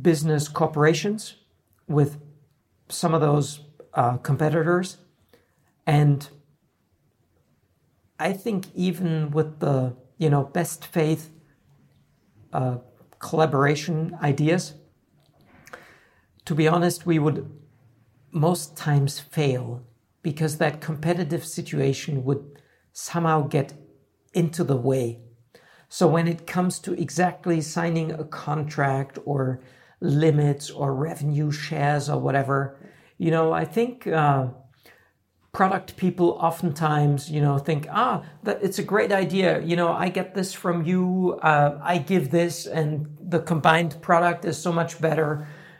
business 0.00 0.48
corporations 0.48 1.36
with 1.86 2.18
some 2.88 3.12
of 3.12 3.20
those 3.20 3.60
uh, 3.92 4.16
competitors, 4.16 4.96
and 5.86 6.30
I 8.18 8.32
think 8.32 8.66
even 8.74 9.30
with 9.30 9.60
the 9.60 9.94
you 10.18 10.30
know 10.30 10.44
best 10.44 10.86
faith 10.86 11.30
uh, 12.52 12.78
collaboration 13.18 14.16
ideas, 14.22 14.74
to 16.44 16.54
be 16.54 16.68
honest, 16.68 17.06
we 17.06 17.18
would 17.18 17.50
most 18.30 18.76
times 18.76 19.18
fail 19.18 19.82
because 20.22 20.58
that 20.58 20.80
competitive 20.80 21.44
situation 21.44 22.24
would 22.24 22.62
somehow 22.92 23.46
get 23.46 23.74
into 24.32 24.64
the 24.64 24.76
way. 24.76 25.20
So 25.88 26.06
when 26.08 26.26
it 26.26 26.46
comes 26.46 26.78
to 26.80 26.92
exactly 26.94 27.60
signing 27.60 28.10
a 28.12 28.24
contract 28.24 29.18
or 29.24 29.60
limits 30.00 30.70
or 30.70 30.94
revenue 30.94 31.50
shares 31.50 32.08
or 32.08 32.18
whatever, 32.18 32.78
you 33.18 33.30
know, 33.30 33.52
I 33.52 33.64
think. 33.64 34.06
Uh, 34.06 34.48
product 35.56 35.96
people 35.96 36.36
oftentimes 36.48 37.30
you 37.30 37.40
know 37.40 37.56
think 37.56 37.86
ah 37.90 38.22
that 38.42 38.58
it's 38.62 38.78
a 38.78 38.82
great 38.82 39.10
idea. 39.10 39.62
You 39.70 39.76
know 39.80 39.90
i 40.04 40.10
get 40.10 40.34
this 40.34 40.52
from 40.52 40.84
you 40.84 41.38
uh, 41.50 41.70
i 41.92 41.96
give 42.12 42.30
this 42.30 42.66
and 42.66 42.88
the 43.34 43.40
combined 43.52 43.92
product 44.08 44.44
is 44.44 44.56
so 44.66 44.70
much 44.80 45.00
better. 45.00 45.30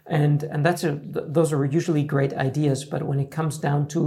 And 0.06 0.38
and 0.52 0.64
that's 0.66 0.82
a 0.90 0.92
those 1.36 1.52
are 1.52 1.64
usually 1.78 2.04
great 2.14 2.32
ideas 2.48 2.78
but 2.92 3.02
when 3.02 3.20
it 3.24 3.30
comes 3.38 3.58
down 3.58 3.80
to 3.88 4.00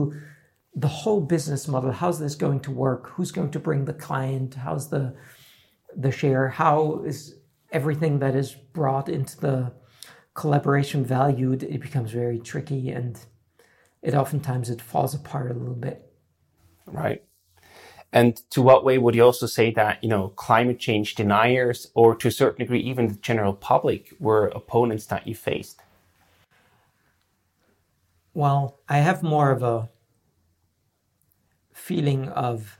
the 0.86 0.94
whole 1.00 1.22
business 1.36 1.68
model 1.68 1.92
how's 1.92 2.20
this 2.20 2.36
going 2.46 2.62
to 2.62 2.72
work? 2.72 3.04
Who's 3.14 3.32
going 3.32 3.52
to 3.52 3.60
bring 3.68 3.86
the 3.86 4.00
client? 4.08 4.56
How's 4.66 4.90
the 4.90 5.04
the 6.06 6.12
share? 6.20 6.48
How 6.64 7.04
is 7.12 7.18
everything 7.80 8.14
that 8.24 8.36
is 8.36 8.50
brought 8.80 9.08
into 9.08 9.36
the 9.48 9.58
collaboration 10.34 11.06
valued? 11.06 11.62
It 11.62 11.82
becomes 11.88 12.10
very 12.12 12.40
tricky 12.40 12.90
and 12.90 13.14
it 14.02 14.14
oftentimes 14.14 14.70
it 14.70 14.82
falls 14.82 15.14
apart 15.14 15.52
a 15.52 15.54
little 15.54 15.76
bit. 15.76 16.12
Right. 16.86 17.24
And 18.12 18.38
to 18.52 18.62
what 18.62 18.84
way 18.84 18.98
would 18.98 19.14
you 19.14 19.24
also 19.24 19.46
say 19.46 19.72
that, 19.72 20.04
you 20.04 20.10
know, 20.10 20.30
climate 20.30 20.80
change 20.80 21.16
deniers 21.16 21.92
or 21.94 22.16
to 22.16 22.28
a 22.28 22.32
certain 22.32 22.66
degree 22.66 22.80
even 22.80 23.08
the 23.08 23.14
general 23.16 23.54
public 23.54 24.14
were 24.20 24.48
opponents 24.48 25.06
that 25.08 25.28
you 25.28 25.36
faced? 25.36 25.80
Well, 28.34 28.80
I 28.88 29.00
have 29.00 29.22
more 29.22 29.52
of 29.52 29.62
a 29.62 29.90
feeling 31.74 32.30
of 32.30 32.80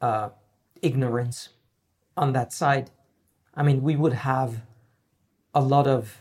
uh, 0.00 0.30
ignorance 0.82 1.50
on 2.16 2.32
that 2.32 2.52
side. 2.52 2.90
I 3.54 3.62
mean, 3.62 3.82
we 3.82 3.96
would 3.96 4.12
have 4.12 4.62
a 5.54 5.60
lot 5.60 5.86
of 5.86 6.20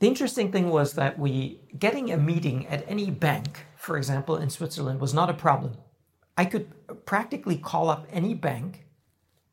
the 0.00 0.06
interesting 0.06 0.50
thing 0.50 0.70
was 0.70 0.94
that 0.94 1.18
we 1.18 1.60
getting 1.78 2.10
a 2.10 2.16
meeting 2.16 2.66
at 2.66 2.84
any 2.88 3.10
bank, 3.10 3.66
for 3.76 3.96
example, 3.96 4.36
in 4.36 4.50
Switzerland, 4.50 5.00
was 5.00 5.14
not 5.14 5.30
a 5.30 5.34
problem. 5.34 5.76
I 6.36 6.44
could 6.44 7.06
practically 7.06 7.56
call 7.56 7.88
up 7.88 8.06
any 8.10 8.34
bank 8.34 8.86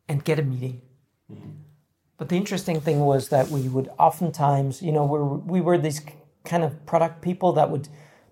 and 0.08 0.24
get 0.24 0.40
a 0.40 0.44
meeting. 0.44 0.82
Mm-hmm. 1.32 1.50
But 2.18 2.30
the 2.30 2.36
interesting 2.36 2.82
thing 2.82 3.00
was 3.00 3.30
that 3.30 3.50
we 3.50 3.68
would 3.68 3.90
oftentimes, 3.98 4.82
you 4.82 4.92
know, 4.92 5.06
we 5.06 5.20
were, 5.20 5.38
we 5.38 5.62
were 5.62 5.78
these 5.78 6.02
kind 6.44 6.64
of 6.64 6.86
product 6.86 7.22
people 7.22 7.54
that 7.54 7.70
would 7.70 7.88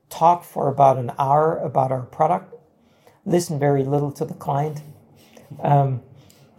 talk 0.10 0.43
for 0.43 0.68
about 0.68 0.97
an 0.97 1.12
hour 1.18 1.57
about 1.57 1.91
our 1.91 2.01
product, 2.01 2.53
listen 3.26 3.60
very 3.60 3.84
little 3.84 4.12
to 4.12 4.26
the 4.26 4.34
client. 4.34 4.82
Um, 5.64 6.03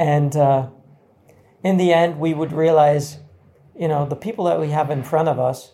and 0.00 0.34
uh, 0.34 0.70
in 1.62 1.76
the 1.76 1.92
end, 1.92 2.18
we 2.18 2.34
would 2.34 2.52
realize 2.52 3.18
you 3.80 3.88
know, 3.88 4.04
the 4.04 4.14
people 4.14 4.44
that 4.44 4.60
we 4.60 4.68
have 4.68 4.90
in 4.90 5.02
front 5.02 5.26
of 5.26 5.40
us 5.40 5.72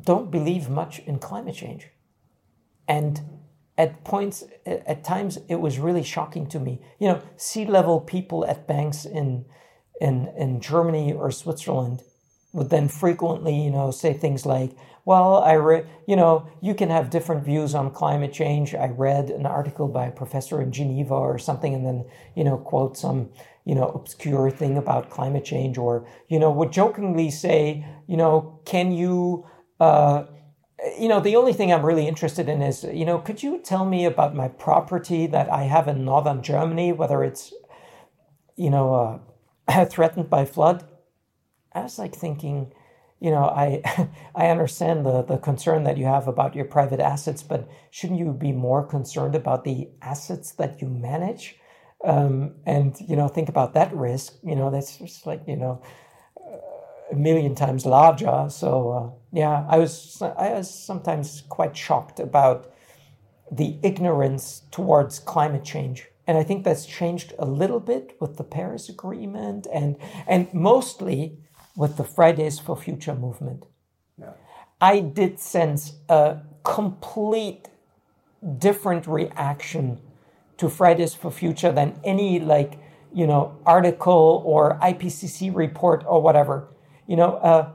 don't 0.00 0.30
believe 0.30 0.70
much 0.70 1.00
in 1.00 1.18
climate 1.18 1.56
change. 1.56 1.88
And 2.86 3.20
at 3.76 4.04
points, 4.04 4.44
at 4.64 5.02
times, 5.02 5.40
it 5.48 5.56
was 5.56 5.80
really 5.80 6.04
shocking 6.04 6.46
to 6.50 6.60
me. 6.60 6.80
You 7.00 7.08
know, 7.08 7.22
C-level 7.36 8.02
people 8.02 8.46
at 8.46 8.68
banks 8.68 9.04
in, 9.04 9.44
in, 10.00 10.32
in 10.38 10.60
Germany 10.60 11.12
or 11.12 11.32
Switzerland 11.32 12.02
would 12.52 12.70
then 12.70 12.86
frequently, 12.86 13.60
you 13.60 13.70
know, 13.70 13.90
say 13.90 14.12
things 14.12 14.46
like, 14.46 14.70
well, 15.04 15.42
I 15.42 15.54
read, 15.56 15.88
you 16.06 16.14
know, 16.14 16.48
you 16.60 16.74
can 16.74 16.88
have 16.90 17.10
different 17.10 17.44
views 17.44 17.74
on 17.74 17.90
climate 17.90 18.32
change. 18.32 18.74
I 18.74 18.88
read 18.88 19.30
an 19.30 19.46
article 19.46 19.88
by 19.88 20.06
a 20.06 20.12
professor 20.12 20.62
in 20.62 20.70
Geneva 20.70 21.14
or 21.14 21.38
something, 21.38 21.74
and 21.74 21.84
then, 21.84 22.04
you 22.36 22.44
know, 22.44 22.56
quote 22.56 22.96
some, 22.96 23.30
you 23.64 23.74
know, 23.74 23.88
obscure 23.88 24.50
thing 24.50 24.78
about 24.78 25.10
climate 25.10 25.44
change, 25.44 25.76
or, 25.76 26.06
you 26.28 26.38
know, 26.38 26.50
would 26.50 26.72
jokingly 26.72 27.30
say, 27.30 27.84
you 28.06 28.16
know, 28.16 28.60
can 28.64 28.92
you, 28.92 29.44
uh, 29.80 30.24
you 30.98 31.08
know, 31.08 31.20
the 31.20 31.36
only 31.36 31.52
thing 31.52 31.72
I'm 31.72 31.84
really 31.84 32.06
interested 32.06 32.48
in 32.48 32.62
is, 32.62 32.84
you 32.84 33.04
know, 33.04 33.18
could 33.18 33.42
you 33.42 33.60
tell 33.60 33.84
me 33.84 34.04
about 34.04 34.36
my 34.36 34.48
property 34.48 35.26
that 35.26 35.52
I 35.52 35.64
have 35.64 35.88
in 35.88 36.04
northern 36.04 36.42
Germany, 36.42 36.92
whether 36.92 37.24
it's, 37.24 37.52
you 38.56 38.70
know, 38.70 39.20
uh, 39.66 39.84
threatened 39.90 40.30
by 40.30 40.44
flood? 40.44 40.84
I 41.72 41.82
was 41.82 41.98
like 41.98 42.14
thinking, 42.14 42.72
you 43.22 43.30
know, 43.30 43.44
I 43.44 43.82
I 44.34 44.48
understand 44.48 45.06
the 45.06 45.22
the 45.22 45.38
concern 45.38 45.84
that 45.84 45.96
you 45.96 46.06
have 46.06 46.26
about 46.26 46.56
your 46.56 46.64
private 46.64 47.00
assets, 47.00 47.42
but 47.42 47.68
shouldn't 47.90 48.18
you 48.18 48.32
be 48.32 48.52
more 48.52 48.84
concerned 48.84 49.34
about 49.36 49.64
the 49.64 49.88
assets 50.02 50.52
that 50.52 50.82
you 50.82 50.88
manage? 50.88 51.56
Um, 52.04 52.56
and 52.66 52.96
you 53.00 53.14
know, 53.14 53.28
think 53.28 53.48
about 53.48 53.74
that 53.74 53.94
risk. 53.94 54.34
You 54.42 54.56
know, 54.56 54.70
that's 54.70 54.96
just 54.96 55.24
like 55.26 55.42
you 55.46 55.56
know, 55.56 55.82
a 57.12 57.14
million 57.14 57.54
times 57.54 57.86
larger. 57.86 58.46
So 58.50 58.90
uh, 58.90 59.10
yeah, 59.32 59.66
I 59.68 59.78
was 59.78 60.20
I 60.20 60.50
was 60.50 60.68
sometimes 60.68 61.44
quite 61.48 61.76
shocked 61.76 62.18
about 62.18 62.72
the 63.52 63.78
ignorance 63.82 64.62
towards 64.70 65.18
climate 65.20 65.62
change 65.62 66.08
and 66.26 66.38
I 66.38 66.44
think 66.44 66.64
that's 66.64 66.86
changed 66.86 67.34
a 67.38 67.44
little 67.44 67.80
bit 67.80 68.16
with 68.20 68.36
the 68.36 68.44
Paris 68.44 68.88
Agreement 68.88 69.66
and 69.72 69.96
and 70.26 70.52
mostly 70.54 71.38
with 71.76 71.96
the 71.96 72.04
Fridays 72.04 72.58
for 72.58 72.76
Future 72.76 73.14
movement. 73.14 73.66
Yeah. 74.18 74.32
I 74.80 75.00
did 75.00 75.38
sense 75.38 75.94
a 76.08 76.38
complete 76.64 77.68
different 78.58 79.06
reaction 79.06 80.00
to 80.58 80.68
Fridays 80.68 81.14
for 81.14 81.30
Future 81.30 81.72
than 81.72 81.98
any 82.04 82.40
like 82.40 82.78
you 83.12 83.26
know 83.26 83.58
article 83.66 84.42
or 84.44 84.78
IPCC 84.80 85.54
report 85.54 86.04
or 86.06 86.20
whatever. 86.20 86.68
You 87.06 87.16
know, 87.16 87.34
uh, 87.36 87.70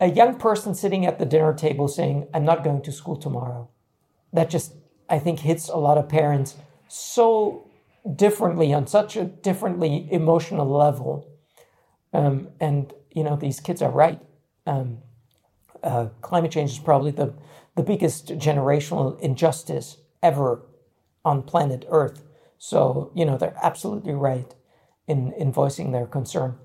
a 0.00 0.08
young 0.08 0.36
person 0.36 0.74
sitting 0.74 1.06
at 1.06 1.18
the 1.18 1.26
dinner 1.26 1.54
table 1.54 1.88
saying, 1.88 2.28
"I'm 2.34 2.44
not 2.44 2.64
going 2.64 2.82
to 2.82 2.92
school 2.92 3.16
tomorrow." 3.16 3.68
That 4.32 4.50
just 4.50 4.74
I 5.08 5.18
think 5.18 5.40
hits 5.40 5.68
a 5.68 5.76
lot 5.76 5.98
of 5.98 6.08
parents 6.08 6.56
so 6.88 7.68
differently 8.16 8.72
on 8.72 8.86
such 8.86 9.16
a 9.16 9.24
differently 9.24 10.08
emotional 10.10 10.66
level. 10.66 11.28
Um, 12.12 12.48
and 12.60 12.92
you 13.14 13.22
know 13.24 13.36
these 13.36 13.60
kids 13.60 13.82
are 13.82 13.90
right. 13.90 14.20
Um, 14.66 14.98
uh, 15.82 16.06
climate 16.20 16.52
change 16.52 16.70
is 16.70 16.78
probably 16.78 17.10
the 17.10 17.34
the 17.76 17.82
biggest 17.82 18.28
generational 18.38 19.18
injustice 19.20 19.96
ever 20.22 20.62
on 21.24 21.42
planet 21.42 21.84
Earth. 21.88 22.24
So 22.58 23.10
you 23.14 23.24
know 23.24 23.36
they're 23.36 23.56
absolutely 23.62 24.14
right 24.14 24.54
in 25.06 25.32
in 25.32 25.52
voicing 25.52 25.92
their 25.92 26.06
concern. 26.06 26.58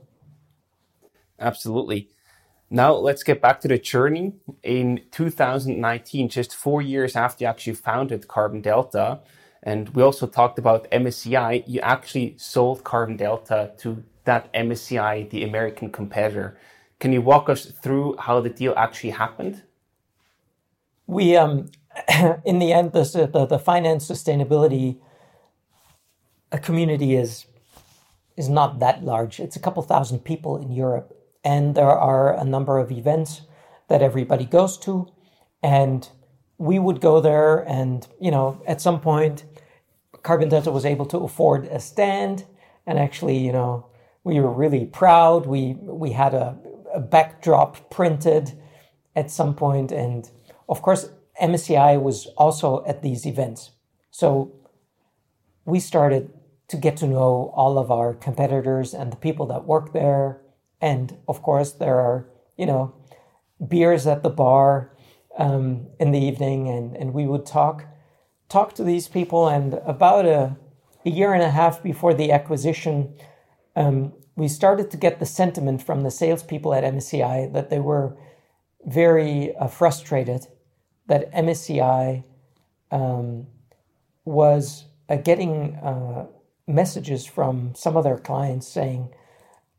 Absolutely. 1.40 2.10
Now 2.70 2.94
let's 2.94 3.24
get 3.24 3.42
back 3.42 3.62
to 3.62 3.68
the 3.68 3.78
journey. 3.78 4.34
In 4.64 5.02
2019, 5.12 6.30
just 6.30 6.56
four 6.56 6.82
years 6.82 7.16
after 7.16 7.44
you 7.44 7.48
actually 7.48 7.76
founded 7.76 8.28
Carbon 8.28 8.62
Delta, 8.62 9.22
and 9.64 9.90
we 9.90 10.04
also 10.04 10.28
talked 10.28 10.60
about 10.60 10.90
MSCI, 10.92 11.64
you 11.66 11.80
actually 11.82 12.36
sold 12.38 12.84
Carbon 12.84 13.18
Delta 13.18 13.72
to 13.80 14.04
that 14.28 14.54
MSCI, 14.54 15.32
the 15.32 15.44
American 15.46 15.92
competitor. 15.92 16.60
Can 17.02 17.14
you 17.14 17.22
walk 17.24 17.50
us 17.50 17.66
through 17.68 18.18
how 18.20 18.42
the 18.42 18.52
deal 18.52 18.76
actually 18.78 19.12
happened? 19.12 19.64
We, 21.08 21.38
um, 21.38 21.72
in 22.46 22.60
the 22.60 22.74
end, 22.74 22.94
the, 22.94 23.30
the, 23.34 23.48
the 23.48 23.60
finance 23.60 24.10
sustainability 24.10 25.00
a 26.52 26.60
community 26.60 27.16
is 27.16 27.48
is 28.38 28.50
not 28.50 28.80
that 28.80 29.04
large. 29.04 29.40
It's 29.40 29.58
a 29.58 29.62
couple 29.62 29.84
thousand 29.84 30.22
people 30.22 30.58
in 30.58 30.72
Europe 30.72 31.14
and 31.46 31.76
there 31.76 31.92
are 31.92 32.36
a 32.38 32.46
number 32.46 32.80
of 32.80 32.92
events 32.92 33.44
that 33.90 34.04
everybody 34.04 34.46
goes 34.46 34.78
to 34.80 35.08
and 35.64 36.10
we 36.60 36.80
would 36.80 37.02
go 37.02 37.22
there 37.22 37.60
and 37.70 38.08
you 38.22 38.32
know 38.32 38.62
at 38.68 38.82
some 38.82 39.02
point 39.02 39.46
carbon 40.24 40.50
delta 40.50 40.72
was 40.72 40.86
able 40.86 41.08
to 41.08 41.20
afford 41.20 41.66
a 41.68 41.80
stand 41.82 42.46
and 42.88 43.00
actually 43.00 43.38
you 43.40 43.54
know 43.54 43.87
we 44.28 44.40
were 44.40 44.56
really 44.64 44.86
proud. 44.86 45.46
We 45.46 45.62
we 46.04 46.12
had 46.12 46.34
a, 46.34 46.58
a 46.94 47.00
backdrop 47.00 47.90
printed 47.90 48.46
at 49.16 49.32
some 49.32 49.54
point 49.56 49.92
and 49.92 50.30
of 50.68 50.82
course 50.82 51.10
msci 51.42 52.02
was 52.02 52.28
also 52.38 52.84
at 52.86 53.02
these 53.02 53.26
events. 53.26 53.72
So 54.12 54.52
we 55.66 55.80
started 55.80 56.32
to 56.70 56.78
get 56.78 56.98
to 56.98 57.08
know 57.08 57.54
all 57.56 57.78
of 57.78 57.92
our 57.92 58.14
competitors 58.14 58.94
and 58.94 59.12
the 59.12 59.18
people 59.18 59.46
that 59.48 59.66
work 59.66 59.94
there. 59.94 60.42
And 60.82 61.18
of 61.28 61.42
course, 61.42 61.72
there 61.72 62.00
are, 62.00 62.28
you 62.58 62.66
know, 62.66 62.94
beers 63.66 64.06
at 64.06 64.24
the 64.24 64.30
bar 64.30 64.92
um, 65.38 65.88
in 66.00 66.12
the 66.12 66.20
evening, 66.20 66.68
and, 66.68 66.96
and 66.96 67.14
we 67.14 67.26
would 67.26 67.46
talk 67.46 67.86
talk 68.50 68.74
to 68.76 68.84
these 68.84 69.08
people. 69.08 69.48
And 69.48 69.76
about 69.86 70.26
a, 70.26 70.58
a 71.06 71.10
year 71.10 71.34
and 71.34 71.44
a 71.44 71.52
half 71.52 71.84
before 71.84 72.14
the 72.14 72.32
acquisition, 72.32 73.14
um, 73.76 74.14
we 74.38 74.48
started 74.48 74.90
to 74.92 74.98
get 74.98 75.20
the 75.20 75.26
sentiment 75.26 75.82
from 75.82 76.04
the 76.04 76.12
salespeople 76.12 76.74
at 76.74 76.84
MSCI 76.84 77.52
that 77.54 77.70
they 77.70 77.80
were 77.80 78.16
very 78.86 79.56
uh, 79.58 79.68
frustrated 79.68 80.48
that 81.08 81.32
MSCI 81.34 82.24
um, 82.92 83.48
was 84.24 84.86
uh, 85.10 85.16
getting 85.16 85.76
uh, 85.76 86.28
messages 86.68 87.26
from 87.26 87.74
some 87.76 87.98
of 87.98 88.04
their 88.04 88.18
clients 88.18 88.68
saying, 88.68 89.10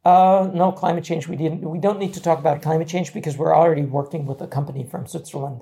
uh, 0.05 0.51
no, 0.53 0.73
climate 0.73 1.05
change. 1.05 1.29
We 1.29 1.37
didn't. 1.37 1.61
We 1.61 1.79
don't 1.79 1.99
need 1.99 2.15
to 2.15 2.21
talk 2.21 2.39
about 2.39 2.63
climate 2.63 2.89
change 2.89 3.13
because 3.13 3.37
we're 3.37 3.55
already 3.55 3.83
working 3.83 4.27
with 4.27 4.41
a 4.41 4.47
company 4.47 4.85
from 4.85 5.07
Switzerland, 5.07 5.61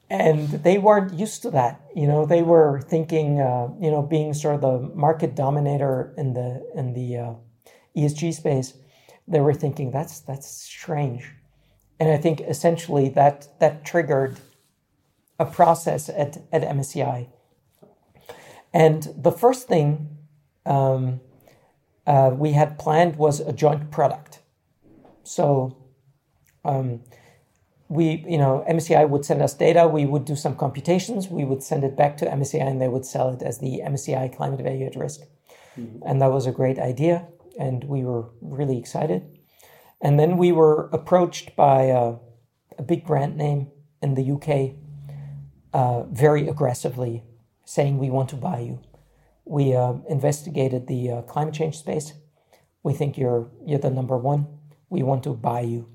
and 0.10 0.50
they 0.50 0.78
weren't 0.78 1.14
used 1.14 1.42
to 1.44 1.52
that. 1.52 1.82
You 1.96 2.08
know, 2.08 2.26
they 2.26 2.42
were 2.44 2.82
thinking, 2.82 3.40
uh, 3.40 3.70
you 3.80 3.90
know, 3.90 4.02
being 4.02 4.34
sort 4.34 4.56
of 4.56 4.62
the 4.62 4.96
market 4.96 5.36
dominator 5.36 6.14
in 6.18 6.34
the 6.34 6.70
in 6.76 6.94
the 6.94 7.18
uh, 7.18 7.34
ESG 7.98 8.34
space, 8.34 8.74
they 9.28 9.40
were 9.40 9.54
thinking 9.54 9.92
that's 9.92 10.20
that's 10.20 10.48
strange, 10.48 11.32
and 12.00 12.10
I 12.12 12.18
think 12.18 12.42
essentially 12.42 13.10
that 13.10 13.48
that 13.60 13.86
triggered 13.86 14.40
a 15.40 15.46
process 15.46 16.10
at 16.10 16.38
at 16.52 16.62
MSCI, 16.62 17.28
and 18.74 19.08
the 19.18 19.32
first 19.32 19.68
thing. 19.68 20.10
Um, 20.66 21.22
uh, 22.08 22.32
we 22.34 22.52
had 22.52 22.78
planned 22.78 23.16
was 23.16 23.40
a 23.40 23.52
joint 23.52 23.92
product. 23.92 24.40
So 25.24 25.76
um, 26.64 27.02
we, 27.88 28.26
you 28.28 28.38
know, 28.38 28.66
MSCI 28.70 29.08
would 29.08 29.26
send 29.26 29.42
us 29.42 29.54
data, 29.54 29.88
we 29.88 30.06
would 30.06 30.26
do 30.26 30.36
some 30.36 30.56
computations, 30.56 31.30
we 31.30 31.46
would 31.46 31.62
send 31.62 31.84
it 31.84 31.96
back 31.96 32.18
to 32.18 32.26
MSCI 32.26 32.62
and 32.62 32.82
they 32.82 32.88
would 32.88 33.06
sell 33.06 33.30
it 33.30 33.42
as 33.42 33.60
the 33.60 33.82
MSCI 33.86 34.36
climate 34.36 34.62
value 34.62 34.86
at 34.86 34.96
risk. 34.96 35.22
Mm-hmm. 35.80 36.00
And 36.06 36.22
that 36.22 36.32
was 36.32 36.48
a 36.48 36.52
great 36.52 36.80
idea. 36.80 37.28
And 37.60 37.84
we 37.84 38.04
were 38.04 38.30
really 38.42 38.78
excited. 38.78 39.40
And 40.02 40.20
then 40.20 40.38
we 40.38 40.52
were 40.52 40.90
approached 40.92 41.56
by 41.56 41.84
a, 41.84 42.16
a 42.78 42.84
big 42.84 43.06
brand 43.06 43.38
name 43.38 43.68
in 44.02 44.16
the 44.16 44.32
UK 44.32 44.76
uh, 45.74 46.04
very 46.04 46.48
aggressively 46.48 47.24
saying, 47.66 47.98
We 47.98 48.10
want 48.10 48.30
to 48.30 48.36
buy 48.36 48.60
you 48.60 48.80
we 49.46 49.76
uh, 49.76 49.94
investigated 50.10 50.88
the 50.88 51.12
uh, 51.12 51.22
climate 51.22 51.54
change 51.54 51.78
space. 51.78 52.14
We 52.84 52.94
think 52.94 53.18
you're 53.18 53.50
you're 53.66 53.80
the 53.80 53.92
number 53.92 54.18
one. 54.18 54.48
We 54.90 55.04
want 55.04 55.24
to 55.24 55.34
buy 55.34 55.62
you, 55.62 55.88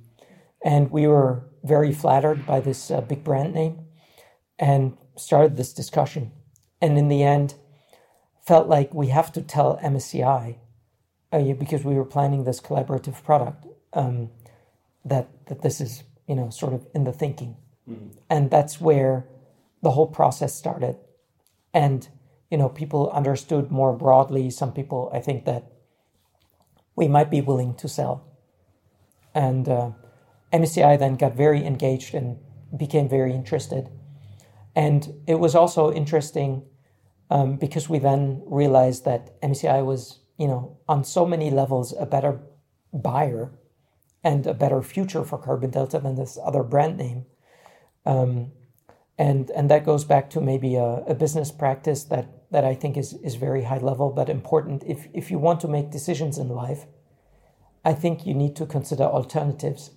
and 0.65 0.91
we 0.91 1.07
were 1.07 1.50
very 1.63 1.93
flattered 1.93 2.47
by 2.47 2.61
this 2.61 2.91
uh, 2.91 3.01
big 3.01 3.25
brand 3.25 3.55
name, 3.55 3.87
and 4.59 4.97
started 5.17 5.57
this 5.57 5.73
discussion. 5.73 6.33
And 6.81 6.99
in 6.99 7.09
the 7.09 7.23
end, 7.23 7.55
felt 8.47 8.69
like 8.69 8.95
we 8.95 9.09
have 9.09 9.33
to 9.33 9.43
tell 9.43 9.79
MSCI 9.83 10.57
uh, 11.33 11.53
because 11.55 11.85
we 11.85 11.95
were 11.95 12.05
planning 12.05 12.45
this 12.45 12.61
collaborative 12.61 13.23
product 13.23 13.67
um, 13.93 14.31
that 15.05 15.29
that 15.47 15.63
this 15.63 15.81
is 15.81 16.05
you 16.27 16.35
know 16.35 16.51
sort 16.51 16.73
of 16.73 16.87
in 16.95 17.05
the 17.05 17.13
thinking, 17.13 17.57
mm-hmm. 17.89 18.09
and 18.29 18.51
that's 18.51 18.81
where 18.81 19.27
the 19.83 19.91
whole 19.91 20.07
process 20.07 20.55
started, 20.55 20.97
and 21.73 22.09
you 22.51 22.59
know, 22.59 22.69
people 22.69 23.11
understood 23.11 23.71
more 23.71 23.93
broadly. 23.93 24.51
Some 24.51 24.73
people, 24.73 25.11
I 25.15 25.21
think, 25.21 25.45
that 25.45 25.71
we 26.97 27.07
might 27.07 27.31
be 27.31 27.41
willing 27.41 27.75
to 27.77 27.89
sell. 27.89 28.27
And 29.35 29.69
uh, 29.69 29.91
MSCI 30.53 30.99
then 30.99 31.17
got 31.17 31.35
very 31.35 31.65
engaged 31.65 32.15
and 32.15 32.39
became 32.77 33.09
very 33.09 33.33
interested. 33.33 33.91
And 34.75 35.23
it 35.27 35.39
was 35.39 35.55
also 35.55 35.93
interesting 35.93 36.63
um, 37.31 37.57
because 37.57 37.89
we 37.89 37.99
then 37.99 38.43
realized 38.47 39.05
that 39.05 39.41
MSCI 39.41 39.85
was, 39.85 40.21
you 40.37 40.49
know, 40.49 40.79
on 40.89 41.05
so 41.05 41.25
many 41.27 41.51
levels 41.51 41.95
a 41.99 42.07
better 42.07 42.41
buyer 42.93 43.53
and 44.23 44.47
a 44.47 44.55
better 44.55 44.83
future 44.83 45.25
for 45.25 45.39
Carbon 45.39 45.71
Delta 45.71 45.99
than 45.99 46.17
this 46.17 46.39
other 46.45 46.63
brand 46.63 46.97
name. 46.97 47.27
Um, 48.05 48.53
and 49.19 49.51
and 49.51 49.71
that 49.71 49.85
goes 49.85 50.05
back 50.05 50.31
to 50.31 50.41
maybe 50.41 50.77
a, 50.77 51.05
a 51.07 51.15
business 51.15 51.53
practice 51.53 52.05
that 52.05 52.51
that 52.51 52.65
I 52.65 52.75
think 52.75 52.97
is 52.97 53.13
is 53.23 53.35
very 53.35 53.65
high 53.65 53.79
level 53.79 54.11
but 54.11 54.29
important. 54.29 54.83
If 54.87 55.09
if 55.13 55.31
you 55.31 55.39
want 55.39 55.61
to 55.61 55.69
make 55.69 55.91
decisions 55.91 56.39
in 56.39 56.49
life, 56.49 56.87
I 57.85 57.93
think 57.93 58.27
you 58.27 58.35
need 58.35 58.57
to 58.57 58.67
consider 58.67 59.05
alternatives. 59.05 59.91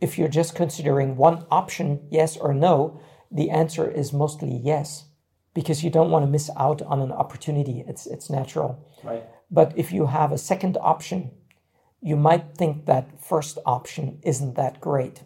If 0.00 0.18
you're 0.18 0.28
just 0.28 0.54
considering 0.54 1.16
one 1.16 1.44
option, 1.50 2.06
yes 2.10 2.36
or 2.36 2.54
no, 2.54 3.00
the 3.30 3.50
answer 3.50 3.90
is 3.90 4.12
mostly 4.12 4.60
yes, 4.62 5.04
because 5.54 5.82
you 5.82 5.90
don't 5.90 6.10
want 6.10 6.24
to 6.24 6.30
miss 6.30 6.50
out 6.56 6.82
on 6.82 7.00
an 7.00 7.12
opportunity. 7.12 7.84
It's 7.86 8.06
it's 8.06 8.30
natural. 8.30 8.86
Right. 9.02 9.24
But 9.50 9.76
if 9.76 9.92
you 9.92 10.06
have 10.06 10.32
a 10.32 10.38
second 10.38 10.76
option, 10.80 11.30
you 12.00 12.16
might 12.16 12.54
think 12.54 12.86
that 12.86 13.22
first 13.22 13.58
option 13.66 14.20
isn't 14.22 14.54
that 14.54 14.80
great. 14.80 15.24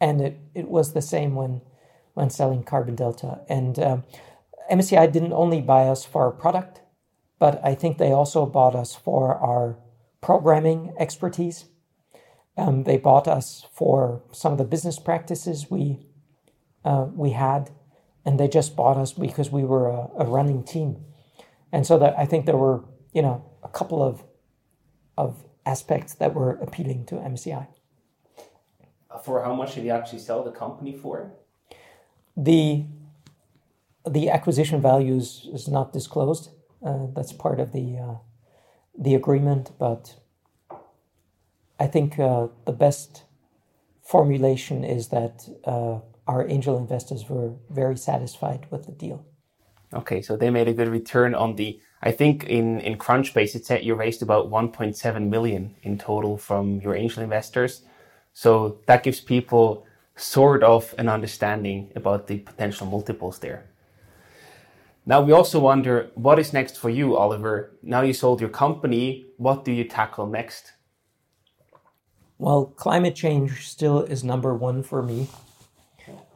And 0.00 0.20
it, 0.20 0.40
it 0.54 0.68
was 0.68 0.92
the 0.92 1.02
same 1.02 1.34
when 1.34 1.62
when 2.14 2.30
selling 2.30 2.64
Carbon 2.64 2.96
Delta. 2.96 3.40
And 3.48 3.78
um, 3.78 4.04
MSCI 4.70 5.12
didn't 5.12 5.34
only 5.34 5.60
buy 5.60 5.86
us 5.86 6.04
for 6.04 6.22
our 6.22 6.30
product, 6.30 6.80
but 7.38 7.60
I 7.64 7.74
think 7.74 7.98
they 7.98 8.10
also 8.10 8.46
bought 8.46 8.74
us 8.74 8.94
for 8.94 9.36
our 9.36 9.78
programming 10.20 10.94
expertise. 10.98 11.66
Um, 12.56 12.84
they 12.84 12.96
bought 12.96 13.28
us 13.28 13.66
for 13.72 14.22
some 14.32 14.52
of 14.52 14.58
the 14.58 14.64
business 14.64 14.98
practices 14.98 15.70
we 15.70 16.06
uh, 16.84 17.06
we 17.12 17.30
had, 17.30 17.70
and 18.24 18.38
they 18.38 18.48
just 18.48 18.76
bought 18.76 18.96
us 18.96 19.12
because 19.12 19.50
we 19.50 19.64
were 19.64 19.88
a, 19.88 20.08
a, 20.18 20.24
running 20.24 20.62
team. 20.62 21.04
And 21.72 21.84
so 21.84 21.98
that 21.98 22.16
I 22.16 22.24
think 22.26 22.46
there 22.46 22.56
were 22.56 22.84
you 23.12 23.22
know 23.22 23.44
a 23.62 23.68
couple 23.68 24.02
of 24.02 24.22
of 25.18 25.44
aspects 25.66 26.14
that 26.14 26.32
were 26.34 26.52
appealing 26.52 27.04
to 27.06 27.16
MCI. 27.16 27.66
For 29.24 29.42
how 29.42 29.54
much 29.54 29.74
did 29.74 29.84
you 29.84 29.90
actually 29.90 30.20
sell 30.20 30.42
the 30.44 30.52
company 30.52 30.96
for? 30.96 31.32
The 32.36 32.84
the 34.08 34.30
acquisition 34.30 34.80
values 34.80 35.48
is 35.52 35.68
not 35.68 35.92
disclosed. 35.92 36.50
Uh, 36.84 37.06
that's 37.14 37.32
part 37.32 37.60
of 37.60 37.72
the 37.72 37.98
uh, 37.98 38.14
the 38.96 39.14
agreement, 39.14 39.72
but 39.78 40.16
I 41.78 41.86
think 41.86 42.18
uh, 42.18 42.48
the 42.64 42.72
best 42.72 43.24
formulation 44.02 44.84
is 44.84 45.08
that 45.08 45.48
uh, 45.64 46.00
our 46.26 46.48
angel 46.48 46.78
investors 46.78 47.28
were 47.28 47.52
very 47.70 47.96
satisfied 47.96 48.66
with 48.70 48.86
the 48.86 48.92
deal. 48.92 49.24
Okay, 49.94 50.20
so 50.22 50.36
they 50.36 50.50
made 50.50 50.68
a 50.68 50.74
good 50.74 50.88
return 50.88 51.34
on 51.34 51.56
the. 51.56 51.80
I 52.02 52.12
think 52.12 52.44
in 52.44 52.80
in 52.80 52.98
Crunchbase 52.98 53.54
it 53.54 53.64
said 53.64 53.84
you 53.84 53.94
raised 53.94 54.22
about 54.22 54.50
1.7 54.50 55.28
million 55.28 55.74
in 55.82 55.98
total 55.98 56.36
from 56.36 56.80
your 56.80 56.94
angel 56.94 57.22
investors. 57.22 57.82
So 58.32 58.80
that 58.86 59.02
gives 59.02 59.20
people 59.20 59.86
sort 60.16 60.62
of 60.62 60.94
an 60.98 61.08
understanding 61.08 61.92
about 61.94 62.26
the 62.26 62.38
potential 62.38 62.86
multiples 62.86 63.38
there. 63.38 63.64
Now 65.06 65.22
we 65.22 65.32
also 65.32 65.60
wonder 65.60 66.10
what 66.14 66.38
is 66.38 66.52
next 66.52 66.76
for 66.76 66.90
you, 66.90 67.16
Oliver. 67.16 67.70
Now 67.82 68.02
you 68.02 68.12
sold 68.12 68.40
your 68.40 68.50
company, 68.50 69.26
what 69.36 69.64
do 69.64 69.72
you 69.72 69.84
tackle 69.84 70.26
next? 70.26 70.72
Well, 72.38 72.66
climate 72.66 73.14
change 73.14 73.66
still 73.68 74.00
is 74.02 74.22
number 74.22 74.54
one 74.54 74.82
for 74.82 75.02
me. 75.02 75.28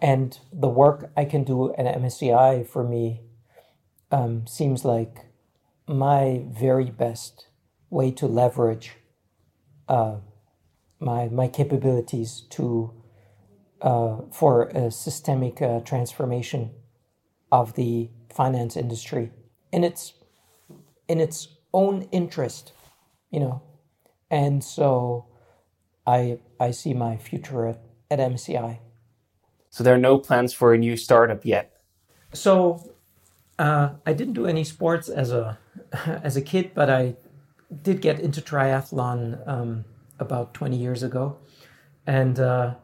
And 0.01 0.39
the 0.53 0.69
work 0.69 1.11
I 1.17 1.25
can 1.25 1.45
do 1.45 1.75
at 1.75 1.85
MSCI 2.01 2.67
for 2.67 2.83
me 2.83 3.21
um, 4.11 4.47
seems 4.47 4.85
like 4.85 5.27
my 5.87 6.45
very 6.49 6.91
best 6.91 7.49
way 7.91 8.11
to 8.13 8.27
leverage 8.27 8.93
uh, 9.89 10.17
my 11.01 11.29
my 11.29 11.49
capabilities 11.49 12.43
to 12.51 12.93
uh, 13.83 14.19
for 14.33 14.69
a 14.69 14.91
systemic 14.91 15.61
uh, 15.61 15.81
transformation 15.81 16.71
of 17.51 17.75
the 17.75 18.11
finance 18.33 18.77
industry 18.77 19.33
in 19.73 19.85
its 19.85 20.15
in 21.09 21.21
its 21.21 21.49
own 21.73 22.03
interest, 22.13 22.73
you 23.31 23.41
know, 23.41 23.63
and 24.31 24.63
so 24.63 25.27
I 26.11 26.39
I 26.59 26.71
see 26.73 26.95
my 26.95 27.17
future 27.17 27.67
at, 27.67 27.81
at 28.11 28.19
MSCI. 28.19 28.79
So 29.71 29.85
there 29.85 29.95
are 29.95 30.05
no 30.11 30.19
plans 30.19 30.53
for 30.53 30.75
a 30.75 30.79
new 30.79 30.97
startup 30.97 31.45
yet. 31.45 31.73
So 32.33 32.93
uh, 33.59 33.91
I 34.05 34.13
didn't 34.13 34.35
do 34.35 34.47
any 34.47 34.65
sports 34.65 35.09
as 35.09 35.31
a 35.33 35.59
as 36.29 36.37
a 36.37 36.43
kid, 36.43 36.73
but 36.75 36.91
I 36.91 37.17
did 37.83 38.01
get 38.01 38.19
into 38.21 38.41
triathlon 38.41 39.47
um, 39.47 39.85
about 40.19 40.55
twenty 40.55 40.77
years 40.77 41.03
ago, 41.03 41.39
and 42.07 42.39
uh, 42.41 42.75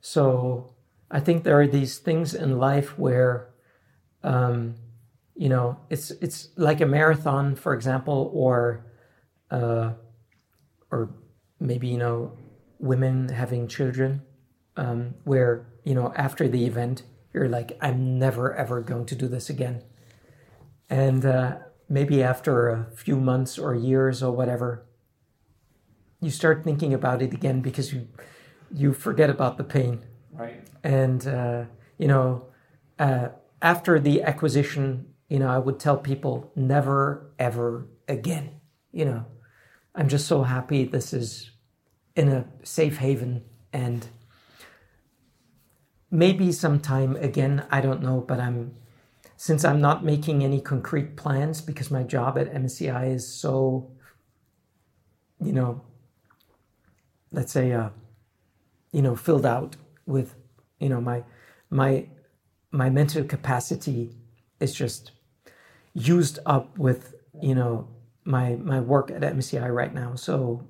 so 0.00 0.74
I 1.10 1.20
think 1.20 1.44
there 1.44 1.58
are 1.60 1.66
these 1.66 1.98
things 1.98 2.34
in 2.34 2.58
life 2.58 2.98
where, 2.98 3.48
um, 4.22 4.74
you 5.34 5.48
know, 5.48 5.78
it's 5.88 6.10
it's 6.10 6.48
like 6.56 6.80
a 6.80 6.86
marathon, 6.86 7.54
for 7.54 7.72
example, 7.74 8.30
or 8.34 8.84
uh, 9.50 9.92
or 10.90 11.10
maybe 11.60 11.88
you 11.88 11.98
know, 11.98 12.32
women 12.78 13.28
having 13.30 13.68
children, 13.68 14.22
um, 14.76 15.14
where 15.24 15.66
you 15.84 15.94
know 15.94 16.12
after 16.16 16.48
the 16.48 16.64
event 16.64 17.02
you're 17.32 17.48
like, 17.48 17.76
I'm 17.80 18.18
never 18.18 18.54
ever 18.54 18.80
going 18.80 19.06
to 19.06 19.14
do 19.14 19.28
this 19.28 19.50
again, 19.50 19.82
and 20.88 21.24
uh, 21.24 21.58
maybe 21.88 22.22
after 22.22 22.68
a 22.68 22.90
few 22.94 23.16
months 23.16 23.58
or 23.58 23.74
years 23.74 24.22
or 24.22 24.32
whatever, 24.32 24.86
you 26.20 26.30
start 26.30 26.64
thinking 26.64 26.94
about 26.94 27.22
it 27.22 27.32
again 27.32 27.60
because 27.60 27.92
you 27.92 28.08
you 28.72 28.92
forget 28.92 29.30
about 29.30 29.56
the 29.56 29.64
pain. 29.64 30.04
Right. 30.32 30.62
And, 30.84 31.26
uh, 31.26 31.64
you 31.98 32.08
know, 32.08 32.46
uh, 32.98 33.28
after 33.60 33.98
the 33.98 34.22
acquisition, 34.22 35.06
you 35.28 35.38
know, 35.38 35.48
I 35.48 35.58
would 35.58 35.80
tell 35.80 35.96
people 35.96 36.52
never, 36.54 37.32
ever 37.38 37.88
again. 38.06 38.60
You 38.92 39.04
know, 39.04 39.26
I'm 39.94 40.08
just 40.08 40.26
so 40.26 40.42
happy 40.42 40.84
this 40.84 41.12
is 41.12 41.50
in 42.18 42.28
a 42.28 42.44
safe 42.62 42.98
haven 42.98 43.44
and 43.72 44.08
maybe 46.10 46.52
sometime 46.52 47.16
again, 47.16 47.64
I 47.70 47.80
don't 47.80 48.02
know, 48.02 48.20
but 48.20 48.40
I'm, 48.40 48.74
since 49.36 49.64
I'm 49.64 49.80
not 49.80 50.04
making 50.04 50.44
any 50.44 50.60
concrete 50.60 51.16
plans 51.16 51.60
because 51.60 51.90
my 51.90 52.02
job 52.02 52.36
at 52.36 52.52
MCI 52.52 53.14
is 53.14 53.26
so, 53.26 53.90
you 55.40 55.52
know, 55.52 55.82
let's 57.32 57.52
say, 57.52 57.72
uh, 57.72 57.90
you 58.92 59.02
know 59.02 59.14
filled 59.14 59.46
out 59.46 59.76
with 60.06 60.34
you 60.80 60.88
know 60.88 61.00
my 61.00 61.24
my 61.70 62.06
my 62.70 62.90
mental 62.90 63.24
capacity 63.24 64.10
is 64.60 64.74
just 64.74 65.12
used 65.94 66.38
up 66.46 66.78
with 66.78 67.14
you 67.40 67.54
know 67.54 67.88
my 68.24 68.56
my 68.56 68.80
work 68.80 69.10
at 69.10 69.22
MCI 69.22 69.72
right 69.72 69.94
now. 69.94 70.14
So 70.14 70.66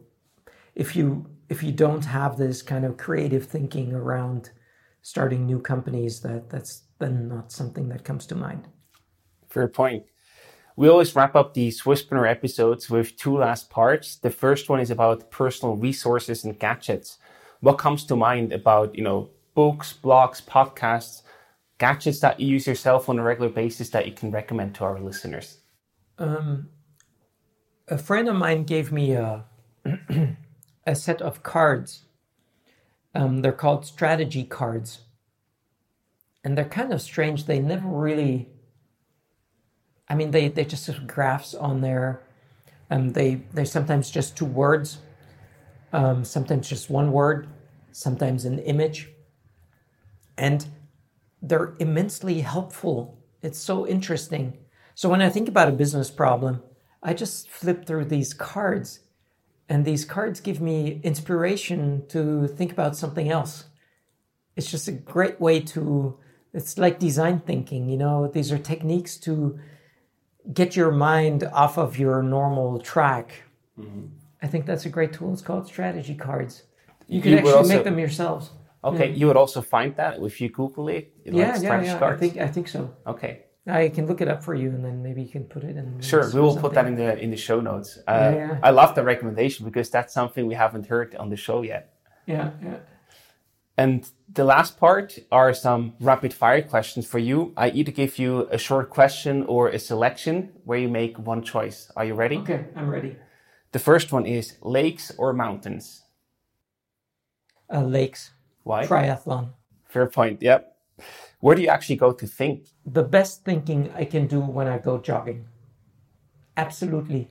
if 0.75 0.95
you 0.95 1.27
if 1.49 1.63
you 1.63 1.73
don't 1.73 2.05
have 2.05 2.37
this 2.37 2.63
kind 2.63 2.85
of 2.85 2.97
creative 2.97 3.47
thinking 3.47 3.95
around 3.95 4.51
starting 5.03 5.47
new 5.47 5.61
companies, 5.61 6.21
that 6.21 6.51
that's 6.51 6.83
then 6.99 7.29
not 7.29 7.53
something 7.53 7.89
that 7.89 8.05
comes 8.05 8.27
to 8.27 8.35
mind. 8.35 8.69
Fair 9.49 9.69
point. 9.69 10.05
We 10.77 10.89
always 10.89 11.17
wrap 11.17 11.35
up 11.35 11.55
the 11.55 11.71
Swisspreneur 11.71 12.31
episodes 12.31 12.89
with 12.89 13.17
two 13.17 13.37
last 13.39 13.69
parts. 13.71 14.17
The 14.17 14.31
first 14.31 14.69
one 14.69 14.81
is 14.81 14.91
about 14.91 15.31
personal 15.31 15.77
resources 15.77 16.45
and 16.45 16.59
gadgets 16.59 17.19
what 17.61 17.79
comes 17.79 18.05
to 18.05 18.17
mind 18.17 18.53
about 18.53 18.95
you 18.95 19.03
know 19.03 19.31
books, 19.55 19.95
blogs, 20.03 20.43
podcasts, 20.43 21.23
gadgets 21.79 22.21
that 22.21 22.39
you 22.39 22.47
use 22.47 22.67
yourself 22.67 23.09
on 23.09 23.19
a 23.19 23.23
regular 23.23 23.51
basis 23.51 23.91
that 23.91 24.07
you 24.07 24.13
can 24.13 24.31
recommend 24.31 24.75
to 24.77 24.85
our 24.85 25.01
listeners? 25.01 25.59
Um, 26.19 26.69
a 27.89 27.99
friend 27.99 28.29
of 28.29 28.37
mine 28.37 28.65
gave 28.65 28.93
me 28.93 29.13
a 29.13 29.45
a 30.89 30.95
set 30.97 31.23
of 31.23 31.43
cards. 31.43 32.05
Um, 33.15 33.43
they're 33.43 33.53
called 33.53 33.87
strategy 33.87 34.45
cards, 34.45 35.01
and 36.43 36.57
they're 36.57 36.65
kind 36.65 36.93
of 36.93 37.03
strange. 37.03 37.47
They 37.47 37.61
never 37.61 37.89
really. 37.89 38.49
I 40.09 40.15
mean, 40.15 40.31
they 40.33 40.49
they 40.49 40.65
just 40.65 40.87
have 40.87 41.07
graphs 41.07 41.55
on 41.55 41.81
there. 41.81 42.23
Um, 42.91 43.11
they 43.11 43.43
they're 43.53 43.65
sometimes 43.65 44.11
just 44.11 44.37
two 44.37 44.45
words 44.47 44.99
um, 45.93 46.25
sometimes 46.25 46.69
just 46.69 46.91
one 46.91 47.13
word, 47.13 47.49
sometimes 47.93 48.45
an 48.45 48.59
image. 48.61 49.11
And 50.37 50.67
they're 51.41 51.75
immensely 51.79 52.41
helpful. 52.41 53.19
It's 53.43 53.59
so 53.59 53.87
interesting. 53.87 54.59
So 54.95 55.09
when 55.09 55.23
I 55.23 55.31
think 55.31 55.49
about 55.49 55.69
a 55.69 55.73
business 55.73 56.11
problem, 56.11 56.63
I 57.03 57.15
just 57.15 57.49
flip 57.49 57.87
through 57.87 58.07
these 58.07 58.35
cards, 58.35 59.01
and 59.69 59.85
these 59.85 60.05
cards 60.05 60.41
give 60.41 60.61
me 60.61 61.01
inspiration 61.03 62.05
to 62.09 62.47
think 62.49 62.73
about 62.73 62.97
something 62.97 63.31
else. 63.31 63.65
It's 64.57 64.71
just 64.71 64.89
a 64.89 64.93
great 64.93 65.41
way 65.41 65.61
to, 65.61 66.19
it's 66.55 66.79
like 66.79 66.99
design 66.99 67.41
thinking, 67.41 67.89
you 67.89 67.97
know, 67.97 68.29
these 68.29 68.51
are 68.51 68.59
techniques 68.59 69.17
to 69.19 69.59
get 70.53 70.75
your 70.75 70.91
mind 70.91 71.45
off 71.53 71.79
of 71.79 71.99
your 71.99 72.23
normal 72.23 72.79
track. 72.81 73.43
Mm-hmm. 73.79 74.07
I 74.43 74.47
think 74.47 74.67
that's 74.67 74.87
a 74.87 74.89
great 74.89 75.13
tool. 75.13 75.33
It's 75.33 75.43
called 75.43 75.67
strategy 75.67 76.15
cards. 76.15 76.63
You 77.07 77.21
can 77.21 77.33
you 77.33 77.39
actually 77.39 77.53
also, 77.53 77.75
make 77.75 77.85
them 77.85 77.99
yourselves. 77.99 78.51
Okay, 78.85 79.09
yeah. 79.09 79.17
you 79.17 79.27
would 79.27 79.37
also 79.37 79.61
find 79.61 79.97
that 79.97 80.19
if 80.21 80.41
you 80.41 80.49
Google 80.49 80.89
it. 80.89 81.13
yeah, 81.25 81.59
yeah, 81.61 81.83
yeah. 81.83 81.99
Cards. 81.99 82.17
I 82.17 82.21
think 82.21 82.37
I 82.37 82.47
think 82.47 82.69
so. 82.69 82.95
Okay. 83.07 83.45
I 83.69 83.91
can 83.91 84.07
look 84.07 84.21
it 84.21 84.29
up 84.29 84.43
for 84.43 84.55
you, 84.55 84.71
and 84.71 84.85
then 84.85 85.03
maybe 85.03 85.23
you 85.23 85.29
can 85.29 85.45
put 85.45 85.63
it 85.63 85.77
in. 85.77 86.01
Sure, 86.01 86.31
we 86.33 86.41
will 86.41 86.57
put 86.57 86.73
that 86.75 86.87
in 86.87 86.97
the 86.97 87.19
in 87.19 87.31
the 87.31 87.37
show 87.37 87.61
notes. 87.61 87.99
Uh, 88.09 88.13
yeah, 88.13 88.35
yeah. 88.37 88.59
I 88.63 88.71
love 88.71 88.95
the 88.95 89.03
recommendation 89.03 89.65
because 89.67 89.91
that's 89.91 90.15
something 90.15 90.47
we 90.47 90.55
haven't 90.55 90.87
heard 90.87 91.15
on 91.17 91.29
the 91.29 91.37
show 91.37 91.63
yet. 91.63 91.93
Yeah, 92.27 92.51
yeah. 92.63 92.79
And 93.77 94.11
the 94.33 94.45
last 94.45 94.79
part 94.79 95.19
are 95.31 95.55
some 95.55 95.95
rapid 96.01 96.35
fire 96.35 96.63
questions 96.63 97.07
for 97.07 97.19
you. 97.19 97.53
I 97.57 97.71
either 97.71 97.93
give 97.93 98.19
you 98.19 98.49
a 98.51 98.59
short 98.59 98.91
question 98.91 99.45
or 99.45 99.69
a 99.69 99.79
selection 99.79 100.51
where 100.65 100.79
you 100.79 100.89
make 100.89 101.19
one 101.19 101.43
choice. 101.43 101.91
Are 101.95 102.05
you 102.05 102.15
ready? 102.15 102.39
Okay, 102.39 102.65
I'm 102.75 102.89
ready. 102.89 103.17
The 103.73 103.79
first 103.79 104.13
one 104.13 104.27
is 104.27 104.57
lakes 104.63 105.13
or 105.19 105.33
mountains? 105.33 106.03
Uh, 107.73 107.83
lakes. 107.83 108.31
Why? 108.65 108.87
Triathlon. 108.87 109.51
Fair 109.89 110.07
point. 110.07 110.43
Yep. 110.43 110.75
Where 111.41 111.55
do 111.55 111.63
you 111.63 111.69
actually 111.69 111.97
go 111.97 112.13
to 112.13 112.27
think? 112.27 112.69
The 112.85 113.05
best 113.05 113.45
thinking 113.45 113.93
I 113.95 114.05
can 114.05 114.27
do 114.27 114.41
when 114.41 114.67
I 114.67 114.79
go 114.79 114.99
jogging. 114.99 115.47
Absolutely. 116.57 117.31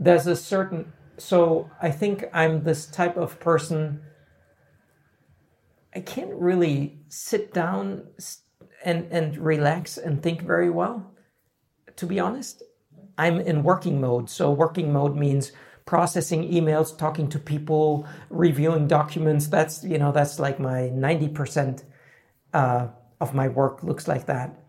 There's 0.00 0.26
a 0.26 0.34
certain. 0.36 0.92
So 1.16 1.70
I 1.80 1.90
think 1.90 2.24
I'm 2.32 2.64
this 2.64 2.86
type 2.86 3.16
of 3.16 3.38
person. 3.40 4.00
I 5.94 6.00
can't 6.00 6.34
really 6.34 6.98
sit 7.08 7.54
down 7.54 8.06
and, 8.84 9.06
and 9.10 9.36
relax 9.38 9.96
and 9.96 10.22
think 10.22 10.42
very 10.42 10.70
well, 10.70 11.12
to 11.96 12.06
be 12.06 12.20
honest. 12.20 12.62
I'm 13.16 13.40
in 13.40 13.64
working 13.64 14.00
mode. 14.00 14.30
So 14.30 14.52
working 14.52 14.92
mode 14.92 15.16
means 15.16 15.50
processing 15.86 16.48
emails, 16.52 16.96
talking 16.96 17.28
to 17.30 17.38
people, 17.38 18.06
reviewing 18.30 18.86
documents. 18.86 19.46
That's 19.48 19.82
you 19.82 19.98
know 19.98 20.12
that's 20.12 20.38
like 20.38 20.60
my 20.60 20.90
ninety 20.90 21.28
percent 21.28 21.84
uh, 22.52 22.88
of 23.20 23.34
my 23.34 23.48
work 23.48 23.82
looks 23.82 24.08
like 24.08 24.26
that, 24.26 24.62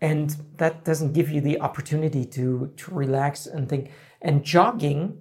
and 0.00 0.36
that 0.58 0.84
doesn't 0.84 1.12
give 1.12 1.30
you 1.30 1.40
the 1.40 1.60
opportunity 1.60 2.24
to 2.24 2.72
to 2.76 2.94
relax 2.94 3.46
and 3.46 3.68
think. 3.68 3.90
And 4.22 4.44
jogging, 4.44 5.18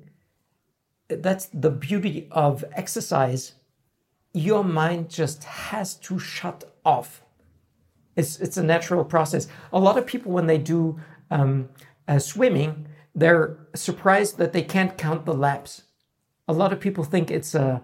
that's 1.07 1.47
the 1.47 1.69
beauty 1.69 2.27
of 2.31 2.63
exercise. 2.73 3.53
Your 4.33 4.63
mind 4.63 5.09
just 5.09 5.43
has 5.43 5.95
to 5.95 6.19
shut 6.19 6.63
off. 6.83 7.21
It's 8.15 8.39
it's 8.39 8.57
a 8.57 8.63
natural 8.63 9.05
process. 9.05 9.47
A 9.71 9.79
lot 9.79 9.97
of 9.97 10.05
people 10.05 10.31
when 10.31 10.47
they 10.47 10.57
do 10.57 10.99
um, 11.31 11.69
uh, 12.07 12.19
swimming, 12.19 12.87
they're 13.13 13.57
surprised 13.73 14.37
that 14.37 14.53
they 14.53 14.61
can't 14.61 14.97
count 14.97 15.25
the 15.25 15.33
laps. 15.33 15.83
A 16.47 16.53
lot 16.53 16.71
of 16.73 16.79
people 16.79 17.03
think 17.03 17.31
it's 17.31 17.55
a 17.55 17.81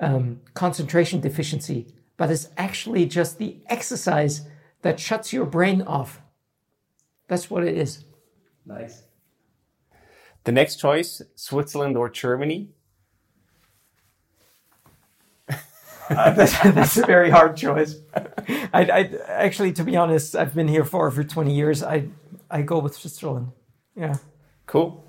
um, 0.00 0.40
concentration 0.54 1.20
deficiency, 1.20 1.86
but 2.16 2.30
it's 2.30 2.48
actually 2.56 3.06
just 3.06 3.38
the 3.38 3.58
exercise 3.66 4.42
that 4.82 5.00
shuts 5.00 5.32
your 5.32 5.46
brain 5.46 5.82
off. 5.82 6.20
That's 7.28 7.50
what 7.50 7.64
it 7.64 7.76
is. 7.76 8.04
Nice. 8.66 9.02
The 10.44 10.52
next 10.52 10.76
choice 10.76 11.22
Switzerland 11.34 11.96
or 11.96 12.08
Germany? 12.10 12.68
uh, 15.48 15.54
that's, 16.32 16.58
that's, 16.60 16.96
a 16.98 17.06
very 17.06 17.30
hard 17.30 17.56
choice. 17.56 17.96
I, 18.72 18.82
I, 18.84 19.10
actually, 19.28 19.72
to 19.72 19.84
be 19.84 19.96
honest, 19.96 20.36
I've 20.36 20.54
been 20.54 20.68
here 20.68 20.84
for 20.84 21.06
over 21.06 21.24
20 21.24 21.54
years. 21.54 21.82
I, 21.82 22.08
I 22.50 22.62
go 22.62 22.78
with 22.78 22.94
Switzerland. 22.94 23.52
Yeah. 23.96 24.16
Cool. 24.66 25.02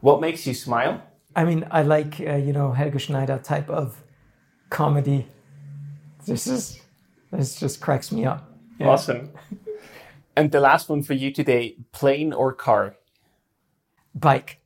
What 0.00 0.20
makes 0.20 0.46
you 0.46 0.54
smile? 0.54 1.02
I 1.36 1.44
mean, 1.44 1.66
I 1.70 1.82
like, 1.82 2.20
uh, 2.20 2.36
you 2.36 2.52
know, 2.52 2.72
Helge 2.72 3.00
Schneider 3.00 3.38
type 3.38 3.68
of 3.68 4.02
comedy. 4.70 5.26
This 6.28 6.46
is, 6.46 6.80
this 7.32 7.58
just 7.58 7.80
cracks 7.80 8.12
me 8.12 8.24
up. 8.24 8.48
Yeah. 8.78 8.88
Awesome. 8.88 9.30
And 10.36 10.52
the 10.52 10.60
last 10.60 10.88
one 10.88 11.02
for 11.02 11.14
you 11.14 11.32
today 11.32 11.76
plane 11.92 12.32
or 12.32 12.52
car? 12.52 12.96
Bike. 14.14 14.60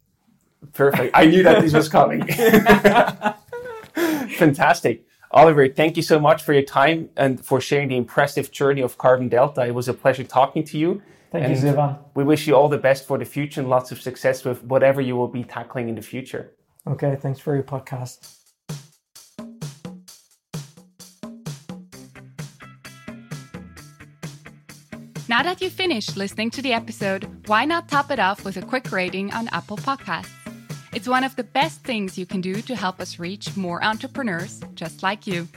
Perfect. 0.73 1.17
I 1.17 1.27
knew 1.27 1.43
that 1.43 1.63
this 1.63 1.73
was 1.73 1.89
coming. 1.89 2.27
Fantastic. 4.37 5.07
Oliver, 5.31 5.69
thank 5.69 5.97
you 5.97 6.03
so 6.03 6.21
much 6.21 6.43
for 6.43 6.53
your 6.53 6.63
time 6.63 7.09
and 7.17 7.45
for 7.45 7.61
sharing 7.61 7.89
the 7.89 7.97
impressive 7.97 8.51
journey 8.51 8.83
of 8.83 8.99
Carbon 8.99 9.29
Delta. 9.29 9.65
It 9.65 9.75
was 9.75 9.89
a 9.89 9.95
pleasure 9.95 10.25
talking 10.25 10.63
to 10.65 10.79
you. 10.79 11.03
Thank 11.31 11.47
and 11.47 11.55
you, 11.55 11.61
Silvan. 11.61 11.97
We 12.15 12.25
wish 12.25 12.47
you 12.47 12.55
all 12.55 12.69
the 12.69 12.77
best 12.77 13.07
for 13.07 13.17
the 13.17 13.25
future 13.25 13.63
and 13.63 13.71
lots 13.71 13.91
of 13.91 14.03
success 14.03 14.45
with 14.45 14.63
whatever 14.63 15.01
you 15.01 15.17
will 15.17 15.29
be 15.29 15.43
tackling 15.43 15.89
in 15.89 15.95
the 15.95 16.03
future. 16.03 16.53
Okay, 16.87 17.17
thanks 17.19 17.41
for 17.41 17.55
your 17.55 17.65
podcast. 17.65 18.42
Now 25.33 25.43
that 25.45 25.63
you've 25.63 25.73
finished 25.73 26.19
listening 26.19 26.51
to 26.51 26.61
the 26.61 26.75
episode, 26.75 27.27
why 27.49 27.65
not 27.65 27.89
top 27.89 28.11
it 28.11 28.19
off 28.19 28.45
with 28.45 28.59
a 28.59 28.61
quick 28.61 28.93
rating 28.93 29.33
on 29.33 29.49
Apple 29.49 29.79
Podcasts? 29.79 30.29
It's 30.93 31.09
one 31.09 31.25
of 31.25 31.35
the 31.37 31.43
best 31.43 31.83
things 31.85 32.19
you 32.19 32.27
can 32.27 32.43
do 32.43 32.61
to 32.61 32.77
help 32.77 33.01
us 33.01 33.19
reach 33.19 33.57
more 33.57 33.83
entrepreneurs 33.83 34.61
just 34.75 35.03
like 35.03 35.27
you. 35.27 35.49